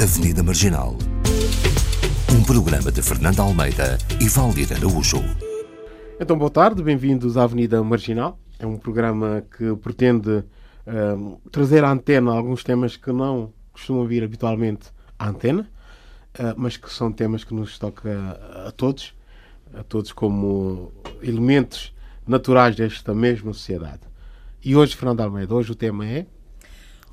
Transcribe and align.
Avenida 0.00 0.44
Marginal. 0.44 0.96
Um 2.32 2.44
programa 2.44 2.92
de 2.92 3.02
Fernando 3.02 3.40
Almeida 3.40 3.98
e 4.20 4.28
Valdir 4.28 4.72
Araújo. 4.72 5.18
Então, 6.20 6.38
boa 6.38 6.50
tarde, 6.50 6.84
bem-vindos 6.84 7.36
à 7.36 7.42
Avenida 7.42 7.82
Marginal. 7.82 8.38
É 8.60 8.66
um 8.66 8.76
programa 8.76 9.42
que 9.56 9.74
pretende 9.74 10.30
uh, 10.30 11.40
trazer 11.50 11.82
à 11.82 11.90
antena 11.90 12.30
alguns 12.30 12.62
temas 12.62 12.96
que 12.96 13.10
não 13.10 13.52
costumam 13.72 14.06
vir 14.06 14.22
habitualmente 14.22 14.92
à 15.18 15.30
antena, 15.30 15.68
uh, 16.38 16.54
mas 16.56 16.76
que 16.76 16.88
são 16.92 17.10
temas 17.10 17.42
que 17.42 17.52
nos 17.52 17.76
tocam 17.76 18.12
a, 18.12 18.68
a 18.68 18.70
todos, 18.70 19.12
a 19.74 19.82
todos 19.82 20.12
como 20.12 20.92
elementos 21.20 21.92
naturais 22.24 22.76
desta 22.76 23.12
mesma 23.12 23.52
sociedade. 23.52 24.02
E 24.64 24.76
hoje, 24.76 24.94
Fernando 24.94 25.22
Almeida, 25.22 25.52
hoje 25.52 25.72
o 25.72 25.74
tema 25.74 26.06
é 26.06 26.24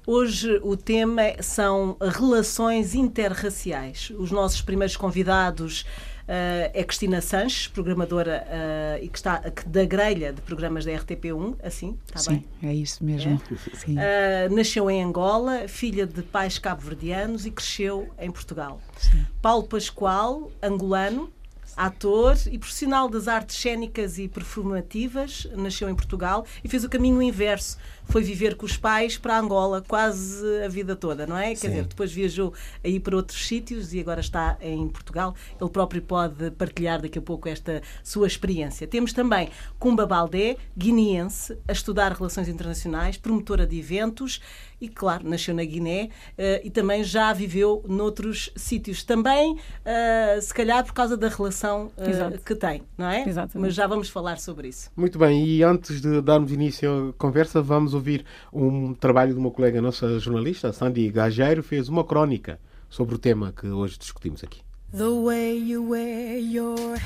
Hoje 0.07 0.59
o 0.61 0.77
tema 0.77 1.23
são 1.41 1.97
relações 1.99 2.93
interraciais. 2.93 4.11
Os 4.17 4.29
nossos 4.29 4.61
primeiros 4.61 4.95
convidados 4.95 5.81
uh, 5.81 6.69
é 6.73 6.83
Cristina 6.83 7.21
Sanches, 7.21 7.67
programadora 7.67 8.45
uh, 8.45 9.03
e 9.03 9.09
que 9.09 9.17
está 9.17 9.41
da 9.65 9.83
grelha 9.83 10.31
de 10.31 10.41
programas 10.41 10.85
da 10.85 10.91
RTP1, 10.91 11.55
assim, 11.63 11.97
está 12.05 12.19
Sim, 12.19 12.45
bem? 12.61 12.69
é 12.69 12.75
isso 12.75 13.03
mesmo. 13.03 13.41
É? 13.87 14.49
Uh, 14.51 14.55
nasceu 14.55 14.91
em 14.91 15.03
Angola, 15.03 15.67
filha 15.67 16.05
de 16.05 16.21
pais 16.21 16.59
cabo-verdianos 16.59 17.47
e 17.47 17.51
cresceu 17.51 18.07
em 18.19 18.29
Portugal. 18.29 18.79
Sim. 18.97 19.25
Paulo 19.41 19.63
Pascoal, 19.63 20.51
angolano, 20.61 21.31
ator 21.75 22.37
e 22.51 22.57
profissional 22.57 23.09
das 23.09 23.27
artes 23.27 23.57
cênicas 23.57 24.17
e 24.17 24.27
performativas, 24.27 25.47
nasceu 25.55 25.89
em 25.89 25.95
Portugal 25.95 26.45
e 26.63 26.69
fez 26.69 26.83
o 26.83 26.89
caminho 26.89 27.21
inverso 27.21 27.77
foi 28.07 28.23
viver 28.23 28.55
com 28.55 28.65
os 28.65 28.77
pais 28.77 29.17
para 29.17 29.37
Angola 29.37 29.83
quase 29.85 30.63
a 30.63 30.67
vida 30.67 30.95
toda, 30.95 31.25
não 31.25 31.37
é? 31.37 31.53
Sim. 31.55 31.61
Quer 31.61 31.67
dizer, 31.69 31.85
depois 31.85 32.11
viajou 32.11 32.53
aí 32.83 32.99
para 32.99 33.15
outros 33.15 33.47
sítios 33.47 33.93
e 33.93 33.99
agora 33.99 34.19
está 34.19 34.57
em 34.61 34.87
Portugal. 34.87 35.35
Ele 35.59 35.69
próprio 35.69 36.01
pode 36.01 36.51
partilhar 36.51 37.01
daqui 37.01 37.19
a 37.19 37.21
pouco 37.21 37.49
esta 37.49 37.81
sua 38.03 38.27
experiência. 38.27 38.87
Temos 38.87 39.11
também 39.13 39.49
Kumba 39.79 40.05
Baldé, 40.05 40.57
guineense, 40.77 41.57
a 41.67 41.71
estudar 41.71 42.11
relações 42.13 42.47
internacionais, 42.47 43.17
promotora 43.17 43.65
de 43.65 43.77
eventos 43.79 44.39
e, 44.79 44.87
claro, 44.87 45.27
nasceu 45.27 45.53
na 45.53 45.63
Guiné 45.63 46.09
uh, 46.31 46.61
e 46.63 46.69
também 46.69 47.03
já 47.03 47.31
viveu 47.33 47.83
noutros 47.87 48.51
sítios. 48.55 49.03
Também, 49.03 49.53
uh, 49.53 50.41
se 50.41 50.53
calhar, 50.53 50.83
por 50.83 50.93
causa 50.93 51.17
da 51.17 51.27
relação 51.27 51.91
uh, 51.97 52.41
que 52.43 52.55
tem, 52.55 52.83
não 52.97 53.09
é? 53.09 53.27
Exatamente. 53.27 53.57
Mas 53.57 53.73
já 53.73 53.87
vamos 53.87 54.09
falar 54.09 54.39
sobre 54.39 54.67
isso. 54.67 54.89
Muito 54.95 55.17
bem, 55.17 55.45
e 55.45 55.63
antes 55.63 56.01
de 56.01 56.21
darmos 56.21 56.51
início 56.51 57.09
à 57.09 57.13
conversa, 57.13 57.61
vamos 57.61 57.93
ouvir 57.93 58.25
um 58.51 58.93
trabalho 58.93 59.33
de 59.33 59.39
uma 59.39 59.51
colega 59.51 59.81
nossa 59.81 60.19
jornalista, 60.19 60.71
Sandy 60.71 61.09
Gageiro, 61.09 61.63
fez 61.63 61.89
uma 61.89 62.03
crónica 62.03 62.59
sobre 62.89 63.15
o 63.15 63.17
tema 63.17 63.51
que 63.51 63.67
hoje 63.67 63.97
discutimos 63.97 64.43
aqui. 64.43 64.61
The 64.91 65.09
way 65.09 65.57
you 65.57 65.89
wear 65.89 66.37
your 66.37 66.97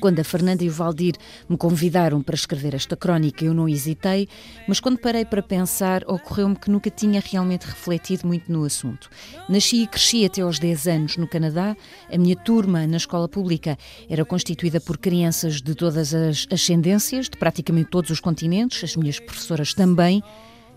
quando 0.00 0.20
a 0.20 0.24
Fernanda 0.24 0.64
e 0.64 0.68
o 0.68 0.72
Valdir 0.72 1.14
me 1.48 1.56
convidaram 1.56 2.22
para 2.22 2.34
escrever 2.34 2.74
esta 2.74 2.96
crónica, 2.96 3.44
eu 3.44 3.54
não 3.54 3.68
hesitei, 3.68 4.28
mas 4.66 4.80
quando 4.80 4.98
parei 4.98 5.24
para 5.24 5.42
pensar, 5.42 6.02
ocorreu-me 6.06 6.56
que 6.56 6.70
nunca 6.70 6.90
tinha 6.90 7.22
realmente 7.24 7.64
refletido 7.64 8.26
muito 8.26 8.50
no 8.50 8.64
assunto. 8.64 9.08
Nasci 9.48 9.82
e 9.82 9.86
cresci 9.86 10.24
até 10.24 10.40
aos 10.40 10.58
10 10.58 10.86
anos 10.88 11.16
no 11.16 11.28
Canadá. 11.28 11.76
A 12.12 12.18
minha 12.18 12.36
turma 12.36 12.86
na 12.86 12.96
escola 12.96 13.28
pública 13.28 13.78
era 14.08 14.24
constituída 14.24 14.80
por 14.80 14.98
crianças 14.98 15.60
de 15.60 15.74
todas 15.74 16.14
as 16.14 16.46
ascendências, 16.50 17.28
de 17.28 17.36
praticamente 17.36 17.90
todos 17.90 18.10
os 18.10 18.20
continentes, 18.20 18.82
as 18.82 18.96
minhas 18.96 19.20
professoras 19.20 19.72
também. 19.74 20.22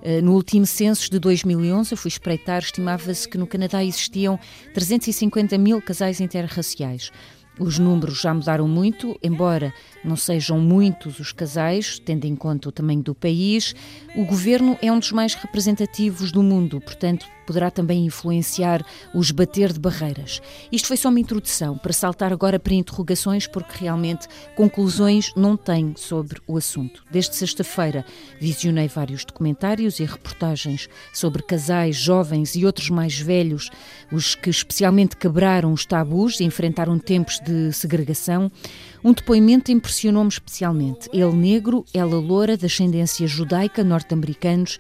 Eh, 0.04 0.22
no 0.22 0.34
último 0.34 0.66
censo 0.66 1.10
de 1.10 1.20
2011, 1.20 1.94
eu 1.94 1.98
fui 1.98 2.10
espreitar, 2.10 2.62
estimava-se 2.62 3.28
que 3.28 3.38
no 3.38 3.46
Canadá 3.46 3.84
existiam 3.84 4.40
350 4.74 5.58
mil 5.58 5.82
casais 5.82 6.20
interraciais. 6.20 7.12
Os 7.62 7.78
números 7.78 8.20
já 8.20 8.34
mudaram 8.34 8.68
muito, 8.68 9.16
embora 9.22 9.72
não 10.04 10.16
sejam 10.16 10.60
muitos 10.60 11.20
os 11.20 11.32
casais, 11.32 12.00
tendo 12.00 12.26
em 12.26 12.36
conta 12.36 12.68
o 12.68 12.72
tamanho 12.72 13.04
do 13.04 13.14
país. 13.14 13.76
O 14.16 14.26
governo 14.26 14.80
é 14.82 14.92
um 14.92 14.98
dos 14.98 15.12
mais 15.12 15.36
representativos 15.36 16.32
do 16.32 16.42
mundo, 16.42 16.82
portanto, 16.82 17.28
poderá 17.46 17.72
também 17.72 18.06
influenciar 18.06 18.86
o 19.14 19.22
esbater 19.22 19.74
de 19.74 19.80
barreiras. 19.80 20.42
Isto 20.72 20.88
foi 20.88 20.98
só 20.98 21.10
uma 21.10 21.20
introdução, 21.20 21.78
para 21.78 21.94
saltar 21.94 22.32
agora 22.32 22.60
para 22.60 22.74
interrogações, 22.74 23.48
porque 23.48 23.84
realmente 23.84 24.28
conclusões 24.56 25.32
não 25.36 25.58
tenho 25.58 25.94
sobre 25.98 26.42
o 26.48 26.58
assunto. 26.58 27.04
Desde 27.12 27.36
sexta-feira 27.36 28.06
visionei 28.40 28.88
vários 28.88 29.26
documentários 29.26 30.00
e 30.00 30.06
reportagens 30.06 30.88
sobre 31.14 31.44
casais 31.44 31.96
jovens 31.96 32.56
e 32.56 32.66
outros 32.66 32.90
mais 32.90 33.20
velhos, 33.20 33.70
os 34.12 34.36
que 34.36 34.50
especialmente 34.50 35.18
quebraram 35.18 35.72
os 35.74 35.86
tabus 35.86 36.40
e 36.40 36.44
enfrentaram 36.44 36.98
tempos 37.00 37.40
de 37.40 37.72
segregação. 37.74 38.52
Um 39.04 39.14
depoimento 39.14 39.72
impressionou-me 39.72 40.30
especialmente. 40.30 41.10
Ele 41.12 41.34
negro, 41.34 41.86
ela 41.94 42.20
loura, 42.20 42.56
de 42.56 42.66
ascendência 42.66 43.26
judaica, 43.28 43.84
norte-americanos 43.84 44.78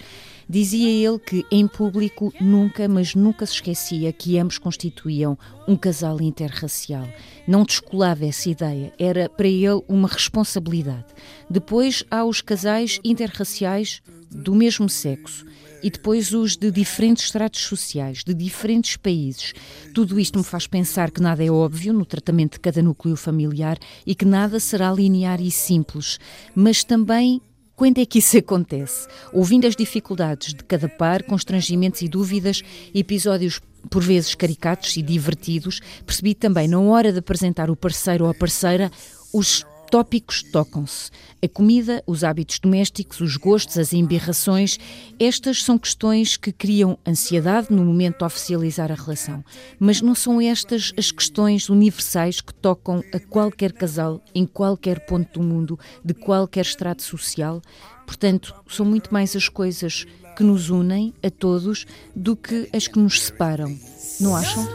Dizia 0.51 0.89
ele 0.89 1.17
que, 1.17 1.45
em 1.49 1.65
público, 1.65 2.33
nunca, 2.41 2.85
mas 2.85 3.15
nunca 3.15 3.45
se 3.45 3.53
esquecia 3.53 4.11
que 4.11 4.37
ambos 4.37 4.57
constituíam 4.57 5.37
um 5.65 5.77
casal 5.77 6.21
interracial. 6.21 7.07
Não 7.47 7.63
descolava 7.63 8.25
essa 8.25 8.49
ideia, 8.49 8.91
era 8.99 9.29
para 9.29 9.47
ele 9.47 9.81
uma 9.87 10.09
responsabilidade. 10.09 11.05
Depois 11.49 12.03
há 12.11 12.25
os 12.25 12.41
casais 12.41 12.99
interraciais 13.01 14.01
do 14.29 14.53
mesmo 14.53 14.89
sexo 14.89 15.45
e 15.81 15.89
depois 15.89 16.33
os 16.33 16.57
de 16.57 16.69
diferentes 16.69 17.23
estratos 17.23 17.61
sociais, 17.61 18.21
de 18.21 18.33
diferentes 18.33 18.97
países. 18.97 19.53
Tudo 19.93 20.19
isto 20.19 20.37
me 20.37 20.43
faz 20.43 20.67
pensar 20.67 21.11
que 21.11 21.21
nada 21.21 21.41
é 21.41 21.49
óbvio 21.49 21.93
no 21.93 22.03
tratamento 22.03 22.55
de 22.55 22.59
cada 22.59 22.81
núcleo 22.81 23.15
familiar 23.15 23.77
e 24.05 24.13
que 24.13 24.25
nada 24.25 24.59
será 24.59 24.91
linear 24.91 25.39
e 25.39 25.49
simples, 25.49 26.19
mas 26.53 26.83
também 26.83 27.41
quando 27.81 27.97
é 27.97 28.05
que 28.05 28.19
isso 28.19 28.37
acontece? 28.37 29.07
Ouvindo 29.33 29.65
as 29.65 29.75
dificuldades 29.75 30.53
de 30.53 30.63
cada 30.63 30.87
par, 30.87 31.23
constrangimentos 31.23 32.03
e 32.03 32.07
dúvidas, 32.07 32.61
episódios 32.93 33.59
por 33.89 34.03
vezes 34.03 34.35
caricatos 34.35 34.95
e 34.97 35.01
divertidos, 35.01 35.79
percebi 36.05 36.35
também, 36.35 36.67
na 36.67 36.79
hora 36.79 37.11
de 37.11 37.17
apresentar 37.17 37.71
o 37.71 37.75
parceiro 37.75 38.25
ou 38.25 38.29
a 38.29 38.35
parceira, 38.35 38.91
os 39.33 39.65
tópicos 39.91 40.41
tocam-se. 40.41 41.11
A 41.43 41.47
comida, 41.49 42.01
os 42.07 42.23
hábitos 42.23 42.59
domésticos, 42.59 43.19
os 43.19 43.35
gostos, 43.35 43.77
as 43.77 43.91
embirrações, 43.91 44.79
estas 45.19 45.63
são 45.63 45.77
questões 45.77 46.37
que 46.37 46.53
criam 46.53 46.97
ansiedade 47.05 47.67
no 47.69 47.83
momento 47.83 48.19
de 48.19 48.23
oficializar 48.23 48.89
a 48.89 48.95
relação. 48.95 49.43
Mas 49.77 50.01
não 50.01 50.15
são 50.15 50.39
estas 50.39 50.93
as 50.97 51.11
questões 51.11 51.67
universais 51.67 52.39
que 52.39 52.53
tocam 52.53 53.03
a 53.13 53.19
qualquer 53.19 53.73
casal, 53.73 54.23
em 54.33 54.45
qualquer 54.45 55.05
ponto 55.05 55.39
do 55.39 55.45
mundo, 55.45 55.77
de 56.03 56.13
qualquer 56.13 56.61
estrato 56.61 57.03
social. 57.03 57.61
Portanto, 58.05 58.55
são 58.69 58.85
muito 58.85 59.13
mais 59.13 59.35
as 59.35 59.49
coisas 59.49 60.05
que 60.37 60.43
nos 60.43 60.69
unem 60.69 61.13
a 61.21 61.29
todos 61.29 61.85
do 62.15 62.37
que 62.37 62.69
as 62.73 62.87
que 62.87 62.97
nos 62.97 63.21
separam. 63.21 63.77
Não 64.21 64.35
acham? 64.35 64.65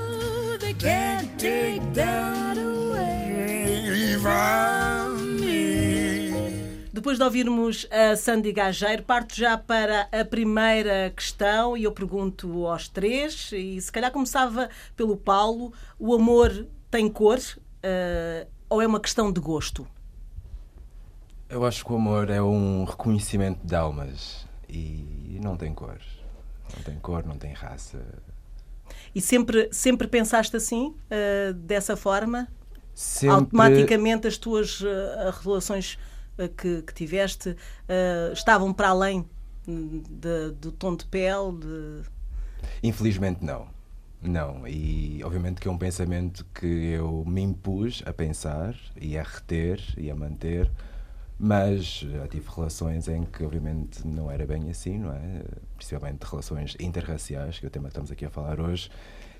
Depois 6.96 7.18
de 7.18 7.24
ouvirmos 7.24 7.86
a 7.90 8.16
Sandy 8.16 8.52
Gageiro, 8.52 9.02
parto 9.02 9.36
já 9.36 9.58
para 9.58 10.08
a 10.10 10.24
primeira 10.24 11.12
questão 11.14 11.76
e 11.76 11.84
eu 11.84 11.92
pergunto 11.92 12.66
aos 12.66 12.88
três, 12.88 13.50
e 13.52 13.78
se 13.78 13.92
calhar 13.92 14.10
começava 14.10 14.70
pelo 14.96 15.14
Paulo: 15.14 15.74
o 15.98 16.14
amor 16.14 16.66
tem 16.90 17.06
cor 17.10 17.36
uh, 17.36 18.48
ou 18.70 18.80
é 18.80 18.86
uma 18.86 18.98
questão 18.98 19.30
de 19.30 19.38
gosto? 19.38 19.86
Eu 21.50 21.66
acho 21.66 21.84
que 21.84 21.92
o 21.92 21.96
amor 21.96 22.30
é 22.30 22.40
um 22.40 22.84
reconhecimento 22.84 23.60
de 23.62 23.76
almas 23.76 24.46
e 24.66 25.38
não 25.42 25.54
tem 25.54 25.74
cor. 25.74 26.00
Não 26.74 26.82
tem 26.82 26.98
cor, 26.98 27.26
não 27.26 27.36
tem 27.36 27.52
raça. 27.52 28.00
E 29.14 29.20
sempre, 29.20 29.68
sempre 29.70 30.08
pensaste 30.08 30.56
assim, 30.56 30.94
uh, 31.10 31.52
dessa 31.52 31.94
forma? 31.94 32.48
Sempre... 32.94 33.36
Automaticamente 33.36 34.26
as 34.26 34.38
tuas 34.38 34.80
uh, 34.80 34.86
relações 35.44 35.98
que, 36.56 36.82
que, 36.82 36.94
tiveste 36.94 37.56
estavam 38.32 38.72
para 38.72 38.88
além 38.88 39.28
de, 39.66 40.52
do 40.52 40.72
tom 40.72 40.96
de 40.96 41.04
pele? 41.06 41.58
De... 41.58 42.02
Infelizmente 42.82 43.44
não. 43.44 43.74
Não, 44.22 44.66
e 44.66 45.22
obviamente 45.22 45.60
que 45.60 45.68
é 45.68 45.70
um 45.70 45.78
pensamento 45.78 46.44
que 46.54 46.66
eu 46.66 47.22
me 47.26 47.42
impus 47.42 48.02
a 48.06 48.12
pensar 48.12 48.74
e 49.00 49.16
a 49.16 49.22
reter 49.22 49.80
e 49.96 50.10
a 50.10 50.16
manter 50.16 50.70
mas 51.38 51.98
já 51.98 52.26
tive 52.26 52.48
relações 52.54 53.08
em 53.08 53.24
que, 53.24 53.44
obviamente, 53.44 54.06
não 54.06 54.30
era 54.30 54.46
bem 54.46 54.70
assim, 54.70 54.98
não 54.98 55.12
é? 55.12 55.42
Principalmente 55.76 56.22
relações 56.22 56.76
interraciais, 56.80 57.58
que 57.58 57.66
é 57.66 57.68
o 57.68 57.70
tema 57.70 57.84
que 57.84 57.90
estamos 57.90 58.10
aqui 58.10 58.24
a 58.24 58.30
falar 58.30 58.58
hoje. 58.58 58.90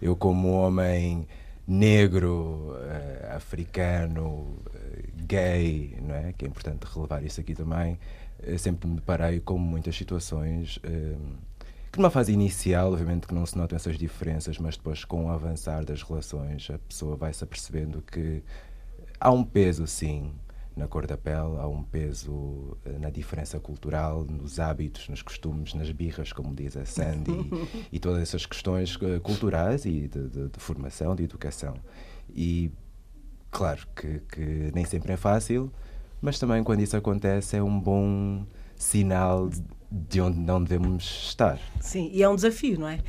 Eu, 0.00 0.14
como 0.14 0.50
homem 0.50 1.26
negro, 1.66 2.76
uh, 2.76 3.34
africano, 3.36 4.24
uh, 4.24 5.26
gay, 5.26 5.98
não 6.00 6.14
é? 6.14 6.32
Que 6.32 6.44
é 6.44 6.48
importante 6.48 6.84
relevar 6.84 7.24
isso 7.24 7.40
aqui 7.40 7.54
também, 7.54 7.98
sempre 8.58 8.88
me 8.88 8.96
deparei 8.96 9.40
com 9.40 9.58
muitas 9.58 9.96
situações 9.96 10.76
uh, 10.78 11.36
que 11.90 11.98
numa 11.98 12.10
fase 12.10 12.30
inicial, 12.30 12.92
obviamente 12.92 13.26
que 13.26 13.34
não 13.34 13.46
se 13.46 13.56
notam 13.56 13.74
essas 13.74 13.96
diferenças, 13.96 14.58
mas 14.58 14.76
depois 14.76 15.02
com 15.02 15.26
o 15.26 15.30
avançar 15.30 15.82
das 15.82 16.02
relações 16.02 16.68
a 16.70 16.78
pessoa 16.78 17.16
vai 17.16 17.32
se 17.32 17.42
apercebendo 17.42 18.02
que 18.02 18.42
há 19.18 19.30
um 19.30 19.42
peso, 19.42 19.86
sim, 19.86 20.30
na 20.76 20.86
cor 20.86 21.06
da 21.06 21.16
pele, 21.16 21.56
há 21.58 21.66
um 21.66 21.82
peso 21.82 22.76
eh, 22.84 22.98
na 22.98 23.08
diferença 23.08 23.58
cultural, 23.58 24.24
nos 24.24 24.60
hábitos, 24.60 25.08
nos 25.08 25.22
costumes, 25.22 25.72
nas 25.72 25.90
birras, 25.90 26.32
como 26.32 26.54
diz 26.54 26.76
a 26.76 26.84
Sandy, 26.84 27.30
e, 27.32 27.88
e 27.96 27.98
todas 27.98 28.20
essas 28.20 28.44
questões 28.44 28.94
uh, 28.96 29.18
culturais 29.22 29.86
e 29.86 30.06
de, 30.06 30.28
de, 30.28 30.48
de, 30.50 30.60
formação, 30.60 31.16
de 31.16 31.24
educação. 31.24 31.74
E 32.28 32.70
claro 33.50 33.86
que, 33.96 34.20
que, 34.30 34.70
nem 34.74 34.84
sempre 34.84 35.14
é 35.14 35.16
fácil, 35.16 35.72
mas 36.20 36.38
também 36.38 36.62
quando 36.62 36.80
isso 36.80 36.96
acontece 36.96 37.56
é 37.56 37.62
um 37.62 37.80
bom 37.80 38.44
sinal 38.76 39.48
de 39.90 40.20
onde 40.20 40.38
não 40.38 40.62
devemos 40.62 41.04
estar. 41.28 41.58
Sim, 41.80 42.10
e 42.12 42.22
é 42.22 42.28
um 42.28 42.36
desafio, 42.36 42.78
não 42.78 42.88
é? 42.88 43.00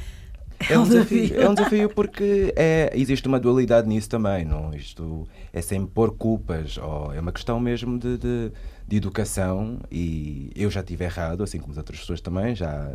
É 0.69 0.77
um 0.77 0.83
desafio, 0.83 1.39
é 1.39 1.50
um 1.50 1.54
desafio 1.54 1.89
porque 1.89 2.54
é, 2.56 2.92
existe 2.95 3.27
uma 3.27 3.39
dualidade 3.39 3.88
nisso 3.88 4.09
também. 4.09 4.44
Não? 4.44 4.74
Isto 4.74 5.27
é 5.54 5.62
sem 5.62 5.86
pôr 5.86 6.15
culpas, 6.15 6.77
ou 6.77 7.13
é 7.13 7.19
uma 7.19 7.31
questão 7.31 7.59
mesmo 7.59 7.98
de, 7.98 8.18
de, 8.18 8.51
de, 8.88 8.98
educação. 8.98 9.80
E 9.92 10.51
eu 10.56 10.69
já 10.71 10.81
tive 10.81 11.06
errado, 11.06 11.44
assim 11.44 11.59
como 11.59 11.71
as 11.71 11.77
outras 11.77 12.00
pessoas 12.00 12.21
também 12.21 12.56
já 12.56 12.92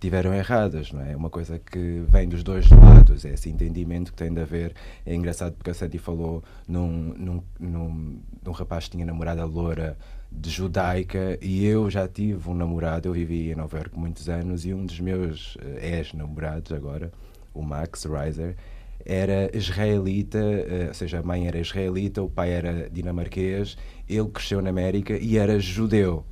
tiveram 0.00 0.32
erradas. 0.32 0.90
Não 0.90 1.02
é? 1.02 1.12
é 1.12 1.16
uma 1.16 1.30
coisa 1.30 1.58
que 1.58 2.02
vem 2.08 2.28
dos 2.28 2.42
dois 2.42 2.68
lados, 2.70 3.24
é 3.24 3.34
esse 3.34 3.50
entendimento 3.50 4.12
que 4.12 4.18
tem 4.18 4.32
de 4.32 4.40
haver. 4.40 4.72
É 5.04 5.14
engraçado 5.14 5.52
porque 5.52 5.70
a 5.70 5.74
Sandy 5.74 5.98
falou 5.98 6.42
num, 6.66 7.14
num, 7.16 7.42
num, 7.60 8.18
num 8.42 8.52
rapaz 8.52 8.84
que 8.84 8.92
tinha 8.92 9.06
namorada 9.06 9.44
loura 9.44 9.96
de 10.34 10.50
judaica 10.50 11.38
e 11.40 11.64
eu 11.64 11.90
já 11.90 12.08
tive 12.08 12.48
um 12.48 12.54
namorado, 12.54 13.08
eu 13.08 13.12
vivi 13.12 13.50
em 13.50 13.54
Nova 13.54 13.76
Iorque 13.78 13.98
muitos 13.98 14.28
anos 14.28 14.64
e 14.64 14.72
um 14.72 14.84
dos 14.84 14.98
meus 14.98 15.56
eh, 15.60 15.98
ex-namorados 15.98 16.72
agora, 16.72 17.12
o 17.54 17.62
Max 17.62 18.04
Reiser, 18.04 18.56
era 19.04 19.50
israelita, 19.56 20.38
eh, 20.38 20.86
ou 20.88 20.94
seja, 20.94 21.20
a 21.20 21.22
mãe 21.22 21.46
era 21.46 21.58
israelita, 21.58 22.22
o 22.22 22.28
pai 22.28 22.50
era 22.50 22.88
dinamarquês, 22.90 23.76
ele 24.08 24.28
cresceu 24.28 24.62
na 24.62 24.70
América 24.70 25.16
e 25.16 25.36
era 25.36 25.58
judeu. 25.60 26.24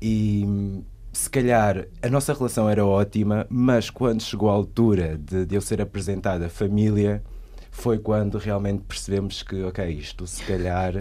E 0.00 0.44
se 1.12 1.28
calhar 1.30 1.86
a 2.02 2.08
nossa 2.08 2.32
relação 2.32 2.68
era 2.68 2.84
ótima, 2.84 3.46
mas 3.48 3.90
quando 3.90 4.22
chegou 4.22 4.50
a 4.50 4.52
altura 4.52 5.18
de, 5.18 5.46
de 5.46 5.54
eu 5.54 5.60
ser 5.60 5.80
apresentado 5.80 6.44
à 6.44 6.48
família, 6.48 7.22
foi 7.78 7.96
quando 7.96 8.38
realmente 8.38 8.82
percebemos 8.82 9.44
que, 9.44 9.62
ok, 9.62 9.88
isto 9.88 10.26
se 10.26 10.42
calhar. 10.42 10.94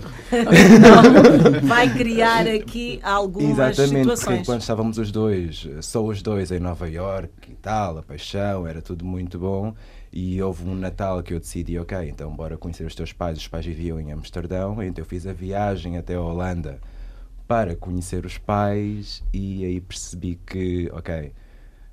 Vai 1.64 1.92
criar 1.92 2.46
aqui 2.48 3.00
algumas 3.02 3.80
Exatamente, 3.80 4.00
situações. 4.02 4.26
porque 4.26 4.46
quando 4.46 4.62
estávamos 4.62 4.98
os 5.00 5.12
dois, 5.12 5.68
só 5.82 6.06
os 6.06 6.22
dois 6.22 6.52
em 6.52 6.60
Nova 6.60 6.88
York 6.88 7.32
e 7.52 7.56
tal, 7.56 7.98
a 7.98 8.04
paixão, 8.04 8.68
era 8.68 8.80
tudo 8.80 9.04
muito 9.04 9.40
bom. 9.40 9.74
E 10.14 10.40
houve 10.40 10.70
um 10.70 10.76
Natal 10.76 11.24
que 11.24 11.34
eu 11.34 11.40
decidi, 11.40 11.80
ok, 11.80 11.98
então 12.10 12.34
bora 12.36 12.58
conhecer 12.58 12.86
os 12.86 12.94
teus 12.94 13.12
pais. 13.12 13.40
Os 13.40 13.48
pais 13.48 13.66
viviam 13.66 14.00
em 14.00 14.12
Amsterdão, 14.12 14.82
então 14.84 15.02
eu 15.02 15.06
fiz 15.06 15.26
a 15.26 15.34
viagem 15.34 15.98
até 15.98 16.14
a 16.14 16.22
Holanda 16.22 16.80
para 17.48 17.76
conhecer 17.76 18.24
os 18.24 18.38
pais 18.38 19.24
e 19.34 19.66
aí 19.66 19.82
percebi 19.82 20.40
que, 20.46 20.92
ok, 20.94 21.34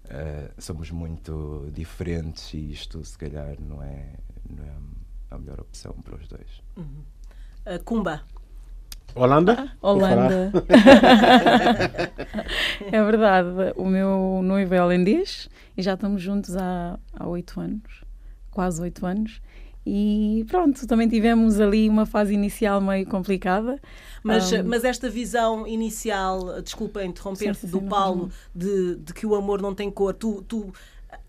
uh, 0.05 0.51
somos 0.59 0.91
muito 0.91 1.71
diferentes 1.73 2.53
e 2.53 2.71
isto 2.71 3.03
se 3.03 3.17
calhar 3.17 3.57
não 3.59 3.83
é 3.83 4.25
não 4.49 4.65
é 4.65 4.73
a 5.31 5.39
melhor 5.39 5.61
opção 5.61 5.93
para 6.03 6.17
os 6.17 6.29
dois. 6.29 6.63
Uhum. 6.77 7.05
Uh, 7.67 7.83
Kumba. 7.85 8.23
Holanda? 9.15 9.71
Ah, 9.81 9.91
Holanda. 9.91 10.53
é 12.91 13.05
verdade. 13.05 13.49
O 13.77 13.85
meu 13.85 14.41
noivo 14.43 14.75
é 14.75 14.83
holandês 14.83 15.49
e 15.77 15.83
já 15.83 15.95
estamos 15.95 16.21
juntos 16.21 16.57
há 16.57 16.99
oito 17.27 17.61
anos, 17.61 18.05
quase 18.51 18.83
oito 18.83 19.07
anos. 19.07 19.41
E 19.87 20.47
pronto, 20.49 20.87
também 20.87 21.07
tivemos 21.07 21.61
ali 21.61 21.91
uma 21.91 22.07
fase 22.07 22.33
inicial 22.33 22.81
meio 22.81 23.07
complicada. 23.07 23.79
Mas, 24.23 24.51
um, 24.51 24.65
mas 24.65 24.83
esta 24.83 25.11
visão 25.11 25.67
inicial, 25.67 26.63
desculpa 26.63 27.05
interromper-te, 27.05 27.67
do 27.67 27.83
Paulo, 27.83 28.31
de, 28.55 28.97
de 28.97 29.13
que 29.13 29.27
o 29.27 29.35
amor 29.35 29.61
não 29.61 29.75
tem 29.75 29.91
cor, 29.91 30.15
tu, 30.15 30.43
tu 30.49 30.73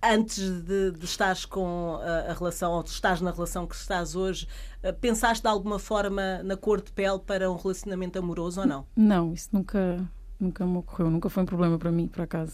antes 0.02 0.62
de, 0.62 0.92
de 0.92 1.06
estares 1.06 1.46
com 1.46 2.00
a, 2.02 2.32
a, 2.32 2.34
relação, 2.34 2.72
ou 2.74 2.84
de 2.84 2.90
estás 2.90 3.22
na 3.22 3.32
relação 3.32 3.66
que 3.66 3.76
estás 3.76 4.16
hoje, 4.16 4.48
eh, 4.84 4.92
pensaste 4.92 5.42
de 5.42 5.50
alguma 5.50 5.80
forma 5.80 6.44
na 6.44 6.56
cor 6.56 6.82
de 6.82 6.92
pele 6.92 7.20
para 7.20 7.50
um 7.50 7.56
relacionamento 7.56 8.20
amoroso 8.20 8.62
ou 8.62 8.68
não? 8.68 8.86
Não, 8.96 9.34
isso 9.34 9.50
nunca, 9.52 10.08
nunca 10.40 10.66
me 10.66 10.78
ocorreu, 10.78 11.10
nunca 11.10 11.30
foi 11.30 11.44
um 11.44 11.46
problema 11.46 11.78
para 11.78 11.92
mim, 11.92 12.08
por 12.08 12.22
acaso. 12.22 12.54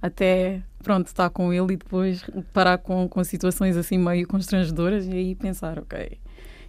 Até, 0.00 0.62
pronto, 0.82 1.06
estar 1.06 1.30
com 1.30 1.52
ele 1.52 1.72
e 1.74 1.76
depois 1.76 2.24
parar 2.52 2.78
com, 2.78 3.08
com 3.08 3.24
situações 3.24 3.76
assim 3.76 3.98
meio 3.98 4.26
constrangedoras 4.28 5.06
e 5.06 5.12
aí 5.12 5.34
pensar, 5.34 5.78
ok, 5.78 6.18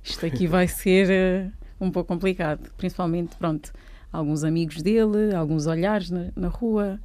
isto 0.04 0.26
aqui 0.26 0.48
vai 0.48 0.68
ser 0.68 1.52
uh, 1.80 1.86
um 1.86 1.92
pouco 1.92 2.08
complicado. 2.08 2.72
Principalmente, 2.78 3.36
pronto, 3.36 3.72
alguns 4.12 4.44
amigos 4.44 4.82
dele, 4.82 5.36
alguns 5.36 5.68
olhares 5.68 6.10
na, 6.10 6.32
na 6.36 6.48
rua. 6.48 7.00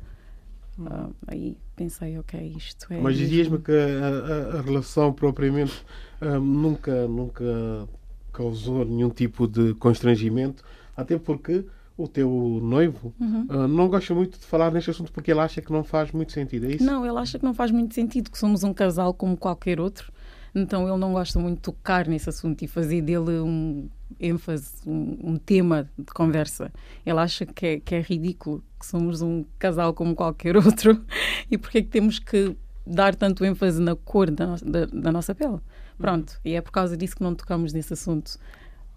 Uh, 0.79 1.15
aí 1.27 1.57
pensei, 1.83 2.19
ok, 2.19 2.55
isto 2.57 2.87
é. 2.93 3.01
Mas 3.01 3.17
dizias-me 3.17 3.59
que 3.59 3.73
a, 3.73 4.55
a, 4.55 4.59
a, 4.59 4.63
relação 4.63 5.13
propriamente 5.13 5.85
um, 6.21 6.41
nunca, 6.41 7.09
nunca 7.09 7.89
causou 8.33 8.85
nenhum 8.85 9.11
tipo 9.11 9.47
de 9.47 9.75
constrangimento, 9.75 10.63
até 10.97 11.19
porque 11.19 11.65
o 11.97 12.09
teu 12.09 12.31
noivo 12.63 13.13
uhum. 13.21 13.47
uh, 13.51 13.69
não 13.69 13.89
gosta 13.89 14.15
muito 14.15 14.39
de 14.39 14.47
falar 14.47 14.73
neste 14.73 14.91
assunto 14.91 15.13
porque 15.13 15.31
ele 15.31 15.41
acha 15.41 15.61
que 15.61 15.71
não 15.73 15.85
faz 15.85 16.11
muito 16.13 16.33
sentido, 16.33 16.67
é 16.67 16.77
isso? 16.77 16.85
Não, 16.85 17.05
ele 17.05 17.19
acha 17.19 17.39
que 17.39 17.45
não 17.45 17.53
faz 17.53 17.71
muito 17.71 17.95
sentido, 17.95 18.31
que 18.31 18.39
somos 18.39 18.65
um 18.65 18.73
casal 18.73 19.13
como 19.13 19.37
qualquer 19.37 19.79
outro, 19.81 20.13
então 20.55 20.89
ele 20.89 20.99
não 20.99 21.13
gosta 21.13 21.39
muito 21.39 21.57
de 21.57 21.63
tocar 21.63 22.07
nesse 22.07 22.29
assunto 22.29 22.63
e 22.63 22.69
fazer 22.69 23.01
dele 23.01 23.41
um 23.41 23.89
ênfase, 24.21 24.73
um, 24.87 25.19
um 25.23 25.37
tema 25.37 25.89
de 25.99 26.13
conversa. 26.13 26.73
Ele 27.05 27.19
acha 27.19 27.47
que 27.47 27.67
é, 27.67 27.81
que 27.81 27.95
é 27.95 28.01
ridículo, 28.01 28.63
que 28.79 28.87
somos 28.87 29.23
um 29.23 29.45
casal 29.59 29.95
como 29.95 30.15
qualquer 30.15 30.57
outro 30.59 31.03
e 31.51 31.57
porque 31.57 31.79
é 31.79 31.83
que 31.83 31.89
temos 31.89 32.19
que 32.19 32.57
dar 32.87 33.15
tanto 33.15 33.45
ênfase 33.45 33.81
na 33.81 33.97
cor 33.97 34.31
da, 34.31 34.57
da, 34.63 34.87
da 34.87 35.13
nossa 35.13 35.35
pele. 35.35 35.59
Pronto, 35.99 36.33
uhum. 36.33 36.51
e 36.51 36.55
é 36.55 36.61
por 36.61 36.73
causa 36.73 36.97
disso 36.97 37.17
que 37.17 37.23
não 37.23 37.35
tocamos 37.35 37.73
nesse 37.73 37.93
assunto. 37.93 38.39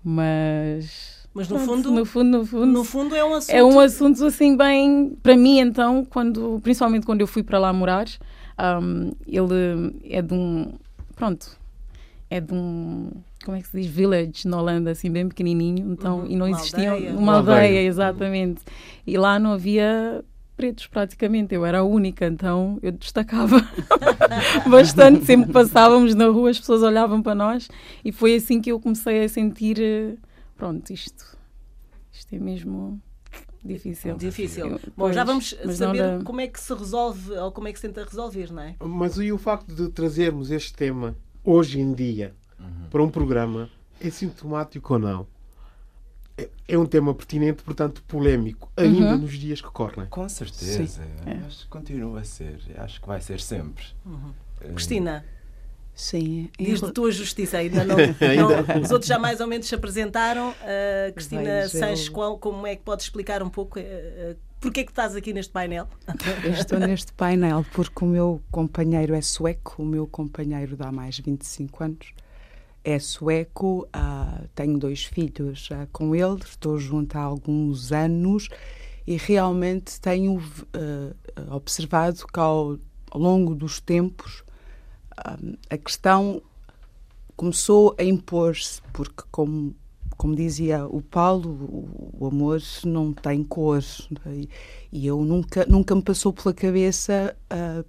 Mas 0.04 1.26
mas 1.34 1.50
no 1.50 1.56
Pronto, 1.58 1.70
fundo, 1.70 1.92
no 1.92 2.06
fundo, 2.06 2.38
no 2.38 2.46
fundo, 2.46 2.66
no 2.66 2.84
fundo 2.86 3.16
é 3.16 3.26
um 3.26 3.34
assunto. 3.34 3.56
É 3.56 3.64
um 3.64 3.80
assunto 3.80 4.26
assim 4.26 4.56
bem 4.56 5.18
para 5.22 5.36
mim 5.36 5.60
então, 5.60 6.06
quando 6.06 6.62
principalmente 6.64 7.06
quando 7.06 7.20
eu 7.20 7.28
fui 7.28 7.44
para 7.44 7.60
lá 7.60 7.74
morar, 7.74 8.08
um, 8.82 9.12
ele 9.28 9.94
é 10.06 10.22
de 10.22 10.34
um 10.34 10.74
pronto, 11.16 11.58
é 12.30 12.40
de 12.40 12.54
um 12.54 13.12
como 13.44 13.56
é 13.56 13.62
que 13.62 13.68
se 13.68 13.80
diz? 13.80 13.88
Village 13.88 14.48
na 14.48 14.60
Holanda 14.60 14.92
assim 14.92 15.12
bem 15.12 15.28
pequenininho, 15.28 15.92
então 15.92 16.22
uhum, 16.22 16.28
e 16.28 16.36
não 16.36 16.48
existia 16.48 16.92
aldeia. 16.92 17.14
uma 17.14 17.36
aldeia, 17.36 17.82
exatamente. 17.82 18.62
E 19.06 19.18
lá 19.18 19.38
não 19.38 19.54
havia 19.54 20.24
pretos 20.58 20.88
praticamente, 20.88 21.54
eu 21.54 21.66
era 21.66 21.80
a 21.80 21.84
única, 21.84 22.26
então 22.26 22.80
eu 22.82 22.92
destacava 22.92 23.58
bastante. 24.68 25.26
Sempre 25.26 25.52
passávamos 25.52 26.16
na 26.16 26.28
rua, 26.28 26.50
as 26.50 26.60
pessoas 26.60 26.82
olhavam 26.82 27.22
para 27.22 27.36
nós. 27.36 27.68
E 28.04 28.12
foi 28.12 28.36
assim 28.36 28.60
que 28.60 28.72
eu 28.72 28.80
comecei 28.80 29.24
a 29.24 29.30
sentir 29.30 29.80
eh, 29.80 30.16
pronto, 30.58 30.92
isto, 30.92 31.38
isto 32.12 32.34
é 32.34 32.40
mesmo 32.40 33.00
difícil. 33.66 34.16
Difícil. 34.18 34.68
Eu, 34.68 34.72
Bom, 34.72 34.80
pois, 34.96 35.16
já 35.16 35.24
vamos 35.24 35.56
saber 35.76 36.24
como 36.24 36.42
é 36.42 36.48
que 36.48 36.60
se 36.60 36.74
resolve 36.74 37.32
ou 37.34 37.52
como 37.52 37.68
é 37.68 37.74
que 37.74 37.80
se 37.80 37.88
tenta 37.88 38.04
resolver, 38.04 38.52
não 38.54 38.62
é? 38.62 38.76
Mas 38.80 39.18
e 39.18 39.32
o 39.32 39.38
facto 39.38 39.74
de 39.74 39.90
trazermos 39.90 40.52
este 40.52 40.74
tema 40.74 41.16
hoje 41.44 41.80
em 41.80 41.94
dia 41.94 42.34
uhum. 42.60 42.90
para 42.90 43.04
um 43.04 43.10
programa 43.10 43.70
é 44.00 44.10
sintomático 44.10 44.94
ou 44.94 45.00
não? 45.00 45.28
É, 46.38 46.50
é 46.68 46.78
um 46.78 46.86
tema 46.86 47.14
pertinente, 47.14 47.64
portanto 47.64 48.04
polémico, 48.08 48.70
ainda 48.76 49.14
uhum. 49.14 49.18
nos 49.20 49.34
dias 49.34 49.62
que 49.62 49.70
correm. 49.70 50.06
Com 50.08 50.28
certeza. 50.28 51.04
É. 51.26 51.46
Acho 51.46 51.64
que 51.64 51.68
continua 51.70 52.20
a 52.20 52.24
ser. 52.24 52.60
Acho 52.78 53.02
que 53.02 53.08
vai 53.08 53.22
ser 53.22 53.40
sempre. 53.40 53.86
Uhum. 54.06 54.34
Cristina, 54.74 55.26
Sim. 55.96 56.50
Diz 56.60 56.82
de 56.82 56.92
tua 56.92 57.10
justiça, 57.10 57.58
ainda 57.58 57.84
não, 57.88 57.96
não, 57.96 58.82
Os 58.82 58.92
outros 58.92 59.08
já 59.08 59.18
mais 59.18 59.40
ou 59.40 59.48
menos 59.48 59.68
se 59.68 59.74
apresentaram. 59.74 60.50
Uh, 60.50 61.14
Cristina 61.14 61.70
Sanches, 61.70 62.10
qual, 62.10 62.38
como 62.38 62.68
é 62.68 62.76
que 62.76 62.84
podes 62.84 63.06
explicar 63.06 63.42
um 63.42 63.50
pouco 63.50 63.80
uh, 63.80 64.36
porquê 64.60 64.84
que 64.84 64.92
estás 64.92 65.16
aqui 65.16 65.32
neste 65.32 65.54
painel? 65.54 65.88
Eu 66.44 66.52
estou 66.52 66.80
neste 66.80 67.14
painel 67.14 67.64
porque 67.72 68.04
o 68.04 68.08
meu 68.08 68.42
companheiro 68.52 69.14
é 69.14 69.22
sueco, 69.22 69.82
o 69.82 69.86
meu 69.86 70.08
companheiro 70.08 70.76
dá 70.76 70.92
mais 70.92 71.16
de 71.16 71.22
25 71.22 71.84
anos. 71.84 72.14
É 72.84 73.00
sueco, 73.00 73.88
uh, 73.96 74.48
tenho 74.54 74.78
dois 74.78 75.06
filhos 75.06 75.70
uh, 75.70 75.88
com 75.92 76.16
ele, 76.16 76.40
estou 76.44 76.78
junto 76.78 77.16
há 77.16 77.22
alguns 77.22 77.92
anos 77.92 78.50
e 79.08 79.18
realmente 79.18 80.00
tenho 80.00 80.38
uh, 80.38 81.56
observado 81.56 82.26
que 82.28 82.40
ao, 82.40 82.78
ao 83.12 83.22
longo 83.22 83.56
dos 83.56 83.80
tempos 83.80 84.44
a 85.70 85.78
questão 85.78 86.42
começou 87.36 87.96
a 87.98 88.04
impor-se, 88.04 88.82
porque, 88.94 89.24
como, 89.32 89.76
como 90.18 90.36
dizia 90.36 90.86
o 90.86 91.02
Paulo, 91.02 91.50
o, 91.50 92.14
o 92.20 92.28
amor 92.28 92.62
não 92.84 93.14
tem 93.14 93.44
cor. 93.44 93.84
E, 94.28 94.50
e 94.92 95.08
eu 95.08 95.24
nunca, 95.24 95.66
nunca 95.66 95.96
me 95.96 96.02
passou 96.02 96.32
pela 96.34 96.54
cabeça 96.54 97.36
uh, 97.52 97.86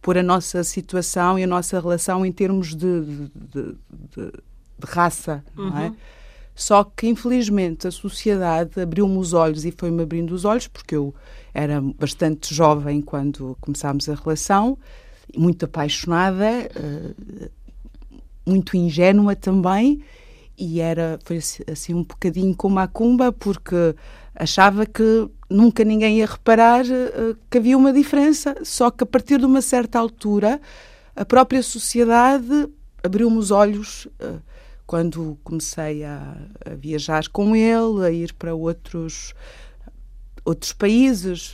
pôr 0.00 0.18
a 0.18 0.22
nossa 0.22 0.64
situação 0.64 1.38
e 1.38 1.44
a 1.44 1.46
nossa 1.46 1.80
relação 1.80 2.24
em 2.24 2.32
termos 2.32 2.74
de, 2.74 3.00
de, 3.04 3.30
de, 3.54 3.76
de 4.16 4.32
raça, 4.84 5.44
uhum. 5.56 5.70
não 5.70 5.78
é? 5.78 5.88
Uhum. 5.88 5.96
Só 6.54 6.82
que, 6.82 7.06
infelizmente, 7.06 7.86
a 7.86 7.90
sociedade 7.92 8.80
abriu-me 8.80 9.16
os 9.16 9.32
olhos 9.32 9.64
e 9.64 9.70
foi-me 9.70 10.02
abrindo 10.02 10.32
os 10.32 10.44
olhos, 10.44 10.66
porque 10.66 10.96
eu 10.96 11.14
era 11.54 11.80
bastante 11.80 12.52
jovem 12.52 13.00
quando 13.00 13.56
começámos 13.60 14.08
a 14.08 14.14
relação, 14.16 14.76
muito 15.36 15.64
apaixonada, 15.64 16.46
eh, 16.46 17.50
muito 18.46 18.76
ingênua 18.76 19.36
também, 19.36 20.02
e 20.56 20.80
era 20.80 21.18
foi 21.24 21.38
assim 21.70 21.94
um 21.94 22.02
bocadinho 22.02 22.54
como 22.56 22.78
a 22.78 22.88
cumba, 22.88 23.30
porque 23.30 23.94
achava 24.34 24.86
que 24.86 25.28
nunca 25.48 25.84
ninguém 25.84 26.18
ia 26.18 26.26
reparar 26.26 26.84
uh, 26.84 27.36
que 27.50 27.58
havia 27.58 27.76
uma 27.76 27.92
diferença, 27.92 28.56
só 28.64 28.90
que 28.90 29.04
a 29.04 29.06
partir 29.06 29.38
de 29.38 29.46
uma 29.46 29.62
certa 29.62 29.98
altura 29.98 30.60
a 31.14 31.24
própria 31.24 31.62
sociedade 31.62 32.68
abriu-me 33.02 33.38
os 33.38 33.50
olhos 33.50 34.06
uh, 34.06 34.40
quando 34.86 35.38
comecei 35.44 36.04
a, 36.04 36.36
a, 36.64 36.74
viajar 36.74 37.28
com 37.28 37.54
ele, 37.54 38.04
a 38.04 38.10
ir 38.10 38.32
para 38.34 38.54
outros 38.54 39.34
outros 40.44 40.72
países, 40.72 41.52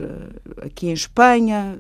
aqui 0.63 0.87
em 0.87 0.93
Espanha, 0.93 1.77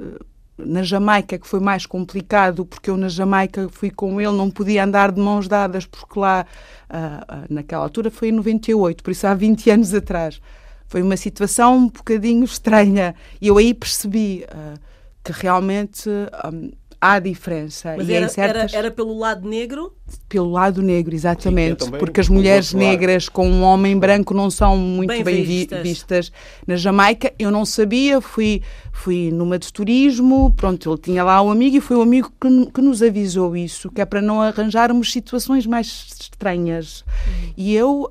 na 0.57 0.83
Jamaica, 0.83 1.39
que 1.39 1.47
foi 1.47 1.61
mais 1.61 1.85
complicado, 1.87 2.65
porque 2.65 2.91
eu 2.91 2.97
na 2.97 3.09
Jamaica 3.09 3.69
fui 3.71 3.91
com 3.91 4.21
ele, 4.21 4.33
não 4.33 4.51
podia 4.51 4.85
andar 4.85 5.11
de 5.11 5.21
mãos 5.21 5.49
dadas, 5.49 5.85
porque 5.87 6.19
lá, 6.19 6.47
uh, 6.89 7.53
naquela 7.53 7.83
altura, 7.83 8.11
foi 8.11 8.29
em 8.29 8.33
98, 8.33 9.03
por 9.03 9.11
isso 9.11 9.27
há 9.27 9.35
20 9.35 9.71
anos 9.71 9.95
atrás. 9.95 10.41
Foi 10.87 11.03
uma 11.03 11.17
situação 11.17 11.77
um 11.77 11.89
bocadinho 11.89 12.45
estranha. 12.45 13.15
E 13.41 13.49
eu 13.49 13.59
aí 13.59 13.75
percebi 13.75 14.45
uh, 14.49 14.79
que 15.25 15.33
realmente 15.33 16.09
um, 16.09 16.71
há 17.05 17.19
diferença. 17.19 17.95
Mas 17.99 18.09
era, 18.09 18.29
certas... 18.31 18.73
era, 18.73 18.87
era, 18.87 18.91
pelo 18.91 19.19
lado 19.19 19.47
negro? 19.47 19.93
Pelo 20.27 20.51
lado 20.51 20.81
negro, 20.81 21.15
exatamente. 21.15 21.85
Sim, 21.85 21.91
porque 21.91 22.19
as 22.19 22.31
mulheres 22.31 22.73
negras 22.73 23.29
com 23.29 23.47
um 23.47 23.63
homem 23.63 23.99
branco 23.99 24.33
não 24.33 24.51
são 24.51 24.75
muito 24.75 25.11
bem, 25.11 25.23
bem 25.23 25.45
vistas. 25.45 25.83
vistas. 25.83 26.33
na 26.67 26.77
Jamaica. 26.77 27.31
Eu 27.39 27.51
não 27.51 27.67
sabia, 27.67 28.23
fui, 28.23 28.63
fui 28.91 29.31
numa 29.31 29.59
de 29.59 29.71
turismo, 29.71 30.55
pronto, 30.57 30.91
ele 30.91 30.99
tinha 30.99 31.23
lá 31.23 31.43
um 31.43 31.51
amigo 31.51 31.77
e 31.77 31.81
foi 31.81 31.97
o 31.97 32.03
amigo 32.03 32.33
que, 32.41 32.67
que 32.73 32.81
nos 32.81 33.03
avisou 33.03 33.55
isso, 33.55 33.91
que 33.91 34.01
é 34.01 34.07
para 34.07 34.23
não 34.23 34.41
arranjarmos 34.41 35.13
situações 35.13 35.67
mais 35.67 36.07
estranhas. 36.19 37.05
Uhum. 37.27 37.53
E 37.57 37.75
eu 37.75 38.11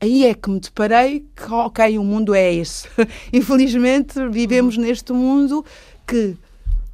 aí 0.00 0.24
é 0.24 0.34
que 0.34 0.48
me 0.50 0.58
deparei 0.58 1.26
que, 1.36 1.52
ok, 1.52 1.98
o 1.98 2.02
mundo 2.02 2.34
é 2.34 2.52
esse. 2.52 2.88
Infelizmente, 3.30 4.14
vivemos 4.30 4.76
uhum. 4.76 4.84
neste 4.84 5.12
mundo 5.12 5.64
que 6.06 6.36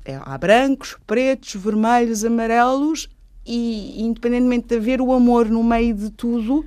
é, 0.09 0.19
há 0.25 0.39
brancos, 0.39 0.97
pretos, 1.07 1.55
vermelhos, 1.55 2.25
amarelos 2.25 3.11
e, 3.45 4.03
independentemente 4.03 4.69
de 4.69 4.77
haver 4.77 5.03
o 5.03 5.13
amor 5.13 5.51
no 5.51 5.63
meio 5.63 5.95
de 5.95 6.11
tudo, 6.11 6.65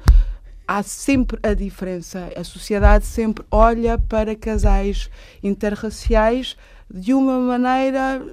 há 0.68 0.84
sempre 0.84 1.40
a 1.42 1.56
diferença. 1.56 2.32
A 2.36 2.44
sociedade 2.44 3.04
sempre 3.04 3.44
olha 3.50 3.98
para 3.98 4.36
casais 4.36 5.10
interraciais 5.42 6.56
de 6.88 7.16
uma 7.16 7.40
maneira, 7.40 8.24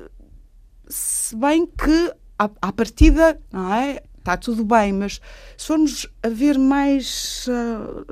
se 0.86 1.34
bem 1.34 1.66
que 1.66 2.12
à, 2.38 2.50
à 2.60 2.70
partida, 2.70 3.40
não 3.50 3.72
é? 3.72 4.02
Está 4.28 4.37
tudo 4.37 4.62
bem, 4.62 4.92
mas 4.92 5.20
se 5.56 5.66
formos 5.66 6.06
a 6.23 6.28
ver 6.28 6.58
mais 6.58 7.47
uh, 7.49 8.04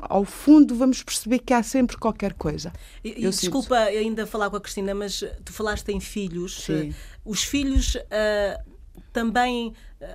ao 0.00 0.24
fundo, 0.24 0.74
vamos 0.74 1.02
perceber 1.02 1.40
que 1.40 1.52
há 1.52 1.62
sempre 1.62 1.98
qualquer 1.98 2.32
coisa. 2.32 2.72
E, 3.04 3.26
e 3.26 3.30
desculpa 3.30 3.76
ainda 3.76 4.26
falar 4.26 4.48
com 4.48 4.56
a 4.56 4.60
Cristina, 4.60 4.94
mas 4.94 5.22
tu 5.44 5.52
falaste 5.52 5.90
em 5.90 6.00
filhos. 6.00 6.62
Sim. 6.62 6.94
Os 7.24 7.44
filhos 7.44 7.94
uh, 7.94 8.70
também 9.12 9.74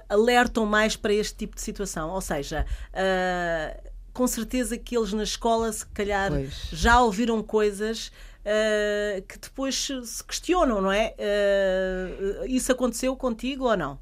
alertam 0.10 0.66
mais 0.66 0.96
para 0.96 1.14
este 1.14 1.36
tipo 1.36 1.56
de 1.56 1.62
situação, 1.62 2.10
ou 2.10 2.22
seja, 2.22 2.66
uh, 2.92 3.92
com 4.12 4.25
certeza 4.25 4.78
que 4.78 4.98
eles 4.98 5.14
na 5.14 5.24
escola, 5.24 5.72
se 5.72 5.86
calhar, 5.88 6.32
pois. 6.32 6.70
já 6.72 7.02
ouviram 7.02 7.44
coisas. 7.44 8.12
Uh, 8.46 9.24
que 9.28 9.40
depois 9.40 9.88
se 10.04 10.24
questionam, 10.24 10.80
não 10.80 10.92
é? 10.92 11.16
Uh, 11.18 12.46
isso 12.46 12.72
aconteceu 12.72 13.16
contigo 13.16 13.66
ou 13.66 13.75
não? 13.75 13.98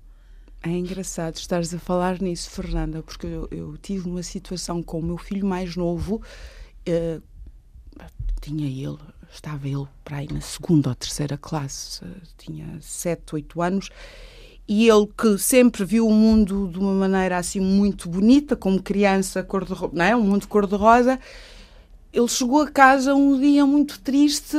É 0.65 0.69
engraçado 0.69 1.35
estares 1.35 1.73
a 1.73 1.79
falar 1.79 2.21
nisso, 2.21 2.49
Fernanda, 2.49 3.03
porque 3.03 3.27
eu, 3.27 3.49
eu 3.51 3.77
tive 3.77 4.07
uma 4.07 4.23
situação 4.23 4.81
com 4.81 4.99
o 4.99 5.03
meu 5.03 5.17
filho 5.17 5.45
mais 5.45 5.75
novo. 5.75 6.21
Uh, 6.87 7.21
tinha 8.39 8.65
ele, 8.65 8.97
estava 9.29 9.67
ele 9.67 9.85
para 10.05 10.17
aí 10.17 10.27
na 10.31 10.39
segunda 10.39 10.87
ou 10.87 10.95
terceira 10.95 11.37
classe, 11.37 12.05
uh, 12.05 12.21
tinha 12.37 12.77
sete, 12.79 13.35
oito 13.35 13.61
anos, 13.61 13.89
e 14.65 14.87
ele 14.87 15.07
que 15.17 15.37
sempre 15.37 15.83
viu 15.83 16.07
o 16.07 16.13
mundo 16.13 16.69
de 16.71 16.79
uma 16.79 16.93
maneira 16.93 17.37
assim 17.37 17.59
muito 17.59 18.07
bonita, 18.07 18.55
como 18.55 18.81
criança, 18.81 19.43
cor 19.43 19.65
de, 19.65 19.73
não 19.91 20.05
é? 20.05 20.15
um 20.15 20.23
mundo 20.23 20.47
cor-de-rosa, 20.47 21.19
ele 22.13 22.27
chegou 22.27 22.61
a 22.61 22.69
casa 22.69 23.15
um 23.15 23.39
dia 23.39 23.65
muito 23.65 23.99
triste 23.99 24.55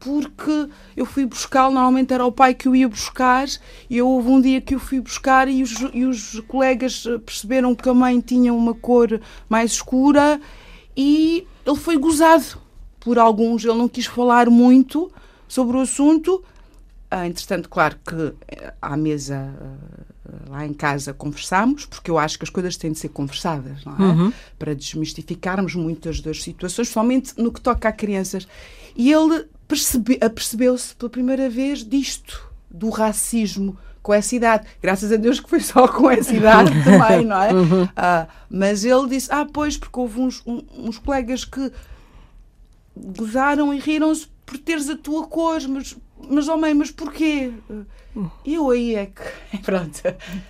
porque 0.00 0.68
eu 0.96 1.04
fui 1.04 1.26
buscar, 1.26 1.64
normalmente 1.64 2.14
era 2.14 2.24
o 2.24 2.32
pai 2.32 2.54
que 2.54 2.66
o 2.66 2.74
ia 2.74 2.88
buscar, 2.88 3.46
e 3.90 3.98
eu 3.98 4.08
houve 4.08 4.30
um 4.30 4.40
dia 4.40 4.60
que 4.60 4.74
o 4.74 4.78
fui 4.78 5.00
buscar 5.00 5.46
e 5.46 5.62
os, 5.62 5.72
e 5.92 6.04
os 6.06 6.40
colegas 6.48 7.04
perceberam 7.26 7.74
que 7.74 7.86
a 7.88 7.94
mãe 7.94 8.20
tinha 8.20 8.54
uma 8.54 8.72
cor 8.72 9.20
mais 9.50 9.72
escura 9.72 10.40
e 10.96 11.46
ele 11.66 11.76
foi 11.76 11.98
gozado 11.98 12.58
por 12.98 13.18
alguns, 13.18 13.64
ele 13.64 13.74
não 13.74 13.88
quis 13.88 14.06
falar 14.06 14.48
muito 14.48 15.12
sobre 15.46 15.76
o 15.76 15.80
assunto. 15.80 16.42
Ah, 17.10 17.26
entretanto, 17.26 17.68
claro 17.68 17.96
que 18.02 18.34
eh, 18.48 18.72
à 18.80 18.96
mesa 18.96 19.54
lá 20.48 20.66
em 20.66 20.72
casa 20.72 21.12
conversámos, 21.12 21.86
porque 21.86 22.10
eu 22.10 22.18
acho 22.18 22.38
que 22.38 22.44
as 22.44 22.50
coisas 22.50 22.76
têm 22.76 22.92
de 22.92 22.98
ser 22.98 23.10
conversadas, 23.10 23.84
não 23.84 23.92
é? 23.94 24.02
Uhum. 24.02 24.32
Para 24.58 24.74
desmistificarmos 24.74 25.74
muitas 25.74 26.20
das 26.20 26.42
situações, 26.42 26.88
somente 26.88 27.34
no 27.36 27.52
que 27.52 27.60
toca 27.60 27.88
a 27.88 27.92
crianças. 27.92 28.46
E 28.96 29.12
ele 29.12 29.46
percebe, 29.68 30.18
apercebeu-se 30.20 30.94
pela 30.94 31.10
primeira 31.10 31.48
vez 31.48 31.84
disto, 31.84 32.50
do 32.70 32.90
racismo 32.90 33.76
com 34.02 34.12
essa 34.12 34.36
idade. 34.36 34.66
Graças 34.82 35.10
a 35.10 35.16
Deus 35.16 35.40
que 35.40 35.48
foi 35.48 35.60
só 35.60 35.88
com 35.88 36.10
essa 36.10 36.32
idade 36.36 36.70
também, 36.84 37.24
não 37.24 37.42
é? 37.42 37.52
Uhum. 37.52 37.88
Ah, 37.96 38.26
mas 38.50 38.84
ele 38.84 39.08
disse, 39.08 39.28
ah, 39.30 39.46
pois, 39.50 39.76
porque 39.76 39.98
houve 39.98 40.20
uns, 40.20 40.42
um, 40.46 40.62
uns 40.76 40.98
colegas 40.98 41.44
que 41.44 41.72
gozaram 42.96 43.72
e 43.72 43.78
riram-se 43.78 44.28
por 44.44 44.58
teres 44.58 44.88
a 44.88 44.96
tua 44.96 45.26
cor, 45.26 45.60
mas, 45.68 45.96
mas 46.28 46.48
oh 46.48 46.56
mãe, 46.56 46.74
mas 46.74 46.90
porquê? 46.90 47.52
E 48.44 48.54
eu 48.54 48.70
aí 48.70 48.94
é 48.94 49.06
que, 49.06 49.58
pronto, 49.62 50.00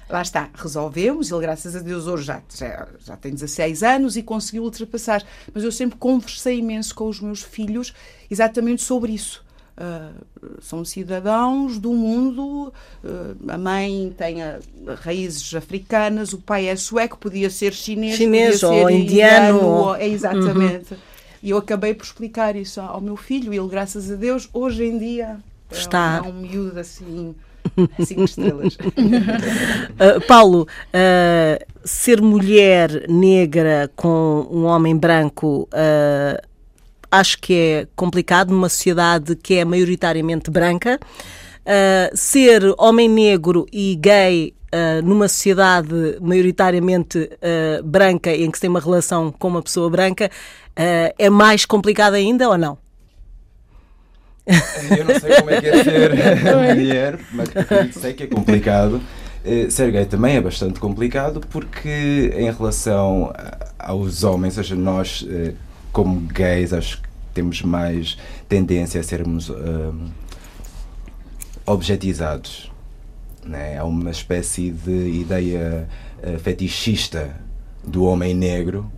lá 0.08 0.22
está, 0.22 0.50
resolvemos. 0.54 1.30
Ele, 1.30 1.40
graças 1.40 1.74
a 1.74 1.80
Deus, 1.80 2.06
hoje 2.06 2.24
já, 2.24 2.42
já, 2.54 2.88
já 2.98 3.16
tem 3.16 3.32
16 3.32 3.82
anos 3.82 4.16
e 4.16 4.22
conseguiu 4.22 4.64
ultrapassar. 4.64 5.24
Mas 5.52 5.64
eu 5.64 5.72
sempre 5.72 5.98
conversei 5.98 6.58
imenso 6.58 6.94
com 6.94 7.08
os 7.08 7.20
meus 7.20 7.42
filhos 7.42 7.94
exatamente 8.30 8.82
sobre 8.82 9.12
isso. 9.12 9.42
Uh, 9.76 10.60
são 10.60 10.84
cidadãos 10.84 11.78
do 11.78 11.92
mundo. 11.92 12.72
Uh, 13.02 13.50
a 13.50 13.58
mãe 13.58 14.14
tem 14.16 14.42
a, 14.42 14.60
raízes 15.02 15.54
africanas, 15.54 16.32
o 16.32 16.38
pai 16.38 16.68
é 16.68 16.76
sueco, 16.76 17.18
podia 17.18 17.48
ser 17.48 17.72
chinês, 17.72 18.16
chinês 18.16 18.60
podia 18.60 18.68
ou 18.68 18.88
ser 18.88 18.94
indiano. 18.94 19.56
indiano 19.56 19.66
ou, 19.66 19.96
é 19.96 20.06
exatamente. 20.06 20.92
Uhum. 20.92 21.00
E 21.42 21.50
eu 21.50 21.58
acabei 21.58 21.92
por 21.92 22.04
explicar 22.04 22.56
isso 22.56 22.80
ao 22.80 23.00
meu 23.00 23.16
filho. 23.16 23.52
Ele, 23.52 23.68
graças 23.68 24.10
a 24.10 24.14
Deus, 24.14 24.48
hoje 24.52 24.84
em 24.84 24.98
dia 24.98 25.38
está 25.70 26.18
é 26.18 26.22
um, 26.22 26.24
é 26.24 26.28
um 26.28 26.40
miúdo 26.40 26.80
assim 26.80 27.34
Cinco 28.04 28.24
estrelas. 28.24 28.74
uh, 28.76 30.20
Paulo, 30.28 30.62
uh, 30.62 31.64
ser 31.84 32.20
mulher 32.20 33.08
negra 33.08 33.90
com 33.96 34.46
um 34.50 34.64
homem 34.64 34.96
branco 34.96 35.68
uh, 35.72 36.46
acho 37.10 37.38
que 37.38 37.54
é 37.54 37.88
complicado 37.96 38.50
numa 38.50 38.68
sociedade 38.68 39.36
que 39.36 39.54
é 39.54 39.64
maioritariamente 39.64 40.50
branca. 40.50 40.98
ser 42.12 42.74
homem 42.76 43.08
negro 43.08 43.66
e 43.72 43.94
gay 43.94 44.52
numa 45.04 45.28
sociedade 45.28 46.18
maioritariamente 46.20 47.30
branca 47.84 48.34
em 48.34 48.50
que 48.50 48.58
se 48.58 48.62
tem 48.62 48.70
uma 48.70 48.80
relação 48.80 49.30
com 49.30 49.46
uma 49.46 49.62
pessoa 49.62 49.88
branca 49.88 50.28
é 50.74 51.30
mais 51.30 51.64
complicado 51.64 52.14
ainda 52.14 52.48
ou 52.48 52.58
não? 52.58 52.83
Eu 54.46 55.04
não 55.04 55.18
sei 55.18 55.36
como 55.36 55.50
é 55.50 55.60
que 55.60 55.66
é 55.68 55.84
ser 55.84 56.74
mulher, 56.76 57.18
mas 57.32 57.48
sei 57.92 58.12
que 58.12 58.24
é 58.24 58.26
complicado. 58.26 59.00
Eh, 59.44 59.68
ser 59.70 59.90
gay 59.90 60.06
também 60.06 60.36
é 60.36 60.40
bastante 60.40 60.78
complicado 60.80 61.40
porque, 61.50 62.32
em 62.34 62.50
relação 62.50 63.32
aos 63.78 64.22
homens, 64.22 64.56
ou 64.56 64.64
seja, 64.64 64.74
nós, 64.74 65.26
eh, 65.28 65.54
como 65.92 66.20
gays, 66.20 66.72
acho 66.72 67.00
que 67.00 67.08
temos 67.32 67.62
mais 67.62 68.16
tendência 68.48 69.00
a 69.00 69.04
sermos 69.04 69.50
um, 69.50 69.54
ehm, 69.54 70.12
objetizados. 71.66 72.70
Né? 73.44 73.78
Há 73.78 73.84
uma 73.84 74.10
espécie 74.10 74.70
de 74.70 75.20
ideia 75.20 75.88
eh, 76.22 76.38
fetichista 76.38 77.34
do 77.82 78.04
homem 78.04 78.34
negro 78.34 78.90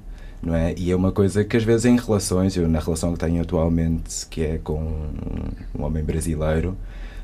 não 0.42 0.54
é? 0.54 0.74
E 0.76 0.90
é 0.90 0.96
uma 0.96 1.12
coisa 1.12 1.44
que 1.44 1.56
às 1.56 1.64
vezes 1.64 1.84
em 1.86 1.96
relações, 1.96 2.56
eu 2.56 2.68
na 2.68 2.78
relação 2.78 3.12
que 3.12 3.18
tenho 3.18 3.42
atualmente, 3.42 4.26
que 4.26 4.42
é 4.42 4.58
com 4.58 5.08
um 5.74 5.82
homem 5.82 6.04
brasileiro, 6.04 6.76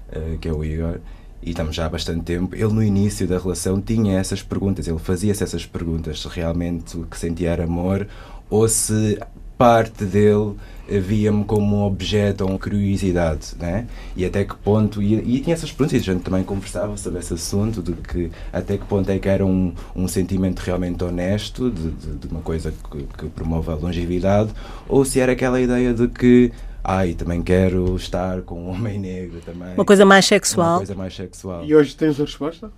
uh, 0.09 0.38
que 0.38 0.49
é 0.49 0.52
o 0.52 0.64
Igor, 0.64 0.99
e 1.42 1.50
estamos 1.50 1.75
já 1.75 1.87
há 1.87 1.88
bastante 1.88 2.23
tempo, 2.23 2.54
ele 2.54 2.73
no 2.73 2.83
início 2.83 3.26
da 3.26 3.38
relação 3.38 3.81
tinha 3.81 4.19
essas 4.19 4.42
perguntas, 4.42 4.87
ele 4.87 4.99
fazia-se 4.99 5.42
essas 5.42 5.66
perguntas, 5.66 6.23
se 6.23 6.28
realmente 6.28 6.97
o 6.97 7.04
que 7.04 7.19
sentia 7.19 7.50
era 7.50 7.64
amor 7.64 8.07
ou 8.49 8.69
se 8.69 9.19
parte 9.62 10.04
dele 10.04 10.57
via-me 10.88 11.45
como 11.45 11.76
um 11.76 11.85
objeto 11.85 12.42
ou 12.42 12.50
uma 12.50 12.59
curiosidade, 12.59 13.54
né? 13.61 13.87
E 14.16 14.25
até 14.25 14.45
que 14.45 14.57
ponto, 14.57 15.00
e, 15.00 15.14
e, 15.14 15.40
tinha 15.40 15.54
essas 15.54 15.71
perguntas, 15.71 15.92
e 15.92 16.11
a 16.11 16.12
gente 16.14 16.25
também 16.25 16.42
conversava 16.42 16.97
sobre 16.97 17.21
esse 17.21 17.33
assunto, 17.33 17.81
de 17.81 17.92
que 17.92 18.33
até 18.52 18.76
que 18.76 18.85
ponto 18.85 19.09
é 19.09 19.21
que 19.21 19.28
era 19.28 19.47
um, 19.47 19.73
um 19.95 20.09
sentimento 20.09 20.59
realmente 20.59 21.04
honesto, 21.04 21.71
de, 21.71 21.92
de, 21.92 22.19
de 22.19 22.26
uma 22.26 22.40
coisa 22.40 22.75
que, 22.90 23.04
que 23.16 23.26
promove 23.26 23.71
a 23.71 23.76
longevidade, 23.76 24.50
ou 24.88 25.04
se 25.04 25.21
era 25.21 25.31
aquela 25.31 25.61
ideia 25.61 25.95
de 25.95 26.09
que 26.09 26.50
ai, 26.83 27.14
também 27.14 27.40
quero 27.40 27.95
estar 27.95 28.42
com 28.42 28.64
um 28.64 28.71
homem 28.71 28.99
negro 28.99 29.40
também. 29.47 29.75
Uma 29.75 29.85
coisa 29.85 30.04
mais 30.04 30.26
sexual. 30.26 30.71
Uma 30.71 30.78
coisa 30.78 30.95
mais 30.97 31.14
sexual. 31.14 31.64
E 31.64 31.73
hoje 31.73 31.95
tens 31.95 32.19
a 32.19 32.25
resposta? 32.25 32.73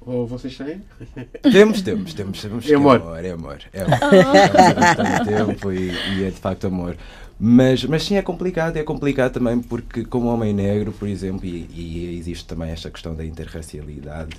Ou 0.00 0.26
vocês 0.26 0.56
têm? 0.56 0.82
Temos, 1.42 1.82
temos, 1.82 2.14
temos. 2.14 2.40
temos 2.40 2.70
é 2.70 2.74
amor. 2.74 3.00
amor. 3.00 3.24
É 3.24 3.30
amor, 3.30 3.58
é 3.72 3.82
amor. 3.82 3.98
É 4.14 4.74
bastante 4.74 5.24
tempo 5.26 5.72
e, 5.72 5.90
e, 5.90 6.24
é 6.24 6.30
de 6.30 6.38
facto 6.38 6.66
amor. 6.66 6.96
Mas, 7.38 7.84
mas 7.84 8.04
sim, 8.04 8.16
é 8.16 8.22
complicado. 8.22 8.76
É 8.76 8.82
complicado 8.82 9.34
também 9.34 9.60
porque, 9.60 10.04
como 10.04 10.26
homem 10.28 10.52
negro, 10.52 10.92
por 10.92 11.08
exemplo, 11.08 11.44
e, 11.44 11.68
e 11.72 12.18
existe 12.18 12.46
também 12.46 12.70
esta 12.70 12.90
questão 12.90 13.14
da 13.14 13.24
interracialidade, 13.24 14.36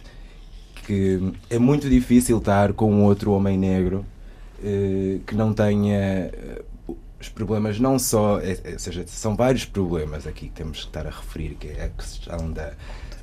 que 0.86 1.34
é 1.50 1.60
muito 1.60 1.89
difícil 1.89 2.38
estar 2.38 2.74
com 2.74 3.04
outro 3.04 3.32
homem 3.32 3.58
negro 3.58 4.06
eh, 4.63 5.20
que 5.27 5.36
não 5.36 5.54
tenha 5.54 6.32
os 7.20 7.30
problemas 7.30 7.80
não 7.80 7.98
só, 7.98 8.40
é, 8.40 8.58
é, 8.64 8.74
ou 8.74 8.80
seja, 8.80 9.04
são 9.08 9.36
vários 9.36 9.66
problemas 9.66 10.28
aqui 10.28 10.48
que 10.48 10.54
temos 10.54 10.80
que 10.80 10.86
estar 10.86 11.08
a 11.08 11.10
referir, 11.10 11.56
que 11.56 11.68
é 11.68 11.86
a 11.86 11.90
questão 11.90 12.52
da, 12.52 12.74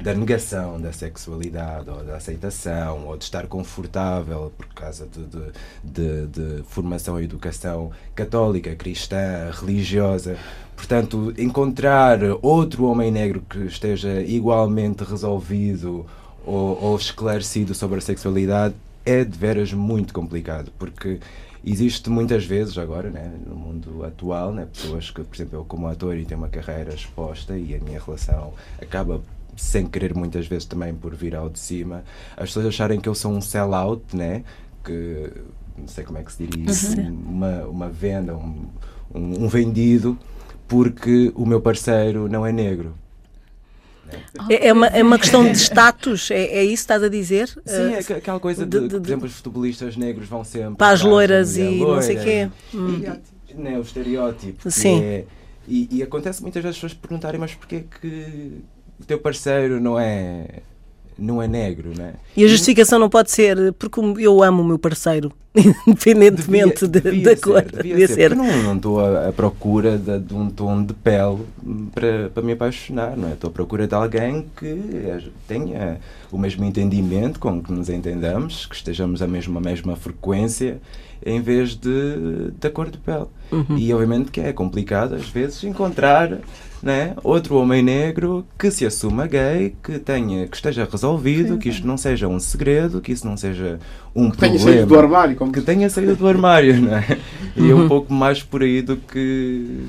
da 0.03 0.15
negação 0.15 0.81
da 0.81 0.93
sexualidade 0.93 1.89
ou 1.89 2.03
da 2.03 2.17
aceitação 2.17 3.07
ou 3.07 3.17
de 3.17 3.25
estar 3.25 3.47
confortável 3.47 4.53
por 4.57 4.67
causa 4.69 5.07
de, 5.07 5.25
de, 5.25 5.53
de, 5.85 6.27
de 6.27 6.63
formação 6.65 7.21
e 7.21 7.25
educação 7.25 7.93
católica, 8.15 8.75
cristã, 8.75 9.51
religiosa. 9.53 10.37
Portanto, 10.77 11.33
encontrar 11.39 12.19
outro 12.43 12.87
homem 12.87 13.11
negro 13.11 13.45
que 13.49 13.59
esteja 13.61 14.21
igualmente 14.23 15.05
resolvido 15.05 16.05
ou, 16.45 16.83
ou 16.83 16.97
esclarecido 16.97 17.75
sobre 17.75 17.99
a 17.99 18.01
sexualidade 18.01 18.75
é 19.07 19.23
de 19.23 19.39
veras 19.39 19.73
muito 19.73 20.13
complicado, 20.13 20.73
porque 20.79 21.21
existe 21.64 22.11
muitas 22.11 22.44
vezes 22.44 22.76
agora, 22.78 23.11
né, 23.11 23.33
no 23.47 23.54
mundo 23.54 24.04
atual, 24.04 24.52
né, 24.52 24.66
pessoas 24.73 25.11
que, 25.11 25.23
por 25.23 25.35
exemplo, 25.35 25.59
eu 25.59 25.64
como 25.64 25.87
ator 25.87 26.16
e 26.16 26.25
tenho 26.25 26.40
uma 26.40 26.49
carreira 26.49 26.94
exposta 26.94 27.56
e 27.56 27.75
a 27.75 27.78
minha 27.78 28.00
relação 28.00 28.52
acaba 28.80 29.21
sem 29.56 29.87
querer 29.87 30.14
muitas 30.14 30.47
vezes 30.47 30.64
também 30.64 30.94
por 30.94 31.14
vir 31.14 31.35
ao 31.35 31.49
de 31.49 31.59
cima, 31.59 32.02
as 32.37 32.49
pessoas 32.49 32.66
acharem 32.66 33.00
que 33.00 33.09
eu 33.09 33.14
sou 33.14 33.33
um 33.33 33.40
sell-out, 33.40 34.16
né, 34.16 34.42
que 34.85 35.30
não 35.76 35.88
sei 35.88 36.04
como 36.04 36.18
é 36.18 36.23
que 36.23 36.33
se 36.33 36.47
diria 36.47 36.71
isso, 36.71 36.99
uhum. 36.99 37.18
uma, 37.28 37.64
uma 37.64 37.88
venda, 37.88 38.37
um, 38.37 38.66
um, 39.14 39.44
um 39.44 39.49
vendido, 39.49 40.18
porque 40.66 41.33
o 41.35 41.47
meu 41.47 41.61
parceiro 41.61 42.28
não 42.28 42.44
é 42.44 42.52
negro. 42.52 42.94
É, 44.49 44.68
é, 44.68 44.73
uma, 44.73 44.87
é 44.87 45.02
uma 45.02 45.18
questão 45.18 45.44
de 45.44 45.59
status, 45.59 46.30
é, 46.30 46.44
é 46.44 46.64
isso 46.64 46.83
que 46.83 46.92
estás 46.92 47.02
a 47.02 47.09
dizer? 47.09 47.49
Sim, 47.49 47.94
é 47.94 47.99
aquela 47.99 48.40
coisa 48.40 48.66
de, 48.66 48.80
de, 48.80 48.88
de, 48.88 48.99
por 48.99 49.06
exemplo, 49.06 49.26
os 49.26 49.35
futebolistas 49.35 49.97
negros 49.97 50.28
vão 50.28 50.44
sempre 50.44 50.76
para 50.76 50.92
as 50.92 51.02
loiras 51.02 51.56
e 51.56 51.62
loira, 51.62 51.94
não 51.94 52.02
sei 52.02 52.16
o 52.16 52.23
quê. 52.23 52.50
Hum. 52.75 53.02
né, 53.54 53.78
o 53.78 53.83
estereótipo. 53.83 54.71
Sim. 54.71 55.02
É, 55.02 55.25
e, 55.66 55.88
e, 55.90 56.02
acontece 56.02 56.42
muitas 56.42 56.62
vezes 56.62 56.76
as 56.76 56.83
pessoas 56.83 56.94
perguntarem, 56.94 57.40
mas 57.40 57.54
porquê 57.54 57.85
que 58.00 58.62
o 59.00 59.04
teu 59.04 59.18
parceiro 59.18 59.80
não 59.80 59.99
é 59.99 60.47
não 61.18 61.41
é 61.41 61.47
negro, 61.47 61.93
né? 61.97 62.15
E 62.36 62.45
a 62.45 62.49
justificação 62.49 62.99
não 62.99 63.08
pode 63.08 63.30
ser 63.30 63.73
porque 63.75 64.00
eu 64.19 64.43
amo 64.43 64.62
o 64.62 64.65
meu 64.65 64.78
parceiro, 64.78 65.32
independentemente 65.86 66.86
devia, 66.86 67.12
devia 67.12 67.25
da 67.25 67.36
cor. 67.41 67.62
Ser, 67.62 67.82
devia, 67.82 68.06
ser. 68.08 68.15
ser. 68.15 68.36
Não, 68.36 68.62
não 68.62 68.76
estou 68.76 69.00
à, 69.00 69.28
à 69.28 69.32
procura 69.32 69.97
de, 69.97 70.19
de, 70.19 70.34
um 70.34 70.50
tom 70.50 70.82
de 70.82 70.93
pele 70.93 71.39
para, 71.95 72.30
para 72.30 72.43
me 72.43 72.52
apaixonar, 72.52 73.17
não 73.17 73.28
é? 73.28 73.32
Estou 73.32 73.49
à 73.49 73.52
procura 73.52 73.86
de 73.86 73.95
alguém 73.95 74.47
que 74.56 75.23
tenha 75.47 76.00
o 76.32 76.39
mesmo 76.39 76.65
entendimento, 76.65 77.39
com 77.39 77.62
que 77.62 77.73
nos 77.73 77.89
entendamos, 77.89 78.67
que 78.67 78.75
estejamos 78.75 79.23
a 79.23 79.26
mesma, 79.26 79.60
mesma 79.60 79.95
frequência, 79.95 80.80
em 81.25 81.41
vez 81.41 81.76
de 81.76 82.50
da 82.60 82.71
cor 82.71 82.91
de 82.91 82.99
pele. 82.99 83.26
Uhum. 83.52 83.78
E 83.78 83.95
obviamente 83.95 84.30
que 84.30 84.41
é 84.41 84.52
complicado 84.52 85.15
às 85.15 85.28
vezes 85.28 85.62
encontrar 85.65 86.39
né? 86.84 87.14
outro 87.25 87.56
homem 87.56 87.82
negro 87.82 88.47
que 88.58 88.70
se 88.70 88.84
assuma 88.84 89.26
gay, 89.26 89.75
que, 89.82 89.99
tenha, 89.99 90.47
que 90.47 90.54
esteja 90.54 90.86
resolvido, 90.90 91.54
sim, 91.54 91.58
que 91.58 91.68
isto 91.70 91.86
não 91.86 91.97
seja 91.97 92.28
um 92.28 92.38
segredo, 92.38 93.00
que 93.00 93.10
isso 93.10 93.26
não 93.26 93.38
seja 93.38 93.80
um 94.14 94.30
que 94.30 94.36
problema. 94.36 94.58
Tenha 94.58 94.75
saído 94.75 94.86
do 94.86 94.99
armário. 94.99 95.36
Como 95.36 95.50
que 95.50 95.60
tenha 95.62 95.88
saído 95.88 96.14
do 96.14 96.28
armário, 96.28 96.80
não 96.80 96.97
é? 96.97 97.18
E 97.56 97.70
é 97.70 97.75
um 97.75 97.82
uhum. 97.82 97.88
pouco 97.88 98.12
mais 98.12 98.42
por 98.42 98.62
aí 98.62 98.82
do 98.82 98.97
que... 98.97 99.86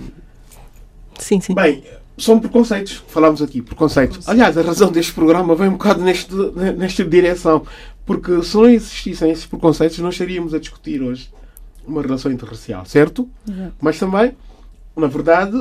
Sim, 1.18 1.42
sim. 1.42 1.54
Bem, 1.54 1.84
são 2.18 2.40
preconceitos, 2.40 3.04
falámos 3.08 3.42
aqui, 3.42 3.62
preconceitos. 3.62 4.28
Aliás, 4.30 4.58
a 4.58 4.62
razão 4.62 4.92
deste 4.92 5.14
programa 5.14 5.54
vem 5.56 5.68
um 5.68 5.74
bocado 5.74 6.02
neste, 6.02 6.34
nesta 6.78 7.04
direção, 7.04 7.66
porque 8.06 8.42
se 8.44 8.56
não 8.56 8.70
existissem 8.70 9.32
esses 9.32 9.46
preconceitos, 9.46 10.00
não 10.00 10.10
estaríamos 10.10 10.54
a 10.54 10.60
discutir 10.60 11.02
hoje 11.02 11.30
uma 11.86 12.02
relação 12.02 12.32
interracial, 12.32 12.86
certo? 12.86 13.28
Exato. 13.48 13.74
Mas 13.82 14.00
também, 14.00 14.32
na 14.96 15.08
verdade, 15.08 15.58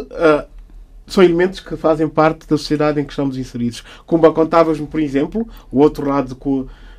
são 1.06 1.22
elementos 1.22 1.60
que 1.60 1.76
fazem 1.76 2.08
parte 2.08 2.48
da 2.48 2.56
sociedade 2.56 3.00
em 3.00 3.04
que 3.04 3.12
estamos 3.12 3.36
inseridos. 3.36 3.84
Como 4.06 4.32
contavas-me, 4.32 4.86
por 4.86 5.00
exemplo, 5.00 5.48
o 5.70 5.80
outro 5.80 6.08
lado 6.08 6.36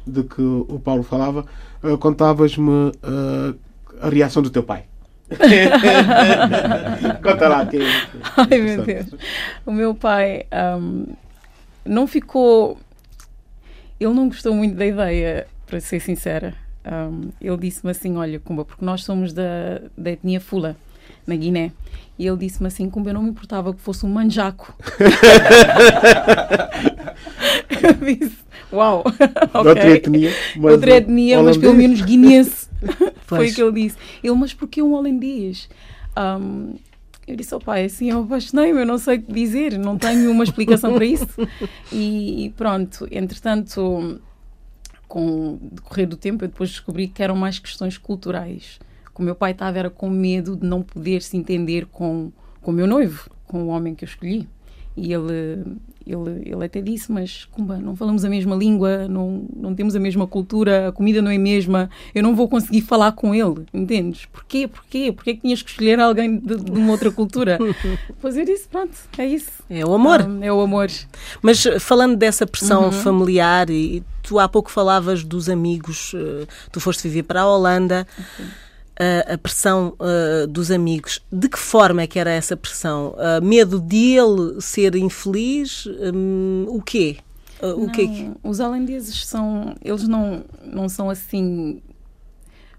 de 0.05 0.23
que, 0.23 0.41
o 0.41 0.79
Paulo 0.83 1.03
falava, 1.03 1.45
uh, 1.83 1.97
contavas-me 1.97 2.69
uh, 2.69 3.55
a 3.99 4.09
reação 4.09 4.41
do 4.41 4.49
teu 4.49 4.63
pai. 4.63 4.85
Conta 7.23 7.47
lá. 7.47 7.65
Que 7.65 7.77
é 7.77 7.87
Ai, 8.37 8.61
meu 8.61 8.83
Deus. 8.83 9.07
O 9.65 9.71
meu 9.71 9.95
pai 9.95 10.45
um, 10.79 11.07
não 11.83 12.05
ficou. 12.05 12.77
Ele 13.99 14.13
não 14.13 14.27
gostou 14.27 14.53
muito 14.53 14.75
da 14.75 14.85
ideia, 14.85 15.47
para 15.65 15.79
ser 15.79 15.99
sincera. 15.99 16.53
Um, 16.85 17.29
ele 17.41 17.57
disse-me 17.57 17.91
assim: 17.91 18.15
Olha, 18.17 18.39
Kumba, 18.39 18.63
porque 18.63 18.85
nós 18.85 19.03
somos 19.03 19.33
da, 19.33 19.81
da 19.97 20.11
etnia 20.11 20.39
Fula, 20.39 20.75
na 21.25 21.35
Guiné. 21.35 21.71
E 22.17 22.25
ele 22.25 22.37
disse-me 22.37 22.67
assim: 22.67 22.89
como 22.89 23.09
eu 23.09 23.13
não 23.13 23.23
me 23.23 23.29
importava 23.29 23.73
que 23.73 23.81
fosse 23.81 24.05
um 24.05 24.09
manjaco. 24.09 24.73
eu 27.83 27.93
disse: 27.93 28.37
Uau, 28.71 29.03
ok. 29.53 29.69
Outra 29.69 29.89
etnia, 29.89 30.31
mas, 30.55 30.73
Outra 30.73 30.97
etnia, 30.97 31.43
mas 31.43 31.57
pelo 31.57 31.73
menos 31.73 32.01
guinense. 32.01 32.69
Foi 33.25 33.49
o 33.49 33.53
que 33.53 33.61
ele 33.61 33.83
disse. 33.83 33.97
Ele, 34.23 34.35
mas 34.35 34.53
porquê 34.53 34.81
um 34.81 34.93
holandês? 34.93 35.67
Um, 36.17 36.75
eu 37.27 37.35
disse 37.35 37.53
ao 37.53 37.59
pai, 37.59 37.85
assim, 37.85 38.11
eu 38.11 38.21
apaixonei-me, 38.21 38.81
eu 38.81 38.85
não 38.85 38.99
sei 38.99 39.17
o 39.17 39.21
que 39.21 39.33
dizer, 39.33 39.79
não 39.79 39.97
tenho 39.97 40.29
uma 40.29 40.43
explicação 40.43 40.93
para 40.93 41.05
isso. 41.05 41.27
E 41.91 42.53
pronto, 42.55 43.07
entretanto, 43.09 44.21
com 45.07 45.53
o 45.53 45.59
decorrer 45.71 46.07
do 46.07 46.17
tempo, 46.17 46.43
eu 46.43 46.47
depois 46.47 46.69
descobri 46.69 47.07
que 47.07 47.23
eram 47.23 47.35
mais 47.35 47.57
questões 47.57 47.97
culturais 47.97 48.79
que 49.15 49.21
o 49.21 49.23
meu 49.23 49.33
pai 49.33 49.51
estava 49.51 49.79
era 49.79 49.89
com 49.89 50.09
medo 50.09 50.57
de 50.57 50.67
não 50.67 50.83
poder 50.83 51.21
se 51.21 51.37
entender 51.37 51.85
com, 51.85 52.31
com 52.61 52.71
o 52.71 52.73
meu 52.73 52.85
noivo, 52.85 53.29
com 53.47 53.63
o 53.63 53.67
homem 53.67 53.95
que 53.95 54.03
eu 54.03 54.07
escolhi. 54.07 54.45
E 54.97 55.13
ele, 55.13 55.63
ele, 56.05 56.41
ele 56.45 56.65
até 56.65 56.81
disse, 56.81 57.11
mas 57.11 57.45
Kumba, 57.45 57.77
não 57.77 57.95
falamos 57.95 58.23
a 58.23 58.29
mesma 58.29 58.55
língua, 58.55 59.07
não, 59.07 59.45
não 59.55 59.73
temos 59.73 59.95
a 59.95 59.99
mesma 59.99 60.27
cultura, 60.27 60.89
a 60.89 60.91
comida 60.91 61.21
não 61.21 61.31
é 61.31 61.35
a 61.35 61.39
mesma, 61.39 61.89
eu 62.13 62.23
não 62.23 62.35
vou 62.35 62.47
conseguir 62.47 62.81
falar 62.81 63.11
com 63.13 63.35
ele, 63.35 63.65
entendes? 63.73 64.25
Porquê? 64.25 64.67
Porquê? 64.67 65.11
Porquê 65.11 65.33
que 65.35 65.41
tinhas 65.41 65.61
que 65.61 65.69
escolher 65.69 65.99
alguém 65.99 66.37
de, 66.37 66.57
de 66.57 66.71
uma 66.71 66.91
outra 66.91 67.11
cultura? 67.11 67.57
pois 68.21 68.37
eu 68.37 68.45
disse, 68.45 68.67
pronto, 68.67 68.95
é 69.17 69.25
isso. 69.25 69.51
É 69.69 69.85
o 69.85 69.93
amor. 69.93 70.21
é 70.41 70.51
o 70.51 70.61
amor. 70.61 70.89
Mas 71.41 71.65
falando 71.79 72.15
dessa 72.15 72.45
pressão 72.45 72.85
uhum. 72.85 72.91
familiar, 72.91 73.69
e 73.69 74.01
tu 74.23 74.39
há 74.39 74.47
pouco 74.47 74.71
falavas 74.71 75.23
dos 75.23 75.49
amigos, 75.49 76.13
eh, 76.15 76.47
tu 76.71 76.79
foste 76.79 77.03
viver 77.07 77.23
para 77.23 77.41
a 77.41 77.49
Holanda... 77.49 78.07
Okay 78.33 78.64
a, 78.99 79.33
a 79.33 79.37
pressão 79.37 79.95
uh, 79.99 80.47
dos 80.47 80.71
amigos. 80.71 81.21
De 81.31 81.49
que 81.49 81.59
forma 81.59 82.01
é 82.01 82.07
que 82.07 82.19
era 82.19 82.31
essa 82.31 82.55
pressão? 82.55 83.15
Uh, 83.15 83.43
medo 83.43 83.79
de 83.79 84.17
ele 84.17 84.61
ser 84.61 84.95
infeliz? 84.95 85.85
Um, 86.13 86.65
o 86.69 86.81
quê? 86.81 87.17
Uh, 87.61 87.67
o 87.67 87.85
não, 87.85 87.89
quê? 87.89 88.31
Os 88.43 88.59
holandeses 88.59 89.25
são, 89.25 89.75
eles 89.83 90.07
não, 90.07 90.43
não 90.63 90.89
são 90.89 91.09
assim 91.09 91.81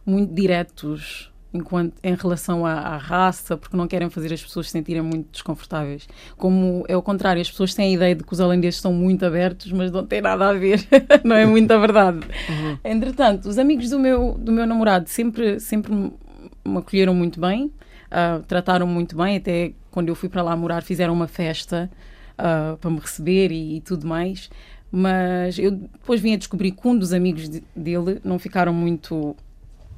muito 0.05 0.33
diretos 0.33 1.31
enquanto, 1.57 1.95
em 2.03 2.15
relação 2.15 2.65
à, 2.65 2.73
à, 2.73 2.97
raça, 2.97 3.57
porque 3.57 3.77
não 3.77 3.89
querem 3.89 4.09
fazer 4.11 4.33
as 4.33 4.43
pessoas 4.43 4.67
se 4.67 4.73
sentirem 4.73 5.03
muito 5.03 5.31
desconfortáveis. 5.33 6.09
Como 6.37 6.85
é 6.89 6.97
o 6.97 7.03
contrário, 7.03 7.41
as 7.41 7.51
pessoas 7.51 7.75
têm 7.75 7.87
a 7.87 7.95
ideia 7.95 8.15
de 8.15 8.23
que 8.23 8.33
os 8.33 8.41
holandeses 8.41 8.81
são 8.81 8.93
muito 8.93 9.25
abertos, 9.25 9.73
mas 9.73 9.91
não 9.91 10.07
tem 10.07 10.21
nada 10.21 10.49
a 10.49 10.53
ver, 10.53 10.87
não 11.25 11.35
é 11.35 11.45
muita 11.47 11.79
verdade. 11.79 12.21
Uhum. 12.49 12.79
Entretanto, 12.85 13.49
os 13.49 13.59
amigos 13.59 13.91
do 13.91 13.99
meu, 13.99 14.37
do 14.39 14.53
meu 14.53 14.67
namorado 14.67 15.09
sempre, 15.09 15.59
sempre 15.59 15.93
me 15.93 16.79
acolheram 16.79 17.15
muito 17.15 17.41
bem, 17.41 17.67
uh, 17.67 18.43
trataram 18.47 18.87
muito 18.87 19.17
bem, 19.17 19.37
até 19.37 19.73
quando 19.91 20.09
eu 20.09 20.15
fui 20.15 20.29
para 20.29 20.43
lá 20.43 20.55
morar 20.55 20.83
fizeram 20.83 21.15
uma 21.15 21.27
festa 21.27 21.91
uh, 22.39 22.77
para 22.77 22.91
me 22.91 22.99
receber 22.99 23.51
e, 23.51 23.77
e 23.77 23.81
tudo 23.81 24.07
mais 24.07 24.51
Mas 24.91 25.59
eu 25.59 25.71
depois 25.71 26.21
vim 26.21 26.35
a 26.35 26.37
descobrir 26.37 26.73
que 26.73 26.87
um 26.87 26.97
dos 26.97 27.13
amigos 27.13 27.49
de, 27.49 27.63
dele 27.75 28.21
não 28.25 28.39
ficaram 28.39 28.73
muito, 28.73 29.35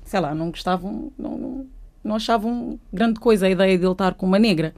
sei 0.08 0.20
lá, 0.20 0.34
não 0.34 0.50
gostavam, 0.50 1.12
não, 1.18 1.66
não, 2.02 2.14
achavam 2.14 2.78
grande 2.92 3.20
coisa 3.20 3.46
a 3.46 3.50
ideia 3.50 3.76
de 3.76 3.84
ele 3.84 3.92
estar 3.92 4.14
com 4.14 4.26
uma 4.26 4.38
negra. 4.38 4.74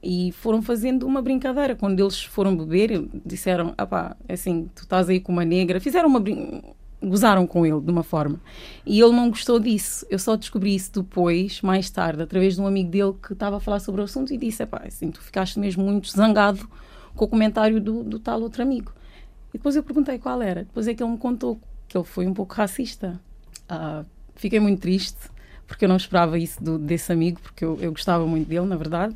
E 0.00 0.30
foram 0.32 0.62
fazendo 0.62 1.06
uma 1.06 1.20
brincadeira. 1.20 1.74
Quando 1.74 1.98
eles 1.98 2.22
foram 2.22 2.56
beber, 2.56 3.08
disseram: 3.26 3.74
ah 3.76 3.86
pá, 3.86 4.16
assim, 4.28 4.70
tu 4.74 4.82
estás 4.82 5.08
aí 5.08 5.18
com 5.18 5.32
uma 5.32 5.44
negra. 5.44 5.80
Fizeram 5.80 6.08
uma 6.08 6.20
brincadeira 6.20 6.62
gozaram 7.02 7.46
com 7.46 7.64
ele 7.64 7.80
de 7.80 7.90
uma 7.90 8.02
forma. 8.02 8.40
E 8.84 9.00
ele 9.00 9.12
não 9.12 9.30
gostou 9.30 9.58
disso. 9.58 10.04
Eu 10.10 10.18
só 10.18 10.36
descobri 10.36 10.74
isso 10.74 10.92
depois, 10.92 11.62
mais 11.62 11.88
tarde, 11.90 12.22
através 12.22 12.56
de 12.56 12.60
um 12.60 12.66
amigo 12.66 12.90
dele 12.90 13.14
que 13.22 13.32
estava 13.32 13.56
a 13.56 13.60
falar 13.60 13.80
sobre 13.80 14.00
o 14.00 14.04
assunto 14.04 14.32
e 14.32 14.36
disse: 14.36 14.64
pá, 14.66 14.82
assim, 14.86 15.10
tu 15.10 15.20
ficaste 15.22 15.58
mesmo 15.58 15.84
muito 15.84 16.10
zangado 16.10 16.68
com 17.14 17.24
o 17.24 17.28
comentário 17.28 17.80
do, 17.80 18.02
do 18.02 18.18
tal 18.18 18.40
outro 18.40 18.62
amigo. 18.62 18.92
E 19.50 19.58
depois 19.58 19.76
eu 19.76 19.82
perguntei 19.82 20.18
qual 20.18 20.42
era. 20.42 20.64
Depois 20.64 20.86
é 20.88 20.94
que 20.94 21.02
ele 21.02 21.12
me 21.12 21.18
contou 21.18 21.58
que 21.88 21.96
ele 21.96 22.04
foi 22.04 22.26
um 22.26 22.34
pouco 22.34 22.54
racista. 22.54 23.20
Uh, 23.70 24.04
fiquei 24.38 24.58
muito 24.58 24.80
triste 24.80 25.18
porque 25.68 25.84
eu 25.84 25.88
não 25.88 25.96
esperava 25.96 26.38
isso 26.38 26.64
do, 26.64 26.78
desse 26.78 27.12
amigo, 27.12 27.38
porque 27.40 27.62
eu, 27.62 27.78
eu 27.78 27.92
gostava 27.92 28.26
muito 28.26 28.48
dele, 28.48 28.64
na 28.64 28.76
verdade. 28.76 29.14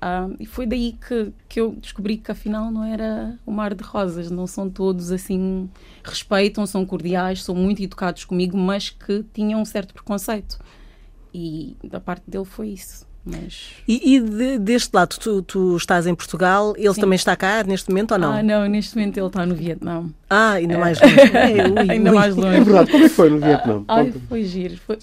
Um, 0.00 0.36
e 0.38 0.46
foi 0.46 0.64
daí 0.64 0.92
que, 0.92 1.32
que 1.48 1.60
eu 1.60 1.72
descobri 1.72 2.18
que 2.18 2.30
afinal 2.30 2.70
não 2.70 2.84
era 2.84 3.36
o 3.44 3.50
mar 3.50 3.74
de 3.74 3.82
rosas, 3.82 4.30
não 4.30 4.46
são 4.46 4.70
todos 4.70 5.10
assim, 5.10 5.68
respeitam, 6.04 6.64
são 6.66 6.86
cordiais, 6.86 7.42
são 7.42 7.52
muito 7.52 7.82
educados 7.82 8.24
comigo, 8.24 8.56
mas 8.56 8.90
que 8.90 9.24
tinham 9.34 9.60
um 9.60 9.64
certo 9.64 9.92
preconceito. 9.92 10.56
E 11.34 11.76
da 11.82 11.98
parte 11.98 12.30
dele 12.30 12.44
foi 12.44 12.68
isso. 12.68 13.07
Mas... 13.30 13.74
E, 13.86 14.14
e 14.14 14.20
de, 14.20 14.58
deste 14.58 14.90
lado, 14.94 15.18
tu, 15.18 15.42
tu, 15.42 15.76
estás 15.76 16.06
em 16.06 16.14
Portugal, 16.14 16.72
ele 16.78 16.94
Sim. 16.94 17.00
também 17.02 17.16
está 17.16 17.36
cá 17.36 17.62
neste 17.62 17.90
momento 17.90 18.12
ou 18.12 18.18
não? 18.18 18.32
Ah, 18.32 18.42
não, 18.42 18.66
neste 18.66 18.96
momento 18.96 19.18
ele 19.18 19.26
está 19.26 19.44
no 19.44 19.54
Vietnã. 19.54 20.08
Ah, 20.30 20.52
ainda 20.52 20.74
é. 20.74 20.78
mais 20.78 20.98
longe. 20.98 21.18
É, 21.38 21.68
ui, 21.68 21.90
ainda 21.90 22.10
ui. 22.10 22.16
mais 22.16 22.34
longe. 22.34 22.56
É 22.56 22.60
verdade, 22.60 22.90
como 22.90 23.04
é 23.04 23.08
que 23.08 23.14
foi 23.14 23.30
no 23.30 23.38
Vietnã? 23.38 23.84
Ai, 23.86 24.14
foi 24.28 24.44
giro. 24.44 24.78
Foi... 24.78 24.98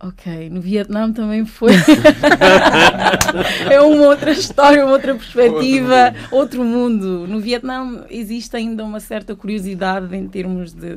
Ok, 0.00 0.50
no 0.50 0.60
Vietnã 0.60 1.12
também 1.12 1.44
foi. 1.44 1.72
é 3.70 3.80
uma 3.80 4.06
outra 4.06 4.32
história, 4.32 4.84
uma 4.84 4.94
outra 4.94 5.14
perspectiva, 5.14 6.14
outro 6.30 6.64
mundo. 6.64 7.26
No 7.26 7.40
Vietnã 7.40 8.04
existe 8.08 8.56
ainda 8.56 8.84
uma 8.84 9.00
certa 9.00 9.36
curiosidade 9.36 10.14
em 10.16 10.26
termos 10.26 10.72
de, 10.72 10.96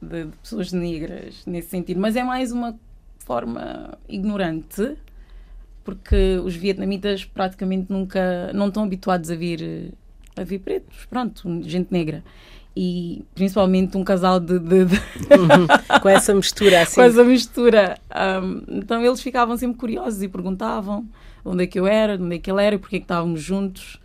de, 0.00 0.24
de 0.24 0.36
pessoas 0.42 0.72
negras, 0.72 1.42
nesse 1.46 1.68
sentido, 1.68 2.00
mas 2.00 2.16
é 2.16 2.22
mais 2.22 2.52
uma 2.52 2.76
forma 3.28 3.98
ignorante, 4.08 4.96
porque 5.84 6.40
os 6.42 6.56
vietnamitas 6.56 7.26
praticamente 7.26 7.92
nunca 7.92 8.50
não 8.54 8.68
estão 8.68 8.82
habituados 8.82 9.30
a 9.30 9.36
vir 9.36 9.92
a 10.34 10.42
vir 10.44 10.60
pretos, 10.60 11.04
pronto, 11.06 11.62
gente 11.62 11.92
negra 11.92 12.24
e 12.80 13.24
principalmente 13.34 13.96
um 13.96 14.04
casal 14.04 14.38
de. 14.38 14.56
de, 14.60 14.84
de... 14.84 14.94
Uhum. 14.94 15.66
Com 16.00 16.08
essa 16.08 16.32
mistura 16.32 16.82
assim. 16.82 16.94
Com 16.94 17.02
essa 17.02 17.24
mistura. 17.24 17.98
Um, 18.40 18.62
então 18.78 19.04
eles 19.04 19.20
ficavam 19.20 19.56
sempre 19.56 19.76
curiosos 19.76 20.22
e 20.22 20.28
perguntavam 20.28 21.04
onde 21.44 21.64
é 21.64 21.66
que 21.66 21.80
eu 21.80 21.88
era, 21.88 22.14
onde 22.14 22.36
é 22.36 22.38
que 22.38 22.48
ele 22.48 22.62
era 22.62 22.76
e 22.76 22.78
porque 22.78 22.96
é 22.96 22.98
que 23.00 23.04
estávamos 23.04 23.42
juntos. 23.42 23.98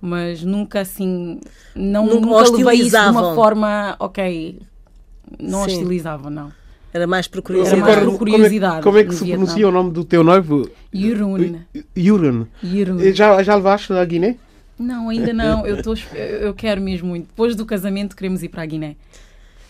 Mas 0.00 0.42
nunca 0.42 0.80
assim. 0.80 1.38
Não, 1.72 2.04
nunca, 2.04 2.26
nunca 2.26 2.50
levei 2.50 2.80
isso 2.80 3.00
de 3.00 3.10
uma 3.10 3.32
forma. 3.32 3.94
Ok. 4.00 4.60
Não 5.40 5.64
Sim. 5.64 5.70
hostilizavam, 5.70 6.28
não. 6.28 6.52
Era 6.96 7.06
mais 7.06 7.28
por 7.28 7.42
curiosidade. 7.42 7.82
Era 7.82 7.94
mais 7.94 8.06
por 8.06 8.18
curiosidade 8.18 8.82
como 8.82 8.96
é, 8.96 9.02
como 9.02 9.12
é 9.12 9.14
que 9.14 9.14
se 9.14 9.24
Vietnã. 9.24 9.44
pronuncia 9.44 9.68
o 9.68 9.70
nome 9.70 9.90
do 9.90 10.02
teu 10.02 10.24
noivo? 10.24 10.70
Yurun. 10.94 11.60
Yurun. 11.94 12.46
Já, 13.12 13.42
já 13.42 13.54
levaste 13.54 13.92
a 13.92 14.02
Guiné? 14.02 14.38
Não, 14.78 15.10
ainda 15.10 15.30
não. 15.30 15.66
Eu, 15.66 15.82
tô, 15.82 15.94
eu 16.14 16.54
quero 16.54 16.80
mesmo 16.80 17.08
muito. 17.08 17.26
Depois 17.26 17.54
do 17.54 17.66
casamento, 17.66 18.16
queremos 18.16 18.42
ir 18.42 18.48
para 18.48 18.62
a 18.62 18.66
Guiné. 18.66 18.96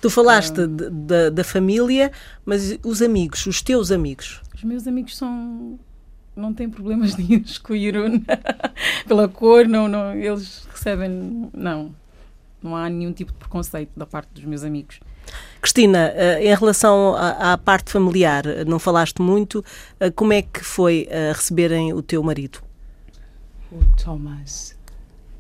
Tu 0.01 0.09
falaste 0.09 0.61
ah. 0.61 0.67
da, 0.69 1.31
da 1.31 1.43
família, 1.43 2.13
mas 2.45 2.79
os 2.85 3.03
amigos, 3.03 3.45
os 3.45 3.61
teus 3.61 3.91
amigos? 3.91 4.41
Os 4.55 4.63
meus 4.63 4.87
amigos 4.87 5.17
são. 5.17 5.81
Não 6.37 6.55
têm 6.55 6.71
problemas 6.71 7.17
nenhums 7.19 7.59
com 7.59 7.73
o 7.73 7.77
Irun. 7.77 8.23
Pela 9.09 9.27
cor, 9.27 9.67
não, 9.67 9.89
não. 9.89 10.15
Eles 10.15 10.65
recebem. 10.73 11.51
Não. 11.53 11.93
Não 12.63 12.77
há 12.77 12.89
nenhum 12.89 13.13
tipo 13.13 13.33
de 13.33 13.39
preconceito 13.39 13.91
da 13.97 14.07
parte 14.07 14.29
dos 14.33 14.45
meus 14.45 14.63
amigos. 14.63 15.01
Cristina, 15.67 16.13
eh, 16.15 16.45
em 16.45 16.55
relação 16.55 17.17
à, 17.17 17.59
parte 17.59 17.91
familiar, 17.91 18.45
não 18.69 18.79
falaste 18.79 19.21
muito. 19.21 19.65
Eh, 19.99 20.13
como 20.13 20.33
é 20.33 20.41
que 20.41 20.63
foi 20.63 21.09
eh, 21.11 21.33
receberem 21.35 21.93
o 21.93 22.01
teu 22.01 22.23
marido? 22.23 22.61
O 23.73 23.81
Thomas 24.01 24.77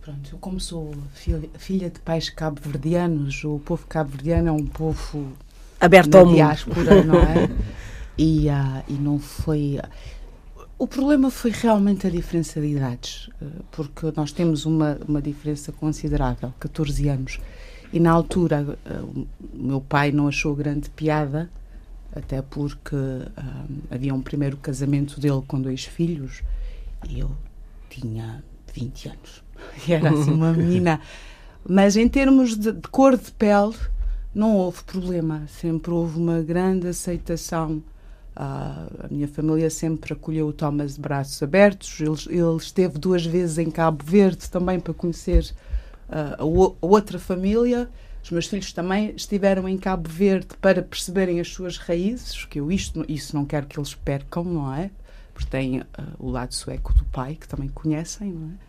Pronto, 0.01 0.31
eu 0.33 0.39
como 0.39 0.59
sou 0.59 0.93
filha, 1.15 1.49
filha 1.59 1.91
de 1.91 2.01
pais 2.01 2.29
cabo-verdianos, 2.29 3.45
o 3.45 3.61
povo 3.61 3.87
cabo-verdiano 3.87 4.49
é 4.49 4.53
um 4.53 4.67
povo 4.67 5.33
aberto 5.81 6.17
ao 6.17 6.27
diáspora, 6.27 7.05
não 7.05 7.21
é? 7.21 7.49
E, 8.19 8.49
uh, 8.49 8.83
e 8.89 8.95
não 8.95 9.19
foi. 9.19 9.79
O 10.79 10.89
problema 10.89 11.31
foi 11.31 11.51
realmente 11.51 12.07
a 12.07 12.11
diferença 12.11 12.59
de 12.62 12.69
idades, 12.69 13.29
porque 13.71 14.11
nós 14.17 14.33
temos 14.33 14.65
uma, 14.65 14.99
uma 15.07 15.21
diferença 15.21 15.71
considerável, 15.71 16.53
14 16.59 17.09
anos. 17.11 17.39
E 17.92 18.01
na 18.01 18.11
altura, 18.11 18.79
uh, 18.85 19.05
o 19.05 19.27
meu 19.55 19.81
pai 19.81 20.12
não 20.12 20.29
achou 20.29 20.55
grande 20.55 20.90
piada, 20.90 21.51
até 22.14 22.42
porque 22.42 22.96
uh, 22.96 23.83
havia 23.90 24.14
um 24.14 24.22
primeiro 24.22 24.57
casamento 24.57 25.20
dele 25.20 25.42
com 25.46 25.61
dois 25.61 25.85
filhos 25.85 26.42
e 27.09 27.20
eu 27.20 27.31
tinha 27.88 28.42
20 28.72 29.09
anos. 29.09 29.46
E 29.88 29.92
era 29.92 30.11
assim 30.11 30.33
uma 30.33 30.53
menina. 30.53 31.01
Mas 31.66 31.96
em 31.96 32.09
termos 32.09 32.57
de, 32.57 32.72
de, 32.72 32.88
cor 32.88 33.16
de 33.16 33.33
pele, 33.33 33.75
não 34.35 34.55
houve 34.55 34.85
problema. 34.85 35.44
Sempre 35.49 35.90
houve 35.90 36.18
uma 36.18 36.40
grande 36.40 36.87
aceitação. 36.87 37.83
Uh, 38.37 39.05
a 39.05 39.09
minha 39.11 39.27
família 39.27 39.70
sempre 39.70 40.12
acolheu 40.12 40.49
o 40.49 40.53
Thomas 40.53 40.94
de 40.94 41.01
braços 41.01 41.42
abertos. 41.42 41.99
Ele, 42.01 42.38
ele 42.38 42.57
esteve 42.59 42.99
duas 42.99 43.25
vezes 43.25 43.57
em 43.57 43.70
Cabo 43.70 44.05
Verde 44.05 44.49
também 44.51 44.79
para 44.79 44.92
conhecer 44.92 45.55
uh, 46.09 46.42
a, 46.42 46.87
outra 46.87 47.19
família. 47.19 47.88
Os 48.23 48.31
meus 48.31 48.47
filhos 48.47 48.73
também 48.73 49.12
estiveram 49.14 49.69
em 49.69 49.79
Cabo 49.79 50.09
Verde 50.09 50.49
para 50.61 50.83
perceberem 50.83 51.38
as 51.38 51.49
suas 51.49 51.77
raízes, 51.77 52.45
que 52.45 52.59
eu 52.59 52.73
isto, 52.73 53.05
isso 53.09 53.37
não 53.37 53.45
quero 53.45 53.66
que 53.66 53.79
eles 53.79 53.95
percam, 53.95 54.45
não 54.45 54.75
é? 54.75 54.90
Porque 55.33 55.49
tem 55.49 55.81
uh, 55.81 55.85
o 56.19 56.31
lado 56.31 56.55
sueco 56.55 56.92
do 56.95 57.05
pai, 57.05 57.37
que 57.37 57.47
também 57.47 57.69
conhecem, 57.69 58.33
não 58.33 58.49
é? 58.49 58.66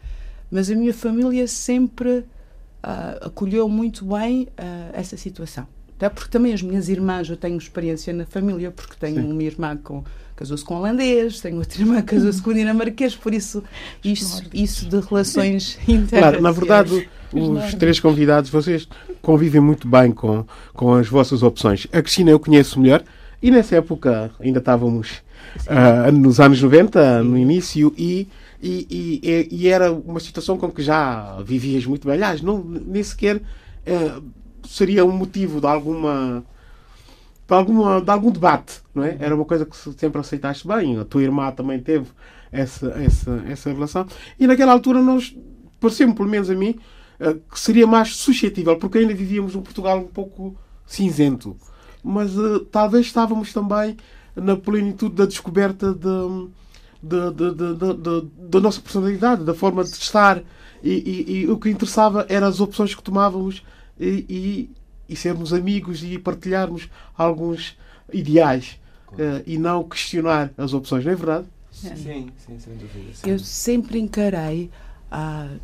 Mas 0.50 0.70
a 0.70 0.76
minha 0.76 0.94
família 0.94 1.48
sempre 1.48 2.20
uh, 2.20 3.26
acolheu 3.26 3.68
muito 3.68 4.06
bem 4.06 4.44
uh, 4.44 4.92
essa 4.94 5.18
situação. 5.18 5.68
Até 5.96 6.10
porque 6.10 6.30
também 6.30 6.54
as 6.54 6.62
minhas 6.62 6.90
irmãs, 6.90 7.28
eu 7.28 7.36
tenho 7.36 7.58
experiência 7.58 8.14
na 8.14 8.26
família, 8.26 8.72
porque 8.72 8.96
tenho 9.00 9.22
Sim. 9.22 9.32
uma 9.32 9.44
irmã 9.44 9.76
com 9.76 10.04
casou-se 10.38 10.64
com 10.64 10.76
holandês, 10.76 11.42
tenho 11.42 11.58
outra 11.58 11.82
irmã 11.82 12.02
que 12.02 12.16
casou-se 12.16 12.42
com 12.42 12.54
dinamarquês, 12.54 13.16
por 13.16 13.34
isso 13.34 13.62
isso, 14.04 14.44
isso 14.54 14.88
de 14.88 15.00
relações 15.00 15.78
internas. 15.90 16.10
Claro, 16.10 16.42
na 16.42 16.52
verdade, 16.52 17.10
os 17.34 17.74
três 17.74 18.00
convidados, 18.00 18.50
vocês 18.50 18.88
convivem 19.22 19.60
muito 19.60 19.88
bem 19.88 20.12
com, 20.12 20.46
com 20.74 20.94
as 20.94 21.08
vossas 21.08 21.44
opções. 21.44 21.88
A 21.92 22.02
Cristina 22.02 22.32
eu 22.32 22.40
conheço 22.40 22.80
melhor 22.80 23.04
e 23.42 23.52
nessa 23.52 23.76
época 23.76 24.32
ainda 24.40 24.60
estávamos 24.60 25.24
uh, 25.66 26.12
nos 26.12 26.40
anos 26.40 26.62
90, 26.62 27.24
no 27.24 27.38
início, 27.38 27.94
e 27.98 28.28
e, 28.62 29.20
e, 29.22 29.48
e, 29.52 29.68
era 29.68 29.92
uma 29.92 30.20
situação 30.20 30.58
com 30.58 30.72
que 30.72 30.82
já 30.82 31.40
vivias 31.44 31.86
muito 31.86 32.08
bem. 32.08 32.16
Aliás, 32.16 32.42
não, 32.42 32.64
nem 32.64 33.04
sequer 33.04 33.36
uh, 33.38 34.24
seria 34.68 35.06
um 35.06 35.12
motivo 35.12 35.60
de 35.60 35.68
alguma. 35.68 36.44
De, 37.48 37.54
alguma, 37.54 38.02
de 38.02 38.12
algum 38.12 38.30
debate, 38.30 38.82
não 38.94 39.04
é? 39.04 39.16
Era 39.20 39.34
uma 39.34 39.46
coisa 39.46 39.66
que 39.66 39.76
sempre 39.76 40.20
aceitaste 40.20 40.68
bem. 40.68 41.00
A 41.00 41.06
tua 41.06 41.24
irmã 41.24 41.50
também 41.52 41.80
teve 41.80 42.08
essa, 42.52 42.88
essa, 43.02 43.44
essa 43.48 43.72
relação. 43.72 44.06
E 44.38 44.46
naquela 44.46 44.74
altura 44.74 45.02
nós, 45.02 45.36
pareceu-me, 45.80 46.14
pelo 46.14 46.28
menos 46.28 46.50
a 46.50 46.56
mim, 46.56 46.76
uh, 47.22 47.36
que 47.50 47.60
seria 47.60 47.88
mais 47.88 48.16
suscetível, 48.16 48.78
porque 48.78 48.98
ainda 48.98 49.14
vivíamos 49.14 49.56
um 49.56 49.62
Portugal 49.62 50.00
um 50.00 50.08
pouco 50.08 50.58
cinzento. 50.86 51.56
Mas 52.04 52.38
uh, 52.38 52.60
talvez 52.66 53.06
estávamos 53.06 53.54
também 53.54 53.96
na 54.36 54.58
plenitude 54.58 55.16
da 55.16 55.26
descoberta 55.26 55.94
de 55.94 56.50
da 57.02 57.30
de, 57.30 57.54
de, 57.54 58.50
de, 58.50 58.60
nossa 58.60 58.82
personalidade, 58.82 59.44
da 59.44 59.54
forma 59.54 59.84
de 59.84 59.92
estar. 59.92 60.42
E, 60.84 60.92
e, 60.92 61.32
e, 61.32 61.48
o 61.50 61.58
que 61.58 61.70
interessava 61.70 62.26
eram 62.30 62.48
as 62.48 62.60
opções 62.60 62.94
que 62.94 63.02
tomávamos 63.02 63.64
e, 64.00 64.70
e, 65.08 65.16
sermos 65.16 65.54
amigos 65.54 66.04
e 66.04 66.18
partilharmos 66.18 66.90
alguns 67.18 67.78
ideais 68.12 68.80
uh, 69.14 69.44
e 69.46 69.58
não 69.58 69.84
questionar 69.84 70.52
as 70.58 70.74
opções, 70.74 71.06
não 71.06 71.12
é 71.12 71.16
verdade? 71.16 71.48
Sim, 71.72 71.96
sim, 72.38 72.60
sem 72.60 72.76
dúvida. 72.76 73.14
Sim. 73.14 73.30
Eu 73.30 73.40
sempre 73.40 74.00
encarei 74.00 74.72
uh, 75.12 75.60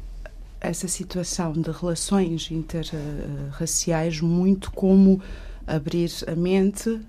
essa 0.61 0.87
situação 0.87 1.51
de 1.53 1.71
relações 1.71 2.49
interraciais 2.51 4.21
muito 4.21 4.71
como 4.71 5.21
abrir 5.67 6.11
a 6.27 6.35
mente, 6.35 6.89
uh, 6.89 7.01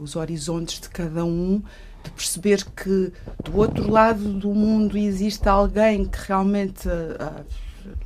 os 0.00 0.14
horizontes 0.14 0.80
de 0.80 0.88
cada 0.88 1.24
um 1.24 1.62
de 2.04 2.10
perceber 2.10 2.64
que 2.76 3.12
do 3.42 3.56
outro 3.56 3.90
lado 3.90 4.34
do 4.34 4.50
mundo 4.54 4.96
existe 4.98 5.48
alguém 5.48 6.04
que 6.04 6.18
realmente, 6.28 6.86
uh, 6.86 7.44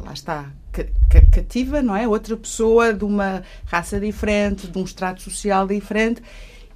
lá 0.01 0.13
está, 0.13 0.51
cativa, 1.33 1.83
não 1.83 1.95
é? 1.95 2.07
Outra 2.07 2.37
pessoa 2.37 2.93
de 2.93 3.05
uma 3.05 3.43
raça 3.67 3.99
diferente, 3.99 4.67
de 4.69 4.79
um 4.79 4.85
estrato 4.85 5.23
social 5.23 5.67
diferente. 5.67 6.23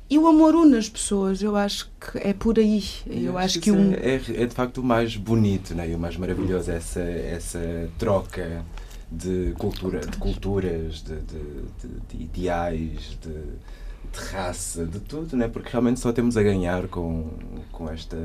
E 0.08 0.18
o 0.18 0.26
amor 0.26 0.54
une 0.54 0.76
as 0.76 0.88
pessoas, 0.88 1.42
eu 1.42 1.56
acho 1.56 1.90
que 1.98 2.18
é 2.18 2.34
por 2.34 2.58
aí. 2.58 2.84
Eu, 3.06 3.22
eu 3.22 3.38
acho, 3.38 3.58
acho 3.58 3.60
que, 3.60 3.72
um... 3.72 3.94
é, 3.94 4.16
é, 4.16 4.46
de 4.46 4.54
facto 4.54 4.78
o 4.78 4.84
mais 4.84 5.16
bonito 5.16 5.74
né? 5.74 5.88
e 5.90 5.94
o 5.94 5.98
mais 5.98 6.16
maravilhoso, 6.16 6.70
essa, 6.70 7.00
essa 7.00 7.88
troca 7.98 8.62
de, 9.10 9.54
cultura, 9.58 10.00
de 10.00 10.16
culturas, 10.18 11.02
de, 11.02 11.16
de, 11.16 12.00
de 12.10 12.22
ideais, 12.24 13.18
de, 13.22 13.32
de, 13.32 14.18
raça, 14.32 14.84
de 14.84 15.00
tudo, 15.00 15.34
né? 15.34 15.48
porque 15.48 15.70
realmente 15.70 15.98
só 16.00 16.12
temos 16.12 16.36
a 16.36 16.42
ganhar 16.42 16.88
com, 16.88 17.30
com 17.70 17.90
esta 17.90 18.18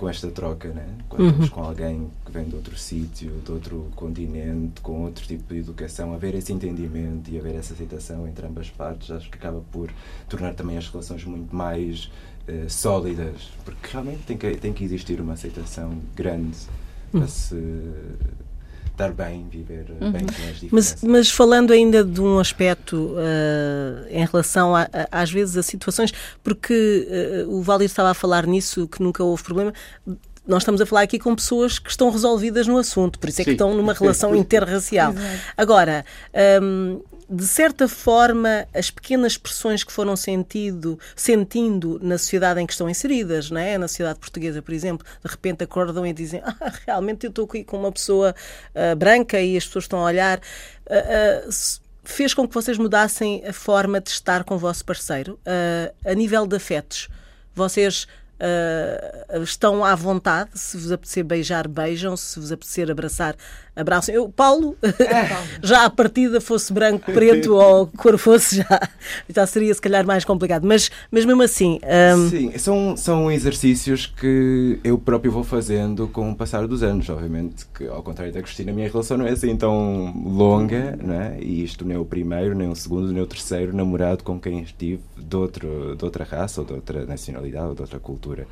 com 0.00 0.08
esta 0.08 0.28
troca, 0.28 0.70
né? 0.70 0.86
quando 1.10 1.20
uhum. 1.20 1.28
estamos 1.28 1.50
com 1.50 1.62
alguém 1.62 2.10
que 2.24 2.32
vem 2.32 2.48
de 2.48 2.56
outro 2.56 2.74
sítio, 2.74 3.30
de 3.44 3.52
outro 3.52 3.86
continente, 3.94 4.80
com 4.80 5.02
outro 5.02 5.26
tipo 5.26 5.52
de 5.52 5.60
educação, 5.60 6.14
haver 6.14 6.34
esse 6.34 6.50
entendimento 6.54 7.30
e 7.30 7.38
haver 7.38 7.54
essa 7.54 7.74
aceitação 7.74 8.26
entre 8.26 8.46
ambas 8.46 8.70
partes, 8.70 9.10
acho 9.10 9.28
que 9.28 9.36
acaba 9.36 9.60
por 9.70 9.92
tornar 10.26 10.54
também 10.54 10.78
as 10.78 10.88
relações 10.88 11.22
muito 11.26 11.54
mais 11.54 12.10
uh, 12.48 12.70
sólidas, 12.70 13.52
porque 13.62 13.88
realmente 13.92 14.22
tem 14.22 14.38
que, 14.38 14.56
tem 14.56 14.72
que 14.72 14.84
existir 14.84 15.20
uma 15.20 15.34
aceitação 15.34 15.98
grande 16.16 16.56
uhum. 17.12 17.20
para 17.20 17.28
se 17.28 17.62
estar 19.00 19.12
bem, 19.12 19.46
viver 19.48 19.86
eh, 19.88 20.04
uhum. 20.04 20.12
bem 20.12 20.26
com 20.26 20.32
as 20.32 20.60
diferenças. 20.60 20.70
Mas, 20.70 20.96
mas, 21.02 21.30
falando 21.30 21.72
ainda 21.72 22.04
de 22.04 22.20
um 22.20 22.38
aspecto 22.38 22.96
uh, 22.96 24.06
em 24.10 24.24
relação 24.24 24.74
a, 24.76 24.82
a, 24.82 25.22
às 25.22 25.30
vezes 25.30 25.56
a 25.56 25.62
situações, 25.62 26.12
porque 26.42 27.44
uh, 27.46 27.50
o 27.50 27.62
Valir 27.62 27.86
estava 27.86 28.10
a 28.10 28.14
falar 28.14 28.46
nisso, 28.46 28.86
que 28.86 29.02
nunca 29.02 29.24
houve 29.24 29.42
problema, 29.42 29.72
nós 30.46 30.62
estamos 30.62 30.80
a 30.80 30.86
falar 30.86 31.02
aqui 31.02 31.18
com 31.18 31.34
pessoas 31.34 31.78
que 31.78 31.90
estão 31.90 32.10
resolvidas 32.10 32.66
no 32.66 32.76
assunto, 32.76 33.18
por 33.18 33.28
isso 33.28 33.40
é 33.40 33.44
Sim. 33.44 33.50
que 33.50 33.52
estão 33.52 33.74
numa 33.74 33.92
relação 33.94 34.34
interracial. 34.34 35.14
Agora, 35.56 36.04
um, 36.62 37.00
de 37.30 37.46
certa 37.46 37.86
forma, 37.86 38.66
as 38.74 38.90
pequenas 38.90 39.38
pressões 39.38 39.84
que 39.84 39.92
foram 39.92 40.16
sentido, 40.16 40.98
sentindo 41.14 42.00
na 42.02 42.18
sociedade 42.18 42.60
em 42.60 42.66
que 42.66 42.72
estão 42.72 42.90
inseridas, 42.90 43.52
não 43.52 43.60
é? 43.60 43.78
na 43.78 43.86
sociedade 43.86 44.18
portuguesa, 44.18 44.60
por 44.60 44.74
exemplo, 44.74 45.06
de 45.24 45.30
repente 45.30 45.62
acordam 45.62 46.04
e 46.04 46.12
dizem: 46.12 46.42
ah, 46.44 46.72
realmente 46.84 47.24
eu 47.24 47.30
estou 47.30 47.44
aqui 47.44 47.62
com 47.62 47.78
uma 47.78 47.92
pessoa 47.92 48.34
uh, 48.74 48.96
branca 48.96 49.40
e 49.40 49.56
as 49.56 49.64
pessoas 49.64 49.84
estão 49.84 50.00
a 50.00 50.04
olhar. 50.06 50.40
Uh, 50.86 51.48
uh, 51.48 51.80
fez 52.02 52.34
com 52.34 52.48
que 52.48 52.54
vocês 52.54 52.76
mudassem 52.76 53.46
a 53.46 53.52
forma 53.52 54.00
de 54.00 54.10
estar 54.10 54.42
com 54.42 54.56
o 54.56 54.58
vosso 54.58 54.84
parceiro 54.84 55.38
a 56.04 56.14
nível 56.14 56.44
de 56.46 56.56
afetos. 56.56 57.08
Vocês 57.54 58.08
Uh, 58.40 59.42
estão 59.42 59.84
à 59.84 59.94
vontade, 59.94 60.58
se 60.58 60.74
vos 60.78 60.90
apetecer 60.90 61.22
beijar, 61.22 61.68
beijam, 61.68 62.16
se 62.16 62.40
vos 62.40 62.50
apetecer 62.50 62.90
abraçar, 62.90 63.36
abraçam. 63.80 64.14
Eu, 64.14 64.28
Paulo, 64.28 64.76
já 65.62 65.84
a 65.84 65.90
partida 65.90 66.40
fosse 66.40 66.72
branco, 66.72 67.10
preto 67.12 67.54
ou 67.54 67.86
cor 67.86 68.18
fosse, 68.18 68.56
já, 68.56 68.88
já 69.28 69.46
seria 69.46 69.74
se 69.74 69.80
calhar 69.80 70.06
mais 70.06 70.24
complicado. 70.24 70.66
Mas, 70.66 70.90
mas 71.10 71.24
mesmo 71.24 71.42
assim. 71.42 71.80
Um... 72.14 72.28
Sim, 72.28 72.58
são, 72.58 72.96
são 72.96 73.32
exercícios 73.32 74.06
que 74.06 74.78
eu 74.84 74.98
próprio 74.98 75.32
vou 75.32 75.44
fazendo 75.44 76.08
com 76.08 76.30
o 76.30 76.36
passar 76.36 76.66
dos 76.66 76.82
anos. 76.82 77.08
Obviamente 77.08 77.66
que, 77.74 77.86
ao 77.86 78.02
contrário 78.02 78.32
da 78.32 78.42
Cristina, 78.42 78.70
a 78.70 78.74
minha 78.74 78.88
relação 78.88 79.16
não 79.16 79.26
é 79.26 79.30
assim 79.30 79.56
tão 79.56 80.12
longa, 80.24 80.98
não 81.02 81.14
é? 81.14 81.38
e 81.40 81.64
isto 81.64 81.84
nem 81.84 81.96
é 81.96 82.00
o 82.00 82.04
primeiro, 82.04 82.54
nem 82.54 82.68
o 82.68 82.76
segundo, 82.76 83.12
nem 83.12 83.22
o 83.22 83.26
terceiro 83.26 83.74
namorado 83.74 84.22
com 84.22 84.38
quem 84.38 84.60
estive 84.60 85.02
de, 85.16 85.36
outro, 85.36 85.96
de 85.96 86.04
outra 86.04 86.24
raça, 86.24 86.60
ou 86.60 86.66
de 86.66 86.72
outra 86.72 87.04
nacionalidade, 87.06 87.66
ou 87.66 87.74
de 87.74 87.82
outra 87.82 87.98
cultura. 87.98 88.46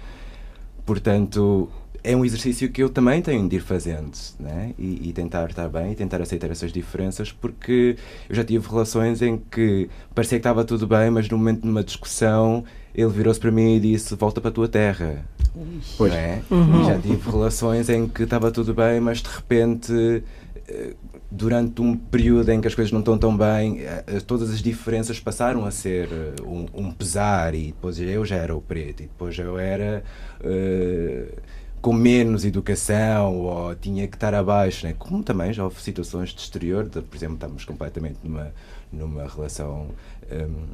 Portanto, 0.89 1.69
é 2.03 2.17
um 2.17 2.25
exercício 2.25 2.71
que 2.71 2.83
eu 2.83 2.89
também 2.89 3.21
tenho 3.21 3.47
de 3.47 3.57
ir 3.57 3.61
fazendo 3.61 4.11
né? 4.41 4.73
e, 4.79 5.11
e, 5.11 5.13
tentar 5.13 5.51
estar 5.51 5.69
bem 5.69 5.93
e 5.93 5.95
tentar 5.95 6.23
aceitar 6.23 6.51
essas 6.51 6.73
diferenças, 6.73 7.31
porque 7.31 7.95
eu 8.27 8.35
já 8.35 8.43
tive 8.43 8.67
relações 8.67 9.21
em 9.21 9.37
que 9.37 9.91
parecia 10.15 10.39
que 10.39 10.41
estava 10.41 10.65
tudo 10.65 10.87
bem, 10.87 11.11
mas 11.11 11.29
no 11.29 11.37
momento 11.37 11.61
de 11.61 11.69
uma 11.69 11.85
discussão 11.85 12.65
ele 12.95 13.11
virou-se 13.11 13.39
para 13.39 13.51
mim 13.51 13.77
e 13.77 13.81
disse: 13.81 14.15
Volta 14.15 14.41
para 14.41 14.49
a 14.49 14.53
tua 14.53 14.67
terra. 14.67 15.23
Pois. 15.99 16.11
é? 16.11 16.41
Uhum. 16.51 16.87
Já 16.87 16.99
tive 16.99 17.31
relações 17.31 17.91
em 17.91 18.09
que 18.09 18.23
estava 18.23 18.51
tudo 18.51 18.73
bem, 18.73 18.99
mas 18.99 19.19
de 19.19 19.29
repente 19.29 20.23
durante 21.31 21.81
um 21.81 21.97
período 21.97 22.51
em 22.51 22.61
que 22.61 22.69
as 22.69 22.75
coisas 22.75 22.93
não 22.93 23.01
estão 23.01 23.19
tão 23.19 23.37
bem, 23.37 23.81
eh, 23.81 24.05
eh, 24.07 24.21
todas 24.21 24.51
as 24.51 24.63
diferenças 24.63 25.21
passaram 25.21 25.65
a 25.65 25.71
ser 25.71 26.09
um, 26.45 26.67
um 26.75 26.93
pesar 26.93 27.55
e 27.55 27.67
depois 27.67 27.99
eu 28.01 28.25
já 28.25 28.37
era 28.37 28.57
o 28.57 28.61
preto 28.61 29.03
e 29.03 29.07
depois 29.07 29.39
eu 29.39 29.59
era 29.59 30.03
uh, 30.41 31.41
com 31.81 31.93
menos 31.93 32.45
educação 32.45 33.37
ou 33.37 33.75
tinha 33.75 34.07
que 34.09 34.17
estar 34.17 34.35
abaixo, 34.35 34.87
né? 34.87 34.95
como 34.99 35.23
também 35.23 35.53
já 35.53 35.65
houve 35.65 35.81
situações 35.81 36.31
de 36.31 36.41
exterior, 36.41 36.85
de, 36.89 37.01
por 37.03 37.17
exemplo, 37.17 37.35
estamos 37.35 37.65
completamente 37.65 38.19
numa, 38.23 38.53
numa 38.93 39.27
relação 39.27 39.89
um, 40.31 40.65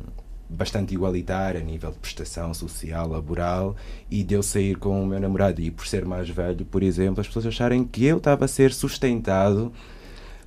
bastante 0.49 0.95
igualitária 0.95 1.61
a 1.61 1.65
nível 1.65 1.91
de 1.91 1.99
prestação 1.99 2.53
social, 2.53 3.09
laboral, 3.09 3.77
e 4.11 4.23
de 4.23 4.35
eu 4.35 4.43
sair 4.43 4.77
com 4.77 5.03
o 5.03 5.07
meu 5.07 5.19
namorado 5.19 5.61
e 5.61 5.71
por 5.71 5.87
ser 5.87 6.05
mais 6.05 6.29
velho, 6.29 6.65
por 6.65 6.83
exemplo, 6.83 7.21
as 7.21 7.27
pessoas 7.27 7.47
acharem 7.47 7.85
que 7.85 8.05
eu 8.05 8.19
estava 8.19 8.45
a 8.45 8.49
ser 8.49 8.73
sustentado. 8.73 9.73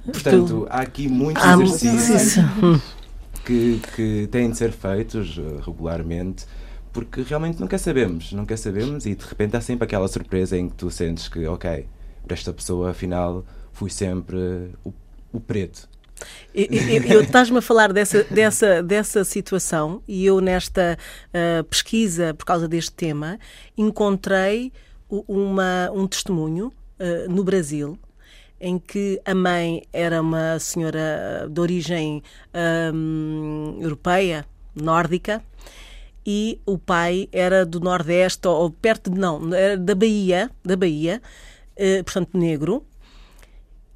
Portanto, 0.05 0.67
há 0.69 0.81
aqui 0.81 1.07
muitos 1.07 1.43
exercícios 1.43 2.45
que, 3.43 3.81
que 3.95 4.27
têm 4.31 4.49
de 4.49 4.57
ser 4.57 4.71
feitos 4.71 5.37
uh, 5.37 5.61
regularmente 5.65 6.45
porque 6.97 7.21
realmente 7.21 7.59
nunca 7.59 7.77
sabemos, 7.77 8.33
nunca 8.33 8.57
sabemos 8.57 9.05
e 9.05 9.13
de 9.13 9.23
repente 9.23 9.55
há 9.55 9.61
sempre 9.61 9.85
aquela 9.85 10.07
surpresa 10.07 10.57
em 10.57 10.67
que 10.67 10.73
tu 10.73 10.89
sentes 10.89 11.27
que, 11.27 11.45
ok, 11.45 11.85
para 12.25 12.33
esta 12.33 12.51
pessoa 12.51 12.89
afinal 12.89 13.45
fui 13.71 13.91
sempre 13.91 14.71
o, 14.83 14.91
o 15.31 15.39
preto. 15.39 15.87
Eu, 16.53 17.21
estás-me 17.21 17.59
a 17.59 17.61
falar 17.61 17.93
dessa, 17.93 18.23
dessa, 18.23 18.81
dessa 18.81 19.23
situação 19.23 20.01
e 20.07 20.25
eu 20.25 20.41
nesta 20.41 20.97
uh, 21.29 21.63
pesquisa 21.65 22.33
por 22.33 22.45
causa 22.45 22.67
deste 22.67 22.91
tema 22.91 23.39
encontrei 23.77 24.71
uma, 25.09 25.91
um 25.93 26.07
testemunho 26.07 26.73
uh, 26.99 27.31
no 27.31 27.43
Brasil 27.43 27.97
em 28.59 28.79
que 28.79 29.21
a 29.23 29.35
mãe 29.35 29.83
era 29.93 30.21
uma 30.21 30.57
senhora 30.59 31.47
de 31.49 31.61
origem 31.61 32.23
um, 32.93 33.77
europeia, 33.79 34.45
nórdica, 34.75 35.43
e 36.25 36.59
o 36.65 36.77
pai 36.77 37.29
era 37.31 37.65
do 37.65 37.79
Nordeste, 37.79 38.47
ou 38.47 38.69
perto 38.69 39.09
de, 39.09 39.17
não, 39.17 39.53
era 39.53 39.77
da 39.77 39.95
Bahia, 39.95 40.51
da 40.63 40.75
Bahia, 40.75 41.21
eh, 41.75 42.03
portanto 42.03 42.37
negro, 42.37 42.85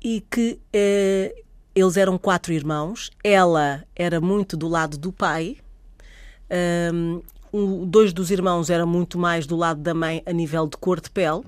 e 0.02 0.22
que 0.32 0.58
eh, 0.72 1.36
eles 1.76 1.98
eram 1.98 2.18
quatro 2.18 2.54
irmãos, 2.54 3.12
ela 3.24 3.84
era 3.96 4.20
muito 4.20 4.58
do 4.58 4.68
lado 4.68 4.98
do 4.98 5.12
pai, 5.12 5.58
um, 7.54 7.86
dois 7.86 8.14
dos 8.14 8.32
irmãos 8.32 8.70
eram 8.70 8.88
muito 8.88 9.18
mais 9.18 9.46
do 9.46 9.56
lado 9.56 9.82
da 9.82 9.94
mãe 9.94 10.22
a 10.26 10.32
nível 10.32 10.68
de 10.68 10.78
cor 10.78 11.00
de 11.00 11.10
pele, 11.10 11.42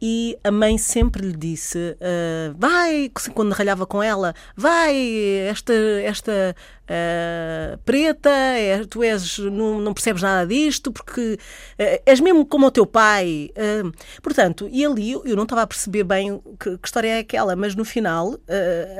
e 0.00 0.38
a 0.42 0.50
mãe 0.50 0.78
sempre 0.78 1.26
lhe 1.26 1.36
disse: 1.36 1.78
uh, 1.78 2.54
vai, 2.56 3.10
quando 3.34 3.52
ralhava 3.52 3.86
com 3.86 4.02
ela, 4.02 4.34
vai, 4.56 4.96
esta, 5.48 5.74
esta 6.02 6.56
uh, 6.84 7.78
preta, 7.84 8.30
é, 8.30 8.84
tu 8.84 9.02
és, 9.02 9.38
não, 9.38 9.78
não, 9.78 9.92
percebes 9.92 10.22
nada 10.22 10.46
disto, 10.46 10.90
porque 10.90 11.38
uh, 11.78 12.02
és 12.06 12.18
mesmo 12.20 12.46
como 12.46 12.66
o 12.66 12.70
teu 12.70 12.86
pai. 12.86 13.50
portanto, 14.22 14.68
e 14.72 14.84
ali 14.84 15.12
eu 15.12 15.36
não 15.36 15.42
estava 15.42 15.62
a 15.62 15.66
perceber 15.66 16.04
bem 16.04 16.40
que, 16.58 16.78
que 16.78 16.88
história 16.88 17.08
é 17.08 17.18
aquela, 17.18 17.54
mas 17.54 17.74
no 17.74 17.84
final 17.84 18.36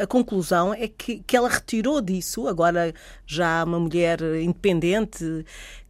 a 0.00 0.06
conclusão 0.06 0.74
é 0.74 0.88
que, 0.88 1.22
que 1.26 1.36
ela 1.36 1.48
retirou 1.48 2.00
disso, 2.00 2.46
agora 2.46 2.92
já 3.26 3.64
uma 3.64 3.78
mulher 3.78 4.20
independente, 4.20 5.44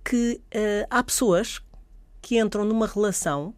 que 0.05 0.41
há 0.89 1.03
pessoas 1.03 1.61
que 2.21 2.39
entram 2.39 2.65
numa 2.65 2.87
relação 2.87 3.55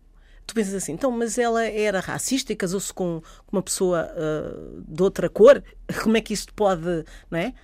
tu 0.52 0.54
pensas 0.54 0.74
assim, 0.74 0.92
então, 0.92 1.10
mas 1.10 1.38
ela 1.38 1.64
era 1.64 1.98
racista 1.98 2.52
e 2.52 2.56
casou-se 2.56 2.92
com 2.92 3.22
uma 3.50 3.62
pessoa 3.62 4.10
uh, 4.12 4.84
de 4.86 5.02
outra 5.02 5.28
cor, 5.28 5.62
como 6.02 6.16
é 6.16 6.20
que 6.20 6.34
isto 6.34 6.52
pode, 6.52 7.04
não 7.30 7.38
é? 7.38 7.54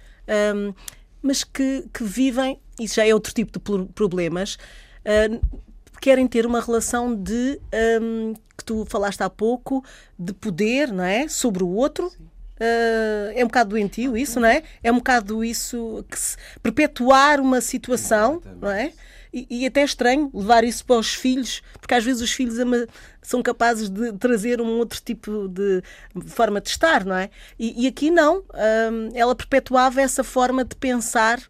Um, 0.55 0.75
mas 1.21 1.45
que, 1.45 1.85
que 1.93 2.03
vivem, 2.03 2.59
isso 2.81 2.97
já 2.97 3.07
é 3.07 3.13
outro 3.13 3.33
tipo 3.35 3.53
de 3.53 3.93
problemas, 3.93 4.57
uh, 5.05 5.61
querem 6.01 6.27
ter 6.27 6.47
uma 6.47 6.61
relação 6.61 7.15
de, 7.15 7.61
um, 8.01 8.35
que 8.57 8.65
tu 8.65 8.87
falaste 8.87 9.21
há 9.21 9.29
pouco, 9.29 9.85
de 10.19 10.33
poder, 10.33 10.91
não 10.91 11.05
é? 11.05 11.29
Sobre 11.29 11.63
o 11.63 11.69
outro. 11.69 12.07
Uh, 12.07 13.31
é 13.35 13.45
um 13.45 13.49
bocado 13.49 13.71
doentio 13.71 14.17
isso, 14.17 14.41
não 14.41 14.49
é? 14.49 14.63
É 14.83 14.91
um 14.91 14.97
bocado 14.97 15.45
isso 15.45 16.05
que 16.11 16.19
se, 16.19 16.37
perpetuar 16.63 17.41
uma 17.41 17.61
situação, 17.61 18.43
não 18.61 18.71
é? 18.71 18.93
E, 19.33 19.47
e, 19.51 19.67
até 19.67 19.83
é 19.83 19.85
estranho 19.85 20.31
levar 20.33 20.65
isso 20.65 20.85
para 20.85 20.97
os 20.97 21.15
filhos, 21.15 21.63
porque 21.81 21.95
às 21.95 22.05
vezes 22.05 22.23
os 22.23 22.33
filhos 22.33 22.57
são 23.23 23.43
capazes 23.43 23.89
de 23.89 24.13
trazer 24.15 24.61
um 24.61 24.79
outro 24.79 25.01
tipo 25.03 25.49
de 25.49 25.83
forma 26.27 26.61
de 26.61 26.69
estar, 26.69 27.05
não 27.05 27.15
é? 27.15 27.31
E, 27.59 27.85
e 27.85 27.87
aqui 27.87 28.11
não. 28.11 28.43
Ela 29.15 29.35
perpetuava 29.35 30.01
essa 30.01 30.25
forma 30.25 30.65
de 30.65 30.75
pensar 30.77 31.41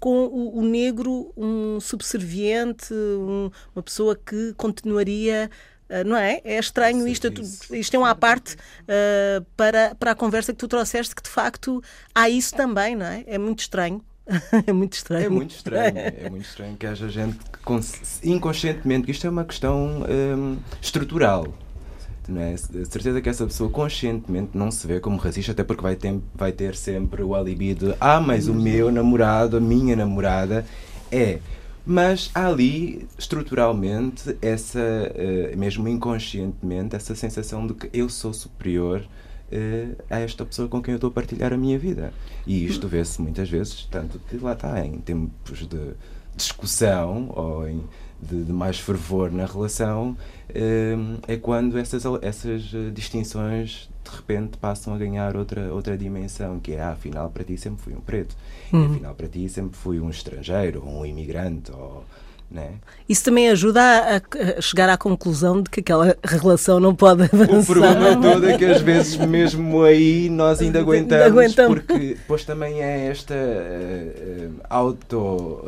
com 0.00 0.26
o, 0.26 0.58
o 0.58 0.62
negro 0.62 1.32
um 1.36 1.80
subserviente, 1.80 2.92
um, 2.92 3.50
uma 3.74 3.82
pessoa 3.82 4.16
que 4.16 4.52
continuaria 4.56 5.50
Uh, 5.88 6.04
não 6.06 6.18
é? 6.18 6.42
É 6.44 6.58
estranho 6.58 7.08
isto, 7.08 7.28
isto 7.72 7.94
é 7.94 7.98
uma 7.98 8.14
parte 8.14 8.54
uh, 8.54 9.42
para, 9.56 9.94
para 9.94 10.10
a 10.10 10.14
conversa 10.14 10.52
que 10.52 10.58
tu 10.58 10.68
trouxeste, 10.68 11.14
que 11.14 11.22
de 11.22 11.30
facto 11.30 11.82
há 12.14 12.28
isso 12.28 12.54
também, 12.54 12.94
não 12.94 13.06
é? 13.06 13.24
É 13.26 13.38
muito 13.38 13.60
estranho. 13.60 14.04
é 14.66 14.72
muito 14.72 14.92
estranho. 14.94 15.26
É 15.26 15.28
muito 15.28 15.54
estranho. 15.54 15.98
é 15.98 16.30
muito 16.30 16.44
estranho 16.44 16.76
que 16.76 16.86
haja 16.86 17.08
gente 17.08 17.38
que 17.38 18.28
inconscientemente, 18.28 19.10
isto 19.10 19.26
é 19.26 19.30
uma 19.30 19.44
questão 19.44 20.04
um, 20.08 20.56
estrutural. 20.80 21.46
Não 22.28 22.42
é? 22.42 22.54
Certeza 22.56 23.22
que 23.22 23.28
essa 23.28 23.46
pessoa 23.46 23.70
conscientemente 23.70 24.50
não 24.52 24.70
se 24.70 24.86
vê 24.86 25.00
como 25.00 25.16
racista, 25.16 25.52
até 25.52 25.64
porque 25.64 25.82
vai 25.82 25.96
ter, 25.96 26.20
vai 26.34 26.52
ter 26.52 26.76
sempre 26.76 27.22
o 27.22 27.34
alibi 27.34 27.72
de 27.72 27.94
ah, 27.98 28.20
mas 28.20 28.48
o 28.48 28.54
meu 28.54 28.92
namorado, 28.92 29.56
a 29.56 29.60
minha 29.60 29.96
namorada 29.96 30.64
é. 31.10 31.38
Mas 31.86 32.30
há 32.34 32.46
ali, 32.46 33.08
estruturalmente, 33.18 34.36
essa, 34.42 34.78
uh, 34.78 35.56
mesmo 35.56 35.88
inconscientemente, 35.88 36.94
essa 36.94 37.14
sensação 37.14 37.66
de 37.66 37.72
que 37.72 37.88
eu 37.94 38.10
sou 38.10 38.34
superior 38.34 39.02
uh, 39.52 40.02
a 40.10 40.20
esta 40.20 40.44
pessoa 40.44 40.68
com 40.68 40.82
quem 40.82 40.92
eu 40.92 40.96
estou 40.96 41.08
a 41.08 41.12
partilhar 41.12 41.52
a 41.52 41.56
minha 41.56 41.78
vida. 41.78 42.12
E 42.46 42.64
isto 42.64 42.88
vê-se 42.88 43.20
muitas 43.20 43.48
vezes, 43.48 43.86
tanto 43.90 44.18
que 44.18 44.36
lá 44.38 44.52
está, 44.52 44.84
em 44.84 44.98
tempos 44.98 45.66
de 45.66 45.94
discussão 46.36 47.32
ou 47.34 47.68
em, 47.68 47.82
de, 48.22 48.44
de 48.44 48.52
mais 48.52 48.78
fervor 48.78 49.30
na 49.30 49.46
relação, 49.46 50.16
uh, 50.50 51.20
é 51.26 51.36
quando 51.36 51.78
essas, 51.78 52.04
essas 52.22 52.62
distinções 52.94 53.88
de 54.04 54.16
repente 54.16 54.56
passam 54.56 54.94
a 54.94 54.98
ganhar 54.98 55.36
outra, 55.36 55.72
outra 55.72 55.96
dimensão, 55.96 56.58
que 56.58 56.72
é, 56.72 56.80
ah, 56.80 56.92
afinal, 56.92 57.28
para 57.30 57.44
ti 57.44 57.58
sempre 57.58 57.82
fui 57.82 57.94
um 57.94 58.00
preto, 58.00 58.34
uhum. 58.72 58.86
afinal, 58.86 59.14
para 59.14 59.28
ti 59.28 59.48
sempre 59.48 59.76
fui 59.76 60.00
um 60.00 60.08
estrangeiro, 60.08 60.82
ou 60.84 61.00
um 61.00 61.06
imigrante, 61.06 61.70
ou 61.72 62.04
né? 62.50 62.74
Isso 63.06 63.24
também 63.24 63.50
ajuda 63.50 63.80
a, 63.82 64.16
a, 64.16 64.60
chegar 64.60 64.88
à 64.88 64.96
conclusão 64.96 65.60
de 65.62 65.68
que 65.68 65.80
aquela 65.80 66.16
relação 66.24 66.80
não 66.80 66.94
pode 66.94 67.24
avançar. 67.24 67.58
O 67.58 67.66
problema 67.66 68.16
todo 68.16 68.48
é 68.48 68.56
que 68.56 68.64
às 68.64 68.80
vezes 68.80 69.16
mesmo 69.16 69.82
aí 69.82 70.30
nós 70.30 70.62
ainda 70.62 70.80
aguentamos, 70.80 71.26
aguentamos. 71.26 71.80
porque 71.80 72.14
depois 72.14 72.44
também 72.44 72.80
é 72.82 73.08
esta 73.08 73.34
uh, 73.34 74.54
autopunição 74.70 75.66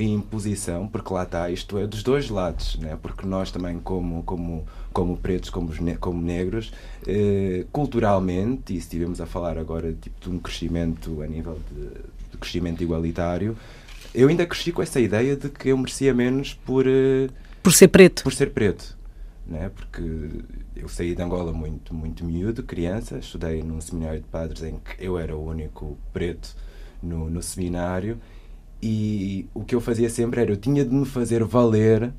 e 0.00 0.04
imposição, 0.04 0.88
porque 0.88 1.14
lá 1.14 1.22
está, 1.22 1.48
isto 1.48 1.78
é 1.78 1.86
dos 1.86 2.02
dois 2.02 2.28
lados, 2.28 2.76
né? 2.80 2.98
porque 3.00 3.24
nós 3.24 3.52
também 3.52 3.78
como, 3.78 4.24
como, 4.24 4.66
como 4.92 5.16
pretos, 5.16 5.48
como, 5.48 5.72
como 6.00 6.20
negros, 6.20 6.72
uh, 7.06 7.64
culturalmente, 7.70 8.74
e 8.74 8.76
se 8.76 8.86
estivermos 8.86 9.20
a 9.20 9.26
falar 9.26 9.56
agora 9.58 9.92
tipo, 9.92 10.20
de 10.20 10.28
um 10.28 10.40
crescimento 10.40 11.22
a 11.22 11.26
nível 11.28 11.56
de, 11.70 11.86
de 12.32 12.38
crescimento 12.38 12.82
igualitário, 12.82 13.56
eu 14.14 14.28
ainda 14.28 14.46
cresci 14.46 14.72
com 14.72 14.82
essa 14.82 15.00
ideia 15.00 15.36
de 15.36 15.48
que 15.48 15.68
eu 15.68 15.78
merecia 15.78 16.12
menos 16.14 16.54
por. 16.54 16.86
Uh, 16.86 17.30
por 17.62 17.72
ser 17.72 17.88
preto. 17.88 18.22
Por 18.22 18.32
ser 18.32 18.50
preto. 18.50 18.96
Né? 19.46 19.70
Porque 19.74 20.02
eu 20.76 20.88
saí 20.88 21.14
de 21.14 21.22
Angola 21.22 21.52
muito, 21.52 21.94
muito 21.94 22.24
miúdo, 22.24 22.62
criança, 22.62 23.18
estudei 23.18 23.62
num 23.62 23.80
seminário 23.80 24.20
de 24.20 24.26
padres 24.26 24.62
em 24.62 24.78
que 24.78 25.04
eu 25.04 25.18
era 25.18 25.36
o 25.36 25.44
único 25.44 25.98
preto 26.12 26.54
no, 27.02 27.28
no 27.28 27.42
seminário 27.42 28.18
e 28.80 29.46
o 29.54 29.64
que 29.64 29.74
eu 29.74 29.80
fazia 29.80 30.08
sempre 30.08 30.40
era 30.40 30.50
eu 30.50 30.56
tinha 30.56 30.84
de 30.84 30.92
me 30.92 31.04
fazer 31.04 31.44
valer 31.44 32.12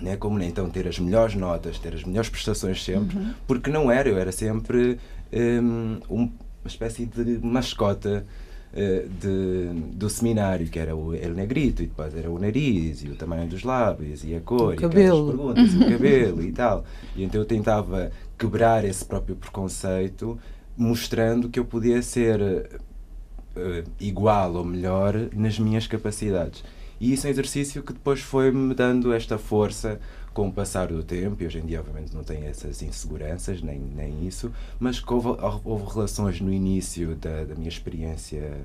né, 0.00 0.16
como 0.16 0.40
então 0.42 0.68
ter 0.68 0.86
as 0.86 0.98
melhores 0.98 1.34
notas, 1.34 1.78
ter 1.78 1.94
as 1.94 2.04
melhores 2.04 2.28
prestações 2.28 2.82
sempre, 2.82 3.16
uhum. 3.16 3.34
porque 3.46 3.70
não 3.70 3.90
era, 3.90 4.08
eu 4.08 4.18
era 4.18 4.30
sempre 4.30 4.98
um, 5.32 6.00
uma 6.10 6.30
espécie 6.66 7.06
de 7.06 7.38
mascota 7.38 8.24
eh, 8.28 8.45
de, 8.76 9.70
do 9.92 10.10
seminário, 10.10 10.66
que 10.68 10.78
era 10.78 10.94
o 10.94 11.14
El 11.14 11.32
Negrito, 11.32 11.82
e 11.82 11.86
depois 11.86 12.14
era 12.14 12.30
o 12.30 12.38
nariz, 12.38 13.02
e 13.02 13.08
o 13.08 13.16
tamanho 13.16 13.48
dos 13.48 13.62
lábios, 13.62 14.22
e 14.22 14.34
a 14.34 14.40
cor, 14.40 14.68
o 14.68 14.74
e 14.74 14.76
cabelo. 14.76 15.28
perguntas, 15.28 15.72
e 15.72 15.76
o 15.78 15.88
cabelo 15.90 16.42
e 16.42 16.52
tal. 16.52 16.84
E 17.16 17.24
então 17.24 17.40
eu 17.40 17.46
tentava 17.46 18.12
quebrar 18.36 18.84
esse 18.84 19.04
próprio 19.04 19.34
preconceito, 19.34 20.38
mostrando 20.76 21.48
que 21.48 21.58
eu 21.58 21.64
podia 21.64 22.02
ser 22.02 22.40
uh, 22.40 23.90
igual 23.98 24.54
ou 24.56 24.64
melhor 24.64 25.14
nas 25.34 25.58
minhas 25.58 25.86
capacidades. 25.86 26.62
E 27.00 27.12
isso 27.12 27.26
é 27.26 27.28
um 27.28 27.32
exercício 27.32 27.82
que 27.82 27.92
depois 27.92 28.20
foi-me 28.20 28.74
dando 28.74 29.12
esta 29.12 29.38
força 29.38 29.98
com 30.36 30.48
o 30.48 30.52
passar 30.52 30.88
do 30.88 31.02
tempo, 31.02 31.42
e 31.42 31.46
hoje 31.46 31.60
em 31.60 31.64
dia, 31.64 31.80
obviamente, 31.80 32.14
não 32.14 32.22
tem 32.22 32.44
essas 32.44 32.82
inseguranças, 32.82 33.62
nem, 33.62 33.78
nem 33.78 34.26
isso, 34.26 34.52
mas 34.78 35.00
que 35.00 35.10
houve, 35.10 35.28
houve 35.64 35.90
relações 35.90 36.42
no 36.42 36.52
início 36.52 37.14
da, 37.16 37.44
da 37.44 37.54
minha 37.54 37.70
experiência 37.70 38.58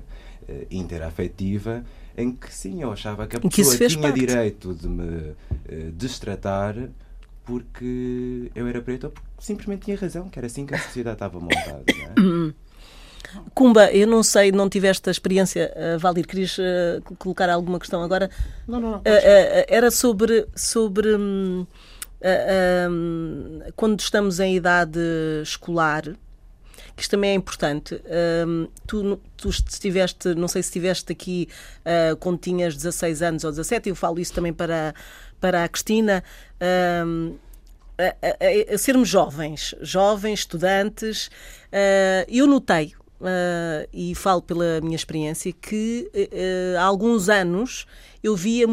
uh, 0.46 0.66
interafetiva 0.70 1.82
em 2.14 2.30
que 2.30 2.52
sim, 2.52 2.82
eu 2.82 2.92
achava 2.92 3.26
que 3.26 3.38
a 3.38 3.40
pessoa 3.40 3.74
que 3.74 3.86
tinha 3.88 4.02
parte. 4.02 4.20
direito 4.20 4.74
de 4.74 4.86
me 4.86 5.30
uh, 5.30 5.34
destratar 5.92 6.76
porque 7.42 8.50
eu 8.54 8.66
era 8.66 8.82
preto 8.82 9.04
ou 9.04 9.10
porque 9.10 9.28
simplesmente 9.38 9.86
tinha 9.86 9.96
razão, 9.96 10.28
que 10.28 10.38
era 10.38 10.48
assim 10.48 10.66
que 10.66 10.74
a 10.74 10.78
sociedade 10.78 11.14
estava 11.14 11.40
montada. 11.40 11.84
Não 12.18 12.50
é? 12.50 12.54
Cumba, 13.54 13.90
eu 13.92 14.06
não 14.06 14.22
sei, 14.22 14.52
não 14.52 14.68
tiveste 14.68 15.08
a 15.08 15.12
experiência, 15.12 15.72
uh, 15.76 15.98
Valdir, 15.98 16.26
querias 16.26 16.56
uh, 16.58 17.02
colocar 17.18 17.48
alguma 17.50 17.78
questão 17.78 18.02
agora? 18.02 18.30
Não, 18.66 18.80
não, 18.80 18.90
não. 18.92 18.98
Uh, 18.98 19.02
era 19.68 19.90
sobre, 19.90 20.46
sobre 20.54 21.14
um, 21.14 21.66
um, 22.90 23.60
quando 23.76 24.00
estamos 24.00 24.40
em 24.40 24.56
idade 24.56 24.98
escolar, 25.42 26.02
que 26.94 27.02
isto 27.02 27.10
também 27.10 27.30
é 27.30 27.34
importante. 27.34 28.00
Um, 28.46 28.68
tu, 28.86 29.20
tu 29.36 29.48
estiveste, 29.48 30.34
não 30.34 30.48
sei 30.48 30.62
se 30.62 30.68
estiveste 30.68 31.12
aqui 31.12 31.48
uh, 31.80 32.16
quando 32.16 32.38
tinhas 32.38 32.76
16 32.76 33.22
anos 33.22 33.44
ou 33.44 33.50
17, 33.50 33.88
eu 33.88 33.96
falo 33.96 34.20
isso 34.20 34.32
também 34.32 34.52
para, 34.52 34.94
para 35.40 35.64
a 35.64 35.68
Cristina. 35.68 36.22
Um, 37.06 37.36
a, 37.98 38.04
a, 38.04 38.74
a, 38.74 38.78
sermos 38.78 39.08
jovens, 39.08 39.74
jovens, 39.80 40.40
estudantes, 40.40 41.26
uh, 41.26 42.28
eu 42.28 42.46
notei 42.46 42.94
uh, 43.22 43.88
e 43.92 44.14
falo 44.14 44.42
pela 44.42 44.80
minha 44.80 44.96
experiência, 44.96 45.52
que 45.52 46.10
uh, 46.14 46.78
há 46.78 46.82
alguns 46.82 47.28
anos 47.28 47.86
eu 48.22 48.36
via 48.36 48.66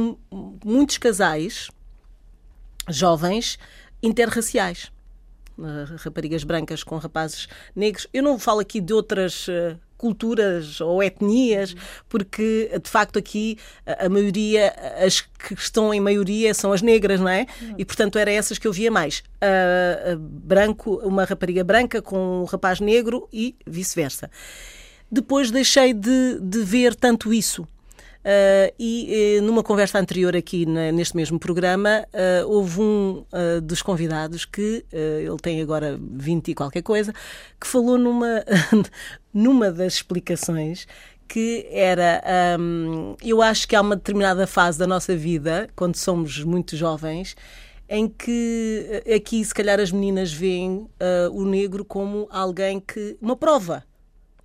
muitos 0.63 0.97
casais 0.97 1.69
jovens 2.89 3.59
interraciais. 4.01 4.91
Uh, 5.57 5.95
raparigas 5.97 6.43
brancas 6.43 6.83
com 6.83 6.97
rapazes 6.97 7.47
negros. 7.75 8.07
Eu 8.13 8.23
não 8.23 8.39
falo 8.39 8.59
aqui 8.59 8.81
de 8.81 8.93
outras 8.93 9.47
culturas 9.99 10.79
ou 10.79 11.03
etnias, 11.03 11.75
porque 12.07 12.71
de 12.81 12.89
facto 12.89 13.19
aqui 13.19 13.57
a 13.85 14.07
maioria, 14.07 14.73
as 15.05 15.19
que 15.19 15.53
estão 15.53 15.93
em 15.93 15.99
maioria 15.99 16.53
são 16.53 16.71
as 16.71 16.81
negras, 16.81 17.19
não 17.19 17.29
é? 17.29 17.45
E 17.77 17.83
portanto 17.83 18.17
era 18.17 18.31
essas 18.31 18.57
que 18.57 18.67
eu 18.67 18.73
via 18.73 18.89
mais. 18.89 19.19
Uh, 19.19 20.17
branco, 20.17 20.95
uma 21.03 21.25
rapariga 21.25 21.63
branca 21.63 22.01
com 22.01 22.41
um 22.41 22.45
rapaz 22.45 22.79
negro 22.79 23.27
e 23.31 23.55
vice-versa. 23.67 24.31
Depois 25.11 25.51
deixei 25.51 25.93
de, 25.93 26.39
de 26.41 26.63
ver 26.63 26.95
tanto 26.95 27.33
isso. 27.33 27.67
Uh, 28.19 28.75
e 28.77 29.39
uh, 29.39 29.43
numa 29.43 29.63
conversa 29.63 29.97
anterior 29.97 30.35
aqui 30.35 30.65
na, 30.65 30.91
neste 30.91 31.15
mesmo 31.15 31.39
programa, 31.39 32.05
uh, 32.13 32.47
houve 32.47 32.81
um 32.81 33.25
dos 33.63 33.81
convidados 33.81 34.43
que, 34.45 34.85
ele 34.91 35.37
tem 35.41 35.61
agora 35.61 35.97
20 35.99 36.49
e 36.49 36.55
qualquer 36.55 36.81
coisa, 36.81 37.13
que 37.59 37.65
falou 37.65 37.97
numa, 37.97 38.43
numa 39.33 39.71
das 39.71 39.93
explicações 39.93 40.85
que 41.27 41.67
era, 41.69 42.23
um, 42.59 43.15
eu 43.23 43.39
acho 43.39 43.67
que 43.67 43.75
há 43.75 43.81
uma 43.81 43.95
determinada 43.95 44.47
fase 44.47 44.79
da 44.79 44.87
nossa 44.87 45.15
vida, 45.15 45.69
quando 45.75 45.95
somos 45.95 46.43
muito 46.43 46.75
jovens, 46.75 47.35
em 47.87 48.07
que 48.07 49.03
aqui 49.15 49.45
se 49.45 49.53
calhar 49.53 49.79
as 49.79 49.91
meninas 49.91 50.33
veem 50.33 50.89
o 51.31 51.45
negro 51.45 51.85
como 51.85 52.27
alguém 52.31 52.79
que, 52.79 53.15
uma 53.21 53.35
prova 53.35 53.83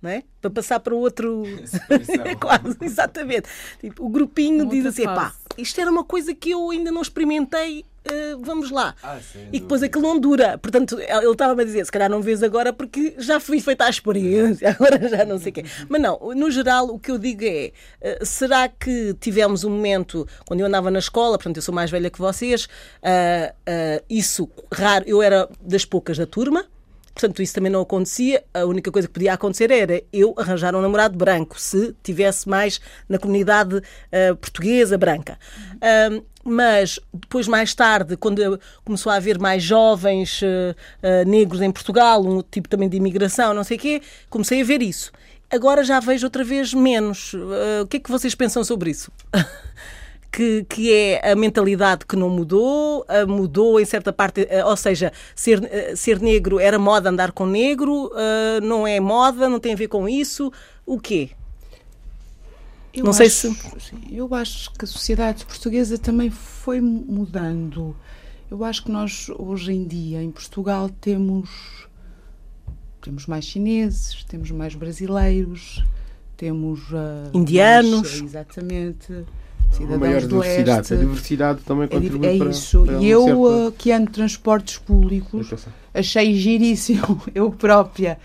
não 0.01 0.09
é? 0.09 0.23
Para 0.41 0.49
passar 0.49 0.79
para 0.79 0.95
outro. 0.95 1.43
Quase, 2.39 2.77
exatamente. 2.81 3.49
Tipo, 3.79 4.05
o 4.05 4.09
grupinho 4.09 4.65
diz 4.67 4.85
assim: 4.85 5.05
pá, 5.05 5.33
isto 5.57 5.79
era 5.79 5.89
uma 5.89 6.03
coisa 6.03 6.33
que 6.33 6.51
eu 6.51 6.69
ainda 6.69 6.91
não 6.91 7.01
experimentei. 7.01 7.85
Uh, 8.05 8.39
vamos 8.39 8.69
lá. 8.69 8.93
Ah, 9.01 9.17
e 9.51 9.59
depois 9.59 9.81
aquilo 9.81 10.03
não 10.03 10.19
dura. 10.19 10.59
Portanto, 10.59 10.99
ele 10.99 11.31
estava-me 11.31 11.63
a 11.63 11.65
dizer: 11.65 11.83
se 11.85 11.91
calhar 11.91 12.07
não 12.07 12.21
vês 12.21 12.43
agora 12.43 12.71
porque 12.71 13.15
já 13.17 13.39
fui 13.39 13.59
feita 13.59 13.85
a 13.85 13.89
experiência, 13.89 14.69
agora 14.79 15.09
já 15.09 15.25
não 15.25 15.39
sei 15.39 15.49
o 15.49 15.53
quê. 15.53 15.65
Mas 15.89 15.99
não, 15.99 16.19
no 16.35 16.51
geral, 16.51 16.85
o 16.89 16.99
que 16.99 17.09
eu 17.09 17.17
digo 17.17 17.43
é: 17.43 17.71
uh, 18.01 18.23
será 18.23 18.69
que 18.69 19.15
tivemos 19.19 19.63
um 19.63 19.71
momento, 19.71 20.27
quando 20.45 20.59
eu 20.59 20.67
andava 20.67 20.91
na 20.91 20.99
escola, 20.99 21.35
portanto, 21.35 21.57
eu 21.57 21.63
sou 21.63 21.73
mais 21.73 21.89
velha 21.89 22.11
que 22.11 22.19
vocês, 22.19 22.65
uh, 22.65 24.03
isso 24.07 24.47
raro, 24.71 25.03
eu 25.07 25.23
era 25.23 25.49
das 25.59 25.83
poucas 25.83 26.15
da 26.15 26.27
turma, 26.27 26.67
Portanto, 27.15 27.41
isso 27.41 27.53
também 27.53 27.71
não 27.71 27.79
acontecia. 27.79 28.43
A 28.53 28.65
única 28.65 28.91
coisa 28.91 29.07
que 29.07 29.13
podia 29.13 29.33
acontecer 29.33 29.71
era 29.71 30.03
eu 30.11 30.35
arranjar 30.37 30.75
um 30.75 30.81
namorado 30.81 31.17
branco, 31.17 31.59
se 31.59 31.95
tivesse 32.03 32.47
mais 32.47 32.81
na 33.07 33.17
comunidade 33.17 33.77
uh, 33.77 34.35
portuguesa 34.35 34.97
branca. 34.97 35.39
Uh, 35.75 36.23
mas 36.43 36.99
depois, 37.11 37.47
mais 37.47 37.73
tarde, 37.73 38.17
quando 38.17 38.59
começou 38.83 39.11
a 39.11 39.15
haver 39.15 39.39
mais 39.39 39.63
jovens 39.63 40.41
uh, 40.41 41.25
negros 41.25 41.61
em 41.61 41.71
Portugal, 41.71 42.21
um 42.21 42.43
tipo 42.43 42.67
também 42.67 42.89
de 42.89 42.97
imigração, 42.97 43.53
não 43.53 43.63
sei 43.63 43.77
o 43.77 43.79
quê, 43.79 44.01
comecei 44.29 44.61
a 44.61 44.65
ver 44.65 44.81
isso. 44.81 45.11
agora 45.49 45.83
já 45.85 46.01
vejo 46.01 46.27
outra 46.27 46.43
vez 46.43 46.73
menos. 46.73 47.33
Uh, 47.33 47.83
o 47.83 47.87
que 47.87 47.97
é 47.97 47.99
que 48.01 48.11
vocês 48.11 48.35
pensam 48.35 48.61
sobre 48.63 48.91
isso? 48.91 49.09
que, 50.31 50.65
que 50.69 50.91
é 50.91 51.31
a 51.31 51.35
mentalidade 51.35 52.05
que 52.05 52.15
não 52.15 52.29
mudou, 52.29 53.01
uh, 53.03 53.27
mudou 53.27 53.79
em 53.79 53.85
certa 53.85 54.11
parte, 54.11 54.41
uh, 54.41 54.67
ou 54.67 54.75
seja, 54.77 55.11
ser, 55.35 55.61
ser 55.95 56.19
negro 56.19 56.59
era 56.59 56.77
moda 56.77 57.09
andar 57.09 57.31
com 57.31 57.45
negro, 57.45 58.11
não 58.61 58.85
é 58.87 58.99
moda, 58.99 59.47
não 59.49 59.59
tem 59.59 59.73
a 59.73 59.75
ver 59.75 59.87
com 59.87 60.07
isso. 60.07 60.51
O 60.85 60.99
quê? 60.99 61.31
Eu 62.95 63.03
não 63.03 63.09
acho, 63.09 63.17
sei 63.17 63.29
se. 63.29 63.57
Eu 64.09 64.33
acho 64.33 64.71
que 64.71 64.85
a 64.85 64.87
sociedade 64.87 65.45
portuguesa 65.45 65.97
também 65.97 66.29
foi 66.29 66.79
mudando. 66.79 67.95
Eu 68.49 68.63
acho 68.63 68.83
que 68.83 68.91
nós, 68.91 69.27
hoje 69.37 69.73
em 69.73 69.85
dia, 69.85 70.23
em 70.23 70.31
Portugal, 70.31 70.89
temos, 70.89 71.87
temos 73.01 73.25
mais 73.25 73.45
chineses, 73.45 74.23
temos 74.23 74.49
mais 74.51 74.75
brasileiros, 74.75 75.83
temos. 76.37 76.89
Uh, 76.91 77.31
Indianos. 77.33 78.21
Mais, 78.21 78.21
exatamente. 78.21 79.25
Cidadãos 79.75 79.99
maior 79.99 80.21
diversidade. 80.21 80.93
A 80.93 80.97
diversidade 80.97 81.59
também 81.61 81.87
contribui 81.87 82.27
é, 82.27 82.35
é 82.35 82.37
para, 82.37 82.49
isso. 82.49 82.85
Para 82.85 83.01
e 83.01 83.07
eu, 83.07 83.23
certa... 83.23 83.39
uh, 83.39 83.71
que 83.73 83.91
ando 83.91 84.11
transportes 84.11 84.77
públicos, 84.77 85.51
achei 85.93 86.33
giríssimo, 86.33 87.21
eu 87.35 87.51
própria, 87.51 88.17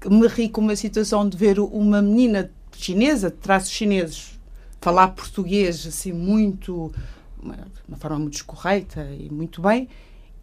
que 0.00 0.08
me 0.10 0.26
ri 0.26 0.48
com 0.48 0.60
uma 0.60 0.76
situação 0.76 1.28
de 1.28 1.36
ver 1.36 1.58
uma 1.58 2.02
menina 2.02 2.50
chinesa, 2.76 3.30
de 3.30 3.36
traços 3.36 3.70
chineses, 3.70 4.38
falar 4.80 5.08
português 5.08 5.86
assim 5.86 6.12
muito, 6.12 6.92
uma, 7.42 7.56
uma 7.88 7.96
forma 7.96 8.18
muito 8.18 8.34
escorreita 8.34 9.08
e 9.18 9.30
muito 9.30 9.62
bem, 9.62 9.88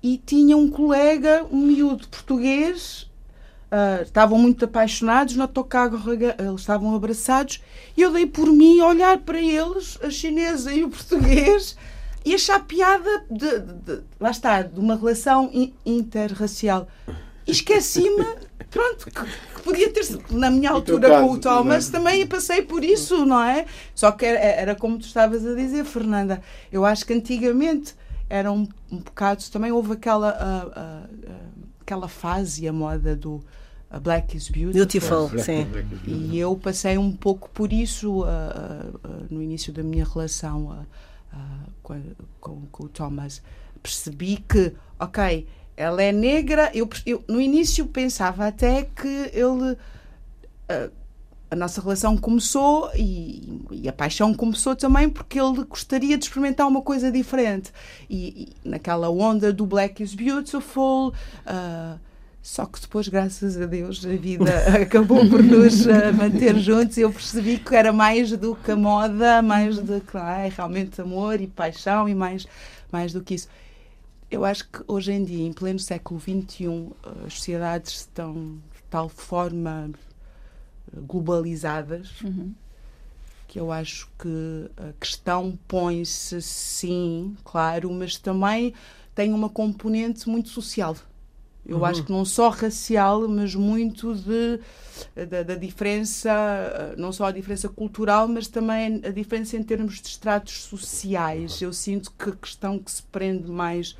e 0.01 0.17
tinha 0.17 0.57
um 0.57 0.69
colega, 0.69 1.45
um 1.51 1.61
miúdo 1.65 2.07
português, 2.07 3.09
uh, 3.75 4.03
estavam 4.03 4.37
muito 4.37 4.65
apaixonados 4.65 5.35
no 5.35 5.41
autocarro, 5.41 6.13
eles 6.13 6.61
estavam 6.61 6.95
abraçados, 6.95 7.61
e 7.97 8.01
eu 8.01 8.11
dei 8.11 8.25
por 8.25 8.47
mim 8.47 8.79
a 8.79 8.87
olhar 8.87 9.17
para 9.19 9.39
eles, 9.39 9.99
a 10.01 10.09
chinesa 10.09 10.73
e 10.73 10.83
o 10.83 10.89
português, 10.89 11.75
e 12.23 12.33
achar 12.33 12.59
piada, 12.65 13.25
de, 13.29 13.59
de, 13.59 13.73
de 13.73 14.01
lá 14.19 14.31
está, 14.31 14.61
de 14.61 14.79
uma 14.79 14.95
relação 14.95 15.51
interracial. 15.85 16.87
Esqueci-me 17.45 18.25
pronto, 18.71 19.05
que 19.05 19.61
podia 19.61 19.91
ter 19.91 20.03
na 20.31 20.49
minha 20.49 20.71
altura 20.71 21.07
caso, 21.07 21.27
com 21.27 21.33
o 21.33 21.39
Thomas. 21.39 21.89
É? 21.89 21.91
também 21.91 22.25
passei 22.25 22.61
por 22.63 22.83
isso, 22.83 23.25
não 23.25 23.43
é? 23.43 23.65
Só 23.93 24.11
que 24.11 24.25
era, 24.25 24.39
era, 24.39 24.75
como 24.75 24.97
tu 24.97 25.05
estavas 25.05 25.45
a 25.45 25.53
dizer, 25.53 25.85
Fernanda. 25.85 26.41
Eu 26.71 26.83
acho 26.83 27.05
que 27.05 27.13
antigamente 27.13 27.95
era 28.27 28.51
um, 28.51 28.67
um 28.91 28.97
bocado. 28.97 29.43
Também 29.51 29.71
houve 29.71 29.93
aquela, 29.93 30.31
uh, 30.31 30.69
uh, 30.69 31.37
aquela 31.81 32.07
fase, 32.07 32.67
a 32.67 32.73
moda 32.73 33.15
do. 33.15 33.43
Black 33.99 34.35
is 34.35 34.49
Beautiful. 34.49 35.29
Beautiful, 35.29 35.39
sim. 35.39 35.67
E 36.05 36.37
eu 36.37 36.55
passei 36.55 36.97
um 36.97 37.11
pouco 37.11 37.49
por 37.49 37.71
isso 37.71 38.25
no 39.29 39.41
início 39.41 39.71
da 39.71 39.83
minha 39.83 40.05
relação 40.05 40.85
com, 41.81 42.01
com, 42.39 42.61
com 42.71 42.83
o 42.85 42.89
Thomas. 42.89 43.41
Percebi 43.81 44.37
que, 44.37 44.73
ok, 44.99 45.47
ela 45.77 46.01
é 46.01 46.11
negra. 46.11 46.71
Eu, 46.73 46.89
eu, 47.05 47.23
no 47.27 47.39
início 47.39 47.85
pensava 47.85 48.47
até 48.47 48.83
que 48.83 49.31
ele. 49.33 49.77
A, 50.67 50.89
a 51.51 51.55
nossa 51.55 51.79
relação 51.79 52.17
começou 52.17 52.89
e, 52.95 53.61
e, 53.71 53.87
a 53.87 53.93
paixão 53.93 54.33
começou 54.33 54.75
também 54.75 55.07
porque 55.07 55.39
ele 55.39 55.63
gostaria 55.63 56.17
de 56.17 56.25
experimentar 56.25 56.67
uma 56.67 56.81
coisa 56.81 57.11
diferente. 57.11 57.71
E, 58.09 58.51
e 58.65 58.69
naquela 58.69 59.09
onda 59.09 59.53
do 59.53 59.65
Black 59.65 60.01
is 60.01 60.15
Beautiful. 60.15 61.13
Uh, 61.45 61.99
só 62.45 62.63
que 62.67 62.79
depois, 62.79 63.07
graças 63.07 63.59
a 63.59 63.65
Deus, 63.65 64.05
a 64.05 64.09
vida 64.09 64.51
acabou 64.79 65.27
por 65.27 65.41
nos 65.41 65.87
uh, 65.87 66.13
manter 66.15 66.55
juntos 66.59 66.95
e 66.95 67.01
eu 67.01 67.11
percebi 67.11 67.57
que 67.57 67.75
era 67.75 67.91
mais 67.91 68.37
do 68.37 68.55
que 68.55 68.69
a 68.69 68.75
moda, 68.75 69.41
mais 69.41 69.79
do 69.79 69.99
que 69.99 70.15
ah, 70.15 70.47
realmente 70.55 71.01
amor 71.01 71.41
e 71.41 71.47
paixão 71.47 72.07
e 72.07 72.13
mais, 72.13 72.45
mais 72.91 73.11
do 73.11 73.23
que 73.23 73.33
isso. 73.33 73.49
Eu 74.29 74.45
acho 74.45 74.69
que 74.69 74.79
hoje 74.87 75.11
em 75.11 75.23
dia, 75.23 75.43
em 75.43 75.51
pleno 75.51 75.79
século 75.79 76.19
XXI, 76.19 76.91
as 77.25 77.33
sociedades 77.33 78.01
estão 78.01 78.35
de 78.75 78.83
tal 78.91 79.09
forma 79.09 79.89
globalizadas 80.93 82.21
uhum. 82.21 82.53
que 83.47 83.59
eu 83.59 83.71
acho 83.71 84.07
que 84.19 84.69
a 84.77 84.93
questão 84.99 85.57
põe-se 85.67 86.39
sim, 86.43 87.35
claro, 87.43 87.91
mas 87.91 88.19
também 88.19 88.71
tem 89.15 89.33
uma 89.33 89.49
componente 89.49 90.29
muito 90.29 90.49
social. 90.49 90.95
Eu 91.67 91.77
uhum. 91.77 91.85
acho 91.85 92.03
que 92.03 92.11
não 92.11 92.23
só 92.23 92.49
racial, 92.49 93.27
mas 93.27 93.55
muito 93.55 94.13
de, 94.13 94.59
da, 95.25 95.43
da, 95.43 95.55
diferença, 95.55 96.31
não 96.97 97.11
só 97.11 97.25
a 97.25 97.31
diferença 97.31 97.67
cultural, 97.67 98.27
mas 98.27 98.47
também 98.47 99.01
a 99.03 99.09
diferença 99.09 99.57
em 99.57 99.63
termos 99.63 99.99
de 99.99 100.07
estratos 100.07 100.63
sociais. 100.63 101.59
Eu 101.61 101.73
sinto 101.73 102.11
que 102.11 102.29
a 102.29 102.35
questão 102.35 102.77
que 102.77 102.91
se 102.91 103.03
prende 103.03 103.49
mais 103.49 103.95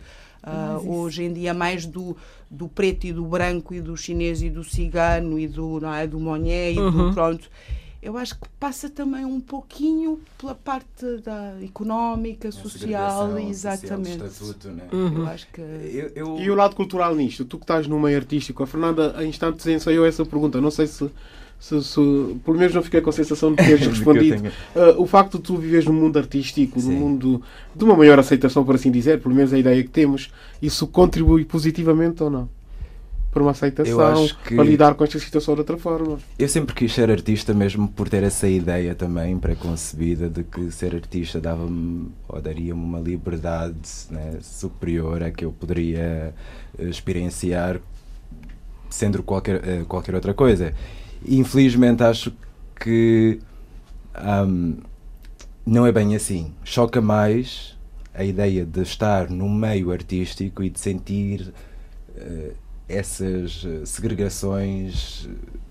Uh, 0.45 0.91
hoje 0.91 1.23
em 1.23 1.33
dia 1.33 1.55
mais 1.55 1.87
do, 1.87 2.15
do 2.51 2.67
preto 2.67 3.07
e 3.07 3.11
do 3.11 3.25
branco 3.25 3.73
e 3.73 3.81
do 3.81 3.97
chinês 3.97 4.43
e 4.43 4.49
do 4.51 4.63
cigano 4.63 5.39
e 5.39 5.47
do, 5.47 5.79
não 5.79 5.91
é, 5.91 6.05
do 6.05 6.19
monhé 6.19 6.71
e 6.71 6.79
uhum. 6.79 7.07
do 7.07 7.13
pronto. 7.15 7.49
Eu 8.05 8.17
acho 8.17 8.35
que 8.35 8.47
passa 8.59 8.87
também 8.87 9.25
um 9.25 9.39
pouquinho 9.39 10.19
pela 10.37 10.53
parte 10.53 11.17
da 11.23 11.55
económica, 11.63 12.51
social, 12.51 13.35
exatamente. 13.39 14.19
Social, 14.19 14.27
estatuto, 14.27 14.67
né? 14.69 14.83
uhum. 14.91 15.17
Eu 15.17 15.27
acho 15.27 15.47
que... 15.51 15.59
Eu, 15.61 16.11
eu... 16.15 16.37
E 16.39 16.51
o 16.51 16.53
lado 16.53 16.75
cultural 16.75 17.15
nisto? 17.15 17.43
Tu 17.43 17.57
que 17.57 17.63
estás 17.63 17.87
no 17.87 17.99
meio 17.99 18.15
artístico, 18.15 18.61
a 18.61 18.67
Fernanda, 18.67 19.17
a 19.17 19.25
instantes 19.25 19.65
ensaiou 19.65 20.05
essa 20.05 20.23
pergunta. 20.23 20.61
Não 20.61 20.69
sei 20.69 20.85
se 20.85 21.09
se, 21.59 21.81
se, 21.81 21.95
pelo 22.45 22.57
menos 22.57 22.75
não 22.75 22.83
fiquei 22.83 23.01
com 23.01 23.09
a 23.09 23.13
sensação 23.13 23.55
de 23.55 23.65
teres 23.65 23.87
respondido. 23.87 24.49
Uh, 24.75 25.01
o 25.01 25.07
facto 25.07 25.37
de 25.37 25.43
tu 25.43 25.57
viveres 25.57 25.85
num 25.85 25.93
mundo 25.93 26.19
artístico, 26.19 26.79
Sim. 26.79 26.91
num 26.91 26.99
mundo 26.99 27.41
de 27.75 27.83
uma 27.83 27.95
maior 27.95 28.19
aceitação, 28.19 28.63
por 28.63 28.75
assim 28.75 28.91
dizer, 28.91 29.19
pelo 29.19 29.33
menos 29.33 29.51
a 29.51 29.57
ideia 29.57 29.81
que 29.81 29.89
temos, 29.89 30.31
isso 30.61 30.85
contribui 30.85 31.43
positivamente 31.43 32.21
ou 32.21 32.29
não? 32.29 32.49
Para 33.35 33.43
uma 33.43 33.51
aceitação, 33.51 34.27
que... 34.45 34.55
para 34.55 34.63
lidar 34.63 34.95
com 34.95 35.03
esta 35.03 35.19
situação 35.19 35.55
de 35.55 35.59
outra 35.59 35.77
forma. 35.77 36.17
Eu 36.39 36.47
sempre 36.47 36.73
quis 36.73 36.93
ser 36.93 37.11
artista, 37.11 37.53
mesmo 37.53 37.87
por 37.87 38.07
ter 38.07 38.23
essa 38.23 38.47
ideia 38.47 38.95
também 38.95 39.37
preconcebida 39.37 40.29
de 40.29 40.43
que 40.43 40.71
ser 40.71 40.95
artista 40.95 41.39
dava-me 41.39 42.09
ou 42.29 42.41
daria-me 42.41 42.81
uma 42.81 42.99
liberdade 42.99 43.75
né, 44.09 44.39
superior 44.41 45.21
a 45.21 45.31
que 45.31 45.43
eu 45.43 45.51
poderia 45.51 46.33
eh, 46.79 46.83
experienciar 46.85 47.79
sendo 48.89 49.21
qualquer, 49.21 49.67
eh, 49.67 49.83
qualquer 49.85 50.15
outra 50.15 50.33
coisa 50.33 50.73
infelizmente 51.27 52.03
acho 52.03 52.31
que 52.79 53.39
um, 54.47 54.77
não 55.65 55.85
é 55.85 55.91
bem 55.91 56.15
assim. 56.15 56.53
Choca 56.63 57.01
mais 57.01 57.75
a 58.13 58.23
ideia 58.23 58.65
de 58.65 58.81
estar 58.81 59.29
no 59.29 59.49
meio 59.49 59.91
artístico 59.91 60.63
e 60.63 60.69
de 60.69 60.79
sentir 60.79 61.53
uh, 62.15 62.53
essas 62.87 63.65
eh, 63.65 63.85
segregações 63.85 65.27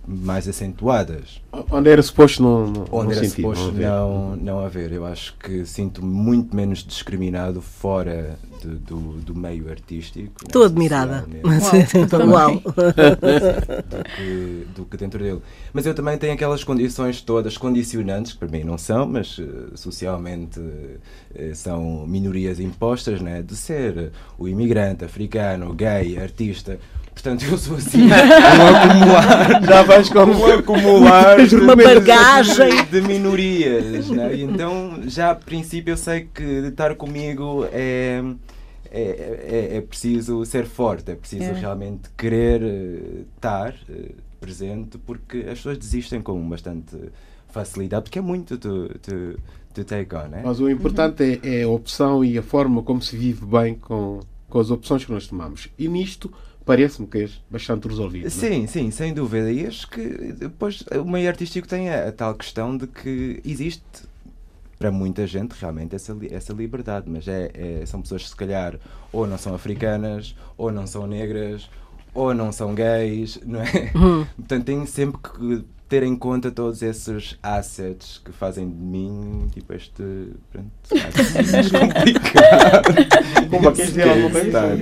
mais 0.06 0.46
acentuadas. 0.46 1.40
Onde 1.70 1.88
era 1.88 2.02
suposto 2.02 2.42
não, 2.42 2.66
não 2.66 2.86
Onde 2.90 3.06
não 3.06 3.12
era 3.12 3.28
suposto 3.28 3.72
não, 3.72 4.36
não 4.36 4.60
haver. 4.60 4.92
Eu 4.92 5.06
acho 5.06 5.34
que 5.38 5.64
sinto 5.64 6.04
muito 6.04 6.54
menos 6.54 6.84
discriminado 6.84 7.62
fora 7.62 8.38
de, 8.60 8.68
do, 8.68 8.98
do 9.20 9.34
meio 9.34 9.70
artístico. 9.70 10.44
Estou 10.44 10.62
né, 10.62 10.66
admirada. 10.66 11.26
Uau. 12.26 12.60
do, 12.60 14.04
que, 14.16 14.66
do 14.74 14.84
que 14.84 14.96
dentro 14.98 15.18
dele. 15.18 15.40
Mas 15.72 15.86
eu 15.86 15.94
também 15.94 16.18
tenho 16.18 16.34
aquelas 16.34 16.62
condições 16.62 17.22
todas 17.22 17.56
condicionantes, 17.56 18.32
que 18.32 18.38
para 18.38 18.48
mim 18.48 18.62
não 18.64 18.76
são, 18.76 19.06
mas 19.06 19.38
uh, 19.38 19.70
socialmente 19.74 20.60
são 21.54 22.06
minorias 22.06 22.60
impostas, 22.60 23.20
né? 23.22 23.42
de 23.42 23.56
ser 23.56 24.12
o 24.38 24.46
imigrante, 24.46 25.04
africano, 25.04 25.72
gay, 25.72 26.18
artista 26.18 26.78
Portanto, 27.14 27.44
eu 27.50 27.56
sou 27.56 27.76
assim, 27.76 28.02
um 28.04 28.10
acumular. 28.12 29.62
Já 29.64 29.82
vais 29.82 30.08
como 30.10 30.32
um 30.32 30.46
acumular 30.46 31.46
de 31.46 31.56
uma 31.56 31.76
bagagem 31.76 32.84
de 32.90 33.00
minorias. 33.00 34.10
Né? 34.10 34.34
E 34.34 34.42
então, 34.42 35.00
já 35.06 35.30
a 35.30 35.34
princípio, 35.34 35.92
eu 35.92 35.96
sei 35.96 36.28
que 36.32 36.42
estar 36.42 36.94
comigo 36.96 37.66
é. 37.72 38.22
É, 38.96 39.70
é, 39.72 39.76
é 39.78 39.80
preciso 39.80 40.44
ser 40.44 40.66
forte, 40.66 41.10
é 41.10 41.16
preciso 41.16 41.42
é. 41.42 41.52
realmente 41.52 42.08
querer 42.16 42.62
uh, 42.62 43.26
estar 43.34 43.74
uh, 43.88 44.14
presente, 44.38 44.98
porque 44.98 45.38
as 45.38 45.58
pessoas 45.58 45.78
desistem 45.78 46.22
com 46.22 46.48
bastante 46.48 46.96
facilidade, 47.48 48.04
porque 48.04 48.20
é 48.20 48.22
muito 48.22 48.56
to, 48.56 48.88
to, 49.00 49.36
to 49.72 49.84
take 49.84 50.14
on. 50.14 50.28
Né? 50.28 50.42
Mas 50.44 50.60
o 50.60 50.68
importante 50.68 51.24
uhum. 51.24 51.38
é, 51.42 51.60
é 51.60 51.62
a 51.64 51.68
opção 51.68 52.24
e 52.24 52.38
a 52.38 52.42
forma 52.42 52.82
como 52.82 53.02
se 53.02 53.16
vive 53.16 53.44
bem 53.46 53.74
com, 53.74 54.20
com 54.48 54.58
as 54.60 54.70
opções 54.70 55.04
que 55.04 55.10
nós 55.10 55.26
tomamos. 55.26 55.68
E 55.78 55.88
nisto 55.88 56.32
parece-me 56.64 57.06
que 57.06 57.18
és 57.18 57.42
bastante 57.50 57.88
resolvido. 57.88 58.26
É? 58.26 58.30
Sim, 58.30 58.66
sim, 58.66 58.90
sem 58.90 59.12
dúvida. 59.12 59.50
E 59.50 59.66
acho 59.66 59.88
que 59.88 60.32
depois 60.32 60.82
o 60.92 61.04
meio 61.04 61.28
artístico 61.28 61.68
tem 61.68 61.90
a, 61.90 62.08
a, 62.08 62.12
tal 62.12 62.34
questão 62.34 62.76
de 62.76 62.86
que 62.86 63.40
existe 63.44 63.82
para 64.78 64.90
muita 64.90 65.26
gente 65.26 65.52
realmente 65.52 65.94
essa, 65.94 66.16
essa 66.30 66.52
liberdade, 66.52 67.08
mas 67.08 67.28
é, 67.28 67.50
é, 67.54 67.86
são 67.86 68.02
pessoas 68.02 68.24
que 68.24 68.28
se 68.30 68.36
calhar 68.36 68.78
ou 69.12 69.26
não 69.26 69.38
são 69.38 69.54
africanas, 69.54 70.34
ou 70.56 70.72
não 70.72 70.86
são 70.86 71.06
negras, 71.06 71.70
ou 72.12 72.34
não 72.34 72.52
são 72.52 72.74
gays, 72.74 73.40
não 73.44 73.60
é? 73.60 73.92
Uhum. 73.94 74.26
Portanto, 74.36 74.64
tem 74.64 74.86
sempre 74.86 75.20
que 75.20 75.64
ter 75.94 76.02
em 76.02 76.16
conta 76.16 76.50
todos 76.50 76.82
esses 76.82 77.38
assets 77.40 78.20
que 78.24 78.32
fazem 78.32 78.68
de 78.68 78.74
mim 78.74 79.46
tipo 79.52 79.72
este 79.72 80.02
pronto, 80.50 80.72
complicado. 81.70 83.48
Como 83.48 83.72
queres 83.72 83.90
dizer 83.90 84.08
alguma 84.08 84.30
coisa? 84.30 84.76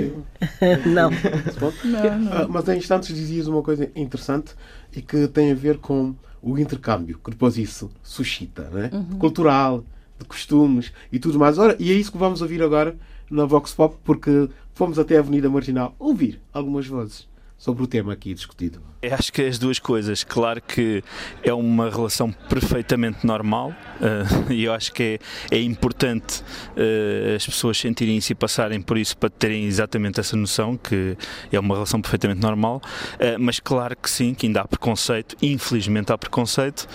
Não. 0.87 1.11
Não, 1.11 2.19
não. 2.19 2.33
Ah, 2.33 2.47
Mas 2.49 2.67
em 2.71 2.79
instantes 2.79 3.15
dizias 3.15 3.47
uma 3.47 3.63
coisa 3.63 3.91
interessante 3.95 4.55
e 4.97 5.03
que 5.03 5.29
tem 5.29 5.53
a 5.53 5.55
ver 5.55 5.77
com 5.79 6.15
o 6.41 6.59
intercâmbio, 6.59 7.21
que 7.23 7.31
depois 7.31 7.59
isso 7.59 7.91
suscita, 8.03 8.71
né? 8.71 8.91
cultural, 9.19 9.85
de 10.19 10.25
costumes 10.25 10.95
e 11.13 11.19
tudo 11.19 11.39
mais. 11.39 11.59
Ora, 11.59 11.77
e 11.79 11.91
é 11.91 11.95
isso 11.95 12.11
que 12.11 12.17
vamos 12.17 12.41
ouvir 12.41 12.63
agora 12.63 12.97
na 13.31 13.45
Vox 13.45 13.75
Pop, 13.75 13.97
porque 14.03 14.49
fomos 14.73 14.99
até 14.99 15.19
a 15.19 15.21
Avenida 15.21 15.51
Marginal 15.51 15.95
ouvir 15.99 16.41
algumas 16.55 16.87
vozes 16.87 17.29
sobre 17.59 17.83
o 17.83 17.87
tema 17.87 18.15
aqui 18.15 18.33
discutido. 18.33 18.81
Eu 19.03 19.15
acho 19.15 19.33
que 19.33 19.43
as 19.43 19.59
duas 19.59 19.81
coisas, 19.81 20.23
claro 20.23 20.63
que 20.63 21.03
é 21.43 21.53
uma 21.53 21.91
relação 21.91 22.31
perfeitamente 22.31 23.27
normal 23.27 23.75
eh, 24.01 24.23
e 24.55 24.63
eu 24.63 24.73
acho 24.73 24.93
que 24.93 25.19
é, 25.51 25.57
é 25.57 25.61
importante 25.61 26.45
eh, 26.77 27.35
as 27.37 27.45
pessoas 27.45 27.79
sentirem-se 27.79 28.31
e 28.33 28.37
passarem 28.37 28.81
por 28.81 28.97
isso 28.97 29.17
para 29.17 29.29
terem 29.29 29.65
exatamente 29.65 30.21
essa 30.21 30.37
noção 30.37 30.77
que 30.77 31.17
é 31.51 31.59
uma 31.59 31.75
relação 31.75 32.01
perfeitamente 32.01 32.41
normal, 32.41 32.81
eh, 33.19 33.37
mas 33.39 33.59
claro 33.59 33.97
que 33.97 34.09
sim, 34.09 34.35
que 34.35 34.47
ainda 34.47 34.61
há 34.61 34.69
preconceito, 34.69 35.35
infelizmente 35.43 36.13
há 36.13 36.17
preconceito 36.17 36.87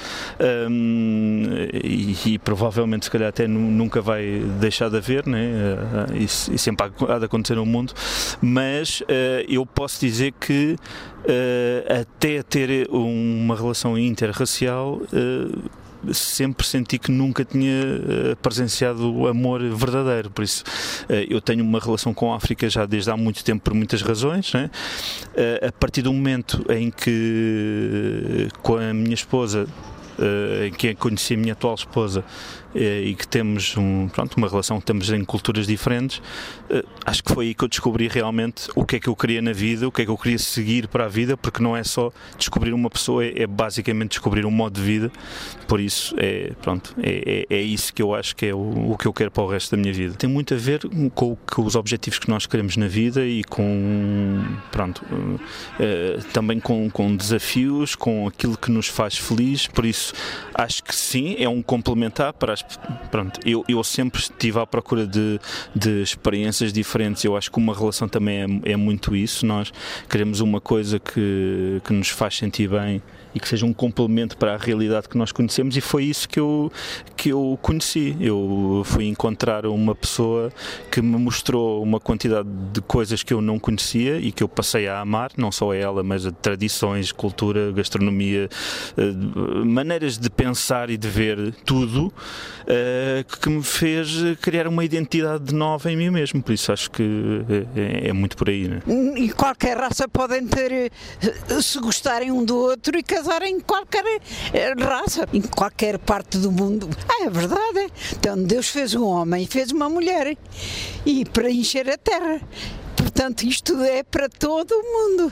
hum, 0.70 1.44
e, 1.74 2.16
e 2.26 2.40
provavelmente 2.40 3.04
se 3.04 3.12
calhar 3.12 3.28
até 3.28 3.50
nu- 3.50 3.70
nunca 3.70 4.00
vai 4.00 4.40
deixar 4.62 4.90
de 4.90 4.96
haver, 4.96 5.28
né? 5.28 5.46
Isso, 6.14 6.54
isso 6.54 6.64
sempre 6.64 6.90
há 7.10 7.20
de 7.20 7.26
acontecer 7.26 7.56
no 7.56 7.66
mundo, 7.66 7.94
mas 8.42 9.04
eu 9.50 9.66
posso 9.66 10.00
dizer 10.00 10.34
que 10.40 10.78
até 12.02 12.42
ter 12.42 12.88
uma 12.90 13.56
relação 13.56 13.98
interracial 13.98 15.02
eh, 15.12 15.70
sempre 16.14 16.66
senti 16.66 16.98
que 16.98 17.12
nunca 17.12 17.44
tinha 17.44 17.72
eh, 17.72 18.36
presenciado 18.42 19.28
amor 19.28 19.62
verdadeiro, 19.62 20.30
por 20.30 20.44
isso 20.44 20.64
eh, 21.10 21.26
eu 21.30 21.42
tenho 21.42 21.64
uma 21.64 21.80
relação 21.80 22.14
com 22.14 22.34
a 22.34 22.38
África 22.38 22.70
já 22.70 22.86
desde 22.86 23.10
há 23.12 23.18
muito 23.18 23.44
tempo 23.44 23.64
por 23.64 23.74
muitas 23.74 24.02
razões, 24.02 24.54
né? 24.54 24.70
Eh, 25.36 25.68
a 25.68 25.72
partir 25.72 26.02
do 26.02 26.14
momento 26.14 26.64
em 26.70 26.92
que 26.92 28.48
com 28.62 28.78
a 28.78 28.94
minha 28.94 29.16
esposa 29.16 29.68
eh, 30.20 30.68
em 30.68 30.72
que 30.72 30.96
conheci 30.96 31.36
a 31.36 31.38
minha 31.38 31.54
atual 31.54 31.76
esposa 31.76 32.24
eh, 32.24 32.67
e 32.76 33.16
que 33.16 33.28
temos 33.28 33.76
um, 33.78 34.08
pronto, 34.08 34.36
uma 34.38 34.48
relação 34.48 34.80
que 34.80 34.86
temos 34.86 35.10
em 35.10 35.24
culturas 35.24 35.66
diferentes, 35.66 36.22
eh, 36.70 36.84
acho 37.06 37.24
que 37.24 37.34
foi 37.34 37.48
aí 37.48 37.54
que 37.54 37.64
eu 37.64 37.68
descobri 37.68 38.08
realmente 38.08 38.70
o 38.76 38.86
que 38.86 38.98
é 38.98 39.00
que 39.00 39.08
eu 39.08 39.16
queria 39.16 39.42
na 39.42 39.54
vida, 39.54 39.88
o 39.88 39.92
que 39.92 40.02
é 40.02 40.06
que 40.06 40.12
eu 40.12 40.18
queria 40.18 40.38
seguir 40.38 40.88
para 40.88 41.06
a 41.06 41.08
vida, 41.08 41.36
porque 41.38 41.62
não 41.64 41.76
é 41.76 41.84
só 41.84 42.12
descobrir 42.38 42.74
uma 42.74 42.90
pessoa, 42.90 43.26
é, 43.26 43.44
é 43.44 43.48
basicamente 43.48 44.10
descobrir 44.12 44.46
um 44.46 44.52
modo 44.52 44.74
de 44.80 44.82
vida. 44.86 45.12
Por 45.68 45.80
isso, 45.80 46.14
é, 46.18 46.52
pronto, 46.62 46.94
é, 47.02 47.46
é, 47.50 47.56
é 47.58 47.62
isso 47.62 47.94
que 47.94 48.02
eu 48.02 48.14
acho 48.14 48.36
que 48.36 48.46
é 48.46 48.54
o, 48.54 48.92
o 48.92 48.98
que 48.98 49.08
eu 49.08 49.14
quero 49.14 49.32
para 49.32 49.44
o 49.44 49.48
resto 49.48 49.76
da 49.76 49.82
minha 49.82 49.94
vida. 49.94 50.14
Tem 50.16 50.30
muito 50.30 50.54
a 50.54 50.58
ver 50.58 50.82
com, 51.14 51.36
que- 51.36 51.62
os 51.62 51.76
objetivos 51.76 52.20
que 52.20 52.30
nós 52.30 52.46
queremos 52.46 52.78
na 52.78 52.88
vida 52.88 53.26
e 53.26 53.44
com, 53.44 54.44
pronto, 54.72 55.04
eh, 55.80 56.20
também 56.34 56.60
com, 56.60 56.90
com 56.90 57.16
desafios, 57.16 57.96
com 57.96 58.28
aquilo 58.28 58.58
que 58.58 58.72
nos 58.72 58.88
faz 58.88 59.18
feliz. 59.18 59.68
Por 59.68 59.86
isso, 59.86 60.14
acho 60.54 60.84
que 60.84 60.96
sim, 60.96 61.36
é 61.40 61.50
um 61.50 61.62
complementar 61.62 62.34
para 62.34 62.57
as. 62.66 62.80
Pronto, 63.10 63.40
eu, 63.46 63.64
eu 63.68 63.84
sempre 63.84 64.20
estive 64.22 64.60
à 64.60 64.66
procura 64.66 65.06
de, 65.06 65.40
de 65.76 66.02
experiências 66.02 66.74
diferentes. 66.74 67.24
Eu 67.24 67.36
acho 67.36 67.52
que 67.52 67.58
uma 67.58 67.74
relação 67.74 68.08
também 68.08 68.62
é, 68.66 68.72
é 68.74 68.76
muito 68.76 69.16
isso. 69.16 69.46
Nós 69.46 69.72
queremos 70.10 70.40
uma 70.40 70.60
coisa 70.62 71.00
que, 71.00 71.82
que 71.84 71.94
nos 71.94 72.10
faz 72.10 72.38
sentir 72.38 72.70
bem 72.70 73.02
e 73.34 73.40
que 73.40 73.48
seja 73.48 73.66
um 73.66 73.74
complemento 73.74 74.38
para 74.38 74.54
a 74.54 74.58
realidade 74.58 75.08
que 75.10 75.18
nós 75.18 75.32
conhecemos 75.32 75.78
e 75.78 75.82
foi 75.82 76.06
isso 76.06 76.28
que 76.28 76.40
eu, 76.40 76.72
que 77.16 77.30
eu 77.30 77.58
conheci. 77.62 78.16
Eu 78.20 78.82
fui 78.86 79.06
encontrar 79.06 79.66
uma 79.66 79.96
pessoa 79.96 80.52
que 80.92 81.02
me 81.02 81.18
mostrou 81.18 81.82
uma 81.82 82.00
quantidade 82.00 82.48
de 82.72 82.82
coisas 82.82 83.24
que 83.24 83.34
eu 83.34 83.42
não 83.42 83.60
conhecia 83.60 84.18
e 84.18 84.32
que 84.32 84.44
eu 84.44 84.48
passei 84.48 84.88
a 84.88 85.00
amar, 85.00 85.32
não 85.38 85.52
só 85.52 85.72
a 85.72 85.76
ela, 85.76 86.04
mas 86.04 86.26
a 86.26 86.32
tradições, 86.32 87.12
cultura, 87.12 87.72
gastronomia, 87.72 88.50
eh, 88.98 89.12
maneiras 89.66 90.18
de 90.18 90.30
pensar 90.30 90.90
e 90.90 90.98
de 90.98 91.08
ver 91.08 91.54
tudo, 91.66 92.14
eh, 92.66 93.26
que 93.42 93.50
me 93.50 93.64
fez 93.64 94.38
criar 94.42 94.68
uma 94.68 94.84
identidade 94.84 95.54
nova 95.54 95.92
em 95.92 95.98
mim 95.98 96.10
mesmo. 96.10 96.42
Por 96.42 96.54
isso 96.54 96.72
acho 96.72 96.92
que 96.92 97.04
é, 97.76 98.10
é 98.10 98.14
muito 98.14 98.36
por 98.38 98.50
aí. 98.50 98.68
Né? 98.68 98.82
E 99.18 99.30
qualquer 99.32 99.78
raça 99.78 100.08
podem 100.08 100.46
ter, 100.48 100.72
eh, 100.72 100.92
se 101.62 101.80
gostarem 101.80 102.32
um 102.32 102.44
do 102.44 102.58
outro 102.58 102.98
e 102.98 103.04
casarem 103.28 103.56
em 103.56 103.60
qualquer 103.60 104.06
eh, 104.54 104.74
raça, 104.80 105.28
em 105.34 105.42
qualquer 105.42 106.00
parte 106.00 106.38
do 106.38 106.50
mundo. 106.50 106.90
Ah, 107.10 107.26
é 107.26 107.30
verdade. 107.30 107.92
Então 108.14 108.42
Deus 108.42 108.70
fez 108.70 108.96
um 108.96 109.06
homem 109.06 109.44
e 109.44 109.48
fez 109.48 109.72
uma 109.72 109.90
mulher 109.90 110.38
e 111.06 111.26
para 111.26 111.52
encher 111.52 111.90
a 111.90 111.98
terra. 111.98 112.40
Portanto, 112.96 113.44
isto 113.44 113.84
é 113.84 114.02
para 114.02 114.30
todo 114.30 114.72
o 114.72 114.84
mundo. 114.84 115.32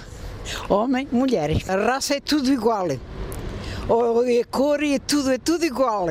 Homem, 0.68 1.08
mulher. 1.10 1.52
A 1.70 1.76
raça 1.78 2.16
é 2.16 2.20
tudo 2.20 2.52
igual. 2.52 2.88
Ou 3.88 4.26
é 4.26 4.43
cor 4.43 4.84
e 4.84 4.96
é 4.96 5.00
tudo, 5.00 5.32
é 5.32 5.38
tudo 5.38 5.64
igual. 5.64 6.08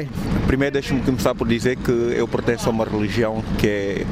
Primeiro, 0.47 0.73
deixe-me 0.73 1.03
começar 1.03 1.35
por 1.35 1.47
dizer 1.47 1.77
que 1.77 1.91
eu 1.91 2.27
pertenço 2.27 2.69
a 2.69 2.73
uma 2.73 2.85
religião 2.85 3.45
que 3.59 3.69
é 3.69 4.07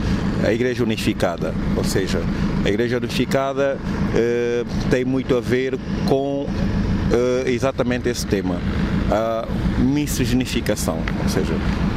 a 0.46 0.52
Igreja 0.52 0.84
Unificada. 0.84 1.54
Ou 1.76 1.84
seja, 1.84 2.20
a 2.64 2.68
Igreja 2.68 2.98
Unificada 2.98 3.78
eh, 4.14 4.64
tem 4.90 5.04
muito 5.04 5.36
a 5.36 5.40
ver 5.40 5.78
com 6.08 6.46
eh, 7.12 7.50
exatamente 7.50 8.08
esse 8.08 8.26
tema. 8.26 8.56
A 9.10 9.46
missignificação, 9.78 10.98
ou 11.22 11.28
seja, 11.28 11.52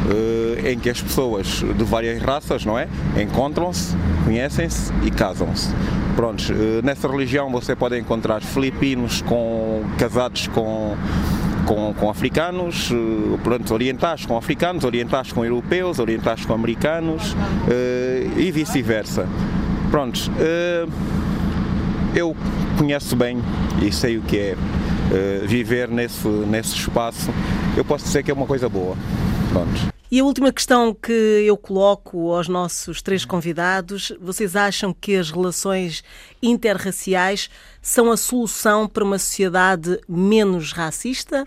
eh, 0.09 0.71
em 0.71 0.79
que 0.79 0.89
as 0.89 1.01
pessoas 1.01 1.63
de 1.77 1.83
várias 1.85 2.21
raças, 2.21 2.65
não 2.65 2.77
é? 2.77 2.87
Encontram-se, 3.21 3.95
conhecem-se 4.25 4.91
e 5.03 5.11
casam-se. 5.11 5.69
Prontos, 6.17 6.49
eh, 6.49 6.81
nessa 6.83 7.07
religião 7.07 7.49
você 7.49 7.75
pode 7.75 7.97
encontrar 7.97 8.41
filipinos 8.41 9.21
com, 9.21 9.83
casados 9.97 10.47
com 10.47 10.97
com, 11.65 11.95
com 11.95 12.11
africanos, 12.11 12.91
pronto, 13.43 13.73
orientais 13.73 14.23
com 14.23 14.37
africanos, 14.37 14.83
orientais 14.83 15.31
com 15.31 15.43
europeus, 15.43 15.97
orientais 15.97 16.45
com 16.45 16.53
americanos 16.53 17.35
e 18.37 18.51
vice-versa. 18.51 19.27
Prontos, 19.89 20.29
eu 22.13 22.35
conheço 22.77 23.15
bem 23.15 23.41
e 23.81 23.91
sei 23.91 24.15
o 24.15 24.21
que 24.21 24.37
é 24.37 24.55
viver 25.45 25.87
nesse, 25.87 26.27
nesse 26.27 26.75
espaço. 26.75 27.31
Eu 27.75 27.85
posso 27.85 28.05
dizer 28.05 28.23
que 28.23 28.31
é 28.31 28.33
uma 28.33 28.47
coisa 28.47 28.69
boa. 28.69 28.95
Pronto. 29.51 29.95
E 30.15 30.19
a 30.21 30.23
última 30.23 30.49
questão 30.49 30.93
que 30.93 31.11
eu 31.11 31.57
coloco 31.57 32.31
aos 32.33 32.47
nossos 32.47 33.01
três 33.01 33.25
convidados: 33.25 34.13
vocês 34.21 34.55
acham 34.55 34.93
que 34.93 35.15
as 35.17 35.29
relações 35.29 36.05
interraciais 36.41 37.49
são 37.81 38.09
a 38.09 38.15
solução 38.15 38.87
para 38.87 39.03
uma 39.03 39.19
sociedade 39.19 39.99
menos 40.07 40.71
racista? 40.71 41.45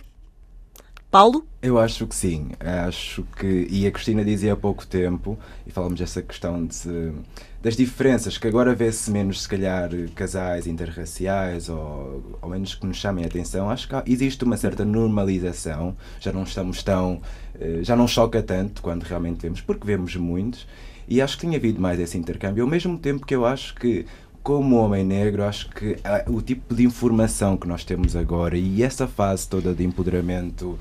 Paulo? 1.11 1.48
Eu 1.61 1.77
acho 1.79 2.07
que 2.07 2.15
sim. 2.15 2.51
Acho 2.61 3.25
que. 3.37 3.67
E 3.69 3.85
a 3.87 3.91
Cristina 3.91 4.25
dizia 4.25 4.53
há 4.53 4.57
pouco 4.57 4.87
tempo, 4.87 5.37
e 5.67 5.73
falamos 5.73 5.99
dessa 5.99 6.23
questão 6.23 6.65
de, 6.65 7.13
das 7.61 7.77
diferenças, 7.77 8.39
que 8.39 8.47
agora 8.47 8.75
vê-se 8.77 9.11
menos, 9.11 9.43
se 9.43 9.49
calhar, 9.49 9.91
casais 10.15 10.69
interraciais 10.69 11.69
ou 11.69 12.39
ao 12.41 12.49
menos 12.49 12.77
que 12.77 12.87
nos 12.87 12.97
chamem 12.99 13.25
a 13.25 13.27
atenção. 13.27 13.69
Acho 13.69 13.89
que 13.89 13.95
há- 13.97 14.05
existe 14.07 14.45
uma 14.45 14.57
certa 14.57 14.85
normalização. 14.85 15.97
Já 16.21 16.33
não 16.33 16.45
estamos 16.45 16.83
tão. 16.85 17.21
eh, 17.61 17.81
Já 17.83 17.97
não 17.97 18.07
choca 18.07 18.41
tanto 18.43 18.81
quando 18.81 19.03
realmente 19.03 19.41
vemos, 19.43 19.61
porque 19.61 19.85
vemos 19.87 20.15
muitos. 20.15 20.65
E 21.09 21.21
acho 21.21 21.37
que 21.37 21.47
tem 21.47 21.57
havido 21.57 21.81
mais 21.81 21.99
esse 21.99 22.17
intercâmbio. 22.17 22.63
Ao 22.65 22.71
mesmo 22.71 22.97
tempo 22.99 23.27
que 23.27 23.35
eu 23.35 23.45
acho 23.45 23.75
que 23.75 24.07
como 24.45 24.77
homem 24.77 25.05
negro, 25.05 25.43
acho 25.43 25.69
que 25.71 25.97
ah, 26.05 26.23
o 26.29 26.41
tipo 26.41 26.73
de 26.75 26.85
informação 26.85 27.57
que 27.57 27.67
nós 27.67 27.85
temos 27.85 28.15
agora 28.15 28.57
e 28.57 28.83
essa 28.83 29.09
fase 29.09 29.49
toda 29.49 29.75
de 29.75 29.85
empoderamento 29.85 30.79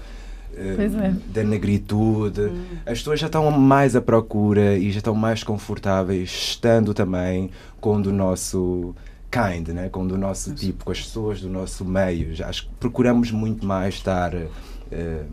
é. 0.60 1.14
da 1.34 1.44
negritude, 1.44 2.52
as 2.86 3.00
pessoas 3.00 3.20
já 3.20 3.28
estão 3.28 3.50
mais 3.52 3.96
à 3.96 4.02
procura 4.02 4.78
e 4.78 4.92
já 4.92 4.98
estão 4.98 5.14
mais 5.14 5.44
confortáveis 5.44 6.30
estando 6.30 6.94
também 6.94 7.52
com 7.80 7.98
o 7.98 8.02
do 8.02 8.12
nosso 8.12 8.96
kind, 9.32 9.68
né? 9.70 9.90
com 9.90 10.08
do 10.08 10.18
nosso 10.18 10.54
tipo, 10.54 10.86
com 10.86 10.92
as 10.92 11.02
pessoas 11.02 11.42
do 11.42 11.50
nosso 11.50 11.86
meio. 11.86 12.34
Já 12.34 12.48
Acho 12.48 12.68
que 12.68 12.74
procuramos 12.80 13.32
muito 13.32 13.66
mais 13.66 13.96
estar 13.96 14.34
eh, 14.92 15.24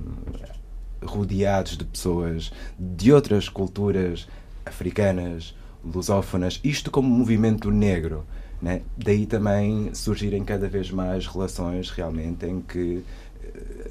rodeados 1.03 1.77
de 1.77 1.85
pessoas 1.85 2.53
de 2.79 3.12
outras 3.12 3.49
culturas 3.49 4.27
africanas, 4.64 5.55
lusófonas, 5.85 6.61
isto 6.64 6.91
como 6.91 7.09
movimento 7.09 7.70
negro. 7.70 8.25
Né? 8.61 8.81
Daí 8.97 9.27
também 9.27 9.93
surgirem 9.93 10.43
cada 10.43 10.68
vez 10.68 10.91
mais 10.91 11.27
relações 11.27 11.91
realmente 11.91 12.47
em 12.47 12.61
que 12.61 13.05
eh, 13.05 13.24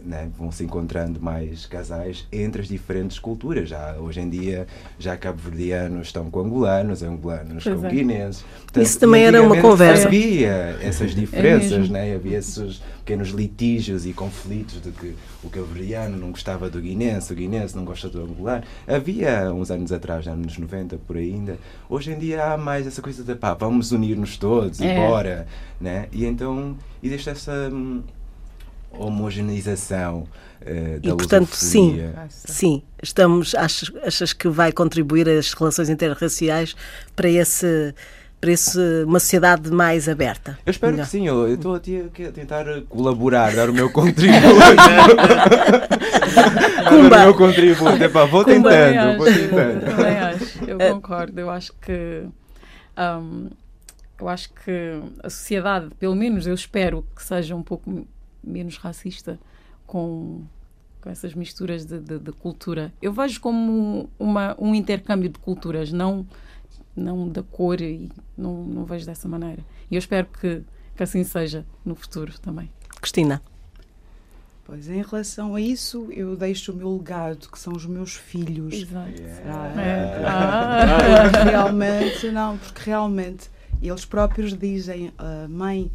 né, 0.03 0.29
vão 0.37 0.51
se 0.51 0.63
encontrando 0.63 1.21
mais 1.21 1.65
casais 1.65 2.27
entre 2.31 2.61
as 2.61 2.67
diferentes 2.67 3.17
culturas. 3.19 3.69
Já, 3.69 3.95
hoje 3.97 4.19
em 4.19 4.29
dia, 4.29 4.67
já 4.99 5.15
cabo-verdianos 5.15 6.07
estão 6.07 6.29
com 6.29 6.41
angolanos, 6.41 7.01
angolanos 7.01 7.63
Pois 7.63 7.79
com 7.79 7.87
é. 7.87 7.89
guinenses. 7.89 8.43
Isso 8.75 8.99
também 8.99 9.23
era 9.23 9.41
uma 9.41 9.59
conversa. 9.61 10.07
Havia 10.07 10.77
essas 10.81 11.15
diferenças, 11.15 11.71
mesmo. 11.79 11.93
né? 11.93 12.13
havia 12.15 12.37
esses 12.37 12.81
pequenos 12.99 13.29
litígios 13.29 14.05
e 14.05 14.13
conflitos 14.13 14.81
de 14.81 14.91
que 14.91 15.15
o 15.43 15.49
cabo-verdiano 15.49 16.17
não 16.17 16.31
gostava 16.31 16.69
do 16.69 16.81
guinense, 16.81 17.31
o 17.31 17.35
guinense 17.35 17.75
não 17.75 17.85
gosta 17.85 18.09
do 18.09 18.21
angolano. 18.21 18.63
Havia 18.87 19.53
uns 19.53 19.71
anos 19.71 19.91
atrás, 19.91 20.27
anos 20.27 20.57
90 20.57 20.97
por 21.07 21.17
aí 21.17 21.33
ainda. 21.33 21.57
Hoje 21.89 22.11
em 22.11 22.19
dia 22.19 22.53
há 22.53 22.57
mais 22.57 22.85
essa 22.87 23.01
coisa 23.01 23.23
de 23.23 23.35
pá, 23.35 23.53
vamos 23.53 23.91
unir-nos 23.91 24.37
todos 24.37 24.79
e 24.79 24.85
É. 24.85 24.95
bora. 24.95 25.47
Né? 25.79 26.07
E 26.11 26.25
então 26.25 26.75
existe 27.01 27.29
essa 27.29 27.69
hum, 27.71 28.01
homogeneização 28.97 30.27
eh, 30.61 30.99
da 31.01 31.09
E, 31.09 31.15
portanto, 31.15 31.55
sim. 31.55 31.91
lusofonia. 31.91 32.27
Sim, 32.29 32.83
estamos, 33.01 33.55
achas, 33.55 33.91
achas 34.03 34.33
que 34.33 34.47
vai 34.47 34.71
contribuir 34.71 35.27
as 35.29 35.53
relações 35.53 35.89
interraciais 35.89 36.75
para 37.15 37.29
esse 37.29 37.93
para 38.39 38.51
esse, 38.51 38.77
uma 39.05 39.21
sociedade 39.21 39.71
mais 39.71 40.09
aberta? 40.09 40.59
Eu 40.65 40.71
espero 40.71 40.91
Melhor. 40.91 41.05
que 41.05 41.11
sim, 41.11 41.25
eu 41.25 41.47
eu 41.47 41.55
estou 41.55 41.75
aqui 41.75 42.09
a 42.27 42.29
tentar 42.29 42.65
colaborar, 42.89 43.55
dar 43.55 43.69
o 43.69 43.73
meu 43.73 43.87
contributo. 43.93 44.35
dar 46.83 46.85
o 46.85 46.89
Cumba. 46.89 47.19
meu 47.19 47.33
contributo. 47.35 48.03
Epá, 48.03 48.25
vou 48.25 48.43
Também 48.43 48.63
tentando, 48.63 49.17
vou 49.17 49.25
tentando. 49.27 49.85
também 49.95 50.17
acho. 50.17 50.59
Eu 50.67 50.77
concordo. 50.77 51.39
Eu 51.39 51.49
acho 51.49 51.71
que 51.81 52.23
hum, 52.97 53.49
eu 54.19 54.27
acho 54.29 54.49
que 54.53 54.99
a 55.23 55.29
sociedade, 55.29 55.89
pelo 55.99 56.15
menos 56.15 56.45
eu 56.47 56.53
espero 56.53 57.05
que 57.15 57.23
seja 57.23 57.55
um 57.55 57.63
pouco 57.63 58.05
menos 58.43 58.77
racista 58.77 59.39
com, 59.87 60.41
com 61.01 61.09
essas 61.09 61.33
misturas 61.33 61.85
de, 61.85 61.99
de- 61.99 62.19
de 62.19 62.31
cultura. 62.31 62.93
Eu 63.01 63.13
vejo 63.13 63.39
como 63.39 64.09
uma, 64.19 64.55
um 64.59 64.73
intercâmbio 64.75 65.29
de 65.29 65.39
culturas, 65.39 65.91
não, 65.91 66.25
não 66.95 67.27
da 67.29 67.43
cor 67.43 67.79
e 67.81 68.11
não, 68.37 68.63
não 68.63 68.85
vejo 68.85 69.05
dessa 69.05 69.27
maneira. 69.27 69.63
E 69.89 69.95
eu 69.95 69.99
espero 69.99 70.27
que, 70.27 70.61
que 70.95 71.03
assim 71.03 71.23
seja 71.23 71.65
no 71.85 71.95
futuro 71.95 72.33
também. 72.39 72.69
Cristina. 73.01 73.41
Pois, 74.65 74.87
em 74.87 75.01
relação 75.01 75.55
a 75.55 75.61
isso, 75.61 76.07
eu 76.11 76.37
deixo 76.37 76.71
o 76.71 76.75
meu 76.75 76.95
legado, 76.95 77.49
que 77.51 77.59
são 77.59 77.73
os 77.73 77.85
meus 77.85 78.13
filhos. 78.15 78.73
Exato. 78.73 79.11
Ah, 79.45 79.81
É. 79.81 80.05
Porque 81.27 81.37
Ah. 81.37 81.43
realmente, 81.43 82.31
não, 82.31 82.57
porque 82.57 82.81
realmente 82.89 83.49
eles 83.81 84.05
próprios 84.05 84.57
dizem, 84.57 85.11
"Ah, 85.17 85.47
mãe, 85.49 85.91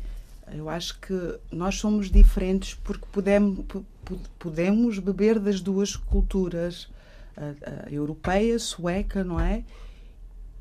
eu 0.53 0.69
acho 0.69 0.99
que 1.01 1.39
nós 1.51 1.77
somos 1.77 2.11
diferentes 2.11 2.75
porque 2.75 3.05
podemos, 3.13 3.65
po- 3.67 3.85
po- 4.05 4.19
podemos 4.39 4.99
beber 4.99 5.39
das 5.39 5.61
duas 5.61 5.97
culturas, 5.97 6.89
a, 7.37 7.87
a 7.87 7.91
europeia, 7.93 8.59
sueca, 8.59 9.23
não 9.25 9.39
é? 9.41 9.65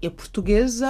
E 0.02 0.08
a 0.08 0.12
portuguesa, 0.12 0.88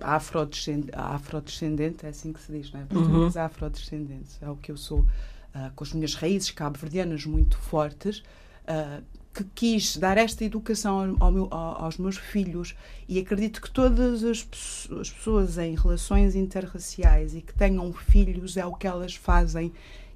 a 0.00 0.16
afrodescendente, 0.16 0.90
a 0.94 1.14
afrodescendente, 1.14 2.04
é 2.06 2.08
assim 2.10 2.32
que 2.32 2.40
se 2.40 2.52
diz, 2.52 2.70
não 2.72 2.80
é? 2.80 2.84
Portuguesa 2.84 3.42
afrodescendente, 3.44 4.30
é 4.40 4.50
o 4.50 4.56
que 4.56 4.70
eu 4.72 4.76
sou, 4.76 5.06
ah, 5.54 5.70
com 5.74 5.84
as 5.84 5.92
minhas 5.92 6.14
raízes 6.14 6.50
cabo-verdianas 6.50 7.24
muito 7.24 7.56
fortes. 7.58 8.22
ah, 8.66 9.00
que 9.44 9.50
quis 9.76 9.96
dar 9.96 10.16
esta 10.18 10.44
educação 10.44 11.16
ao- 11.20 11.30
meu- 11.32 11.48
ao- 11.50 11.84
aos 11.84 11.96
meus 11.98 12.16
filhos 12.16 12.74
e 13.08 13.18
acredito 13.18 13.60
que 13.60 13.70
todas 13.70 14.22
as, 14.24 14.42
pesso- 14.42 14.98
as 15.00 15.10
pessoas 15.10 15.58
em 15.58 15.74
relações 15.74 16.34
interraciais 16.34 17.34
e 17.34 17.40
que 17.40 17.52
tenham 17.54 17.92
filhos 17.92 18.56
é 18.56 18.64
o 18.66 18.72
que 18.74 18.86
elas 18.86 19.14
fazem 19.14 19.72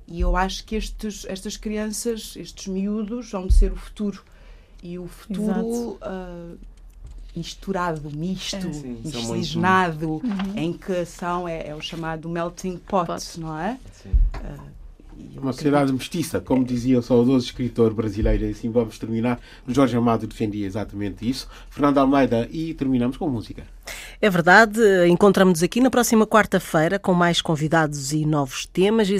e 0.08 0.20
eu 0.20 0.36
acho 0.36 0.64
que 0.64 0.76
estes, 0.76 1.24
estas 1.28 1.56
crianças, 1.56 2.34
estes 2.36 2.66
miúdos, 2.68 3.30
vão 3.32 3.50
ser 3.50 3.72
o 3.72 3.76
futuro 3.76 4.22
e 4.82 4.98
o 4.98 5.08
futuro 5.08 5.98
ah, 6.00 6.54
misturado, 7.34 8.10
misto, 8.10 8.56
É, 8.56 8.72
sim, 8.72 9.00
miscigenado, 9.04 10.22
em 10.54 10.72
que 10.72 11.04
são, 11.04 11.46
é, 11.46 11.68
é 11.68 11.74
o 11.74 11.80
chamado 11.80 12.28
melting 12.28 12.78
pot, 12.78 13.06
Pot. 13.06 13.40
não 13.40 13.58
é? 13.58 13.78
Sim. 14.02 14.10
Eu 14.34 14.75
Uma 15.36 15.52
sociedade 15.52 15.92
mestiça, 15.92 16.40
como 16.40 16.64
dizia 16.64 16.98
o 16.98 17.02
saudoso 17.02 17.46
escritor 17.46 17.92
brasileiro, 17.94 18.44
e 18.44 18.50
assim 18.50 18.70
vamos 18.70 18.98
terminar. 18.98 19.40
Jorge 19.66 19.96
Amado 19.96 20.26
defendia 20.26 20.66
exatamente 20.66 21.28
isso. 21.28 21.48
Fernando 21.70 21.98
Almeida, 21.98 22.48
e 22.50 22.74
terminamos 22.74 23.16
com 23.16 23.28
música. 23.28 23.64
É 24.20 24.28
verdade, 24.30 24.80
encontramos-nos 25.08 25.62
aqui 25.62 25.80
na 25.80 25.90
próxima 25.90 26.26
quarta-feira 26.26 26.98
com 26.98 27.12
mais 27.12 27.42
convidados 27.42 28.12
e 28.12 28.24
novos 28.24 28.64
temas. 28.66 29.10
E 29.10 29.18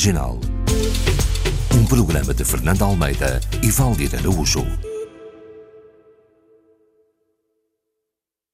Marginal. 0.00 0.40
Um 1.74 1.84
programa 1.84 2.32
de 2.32 2.42
Fernando 2.42 2.84
Almeida 2.84 3.38
e 3.62 3.70
Valdir 3.70 4.14
Araújo. 4.14 4.64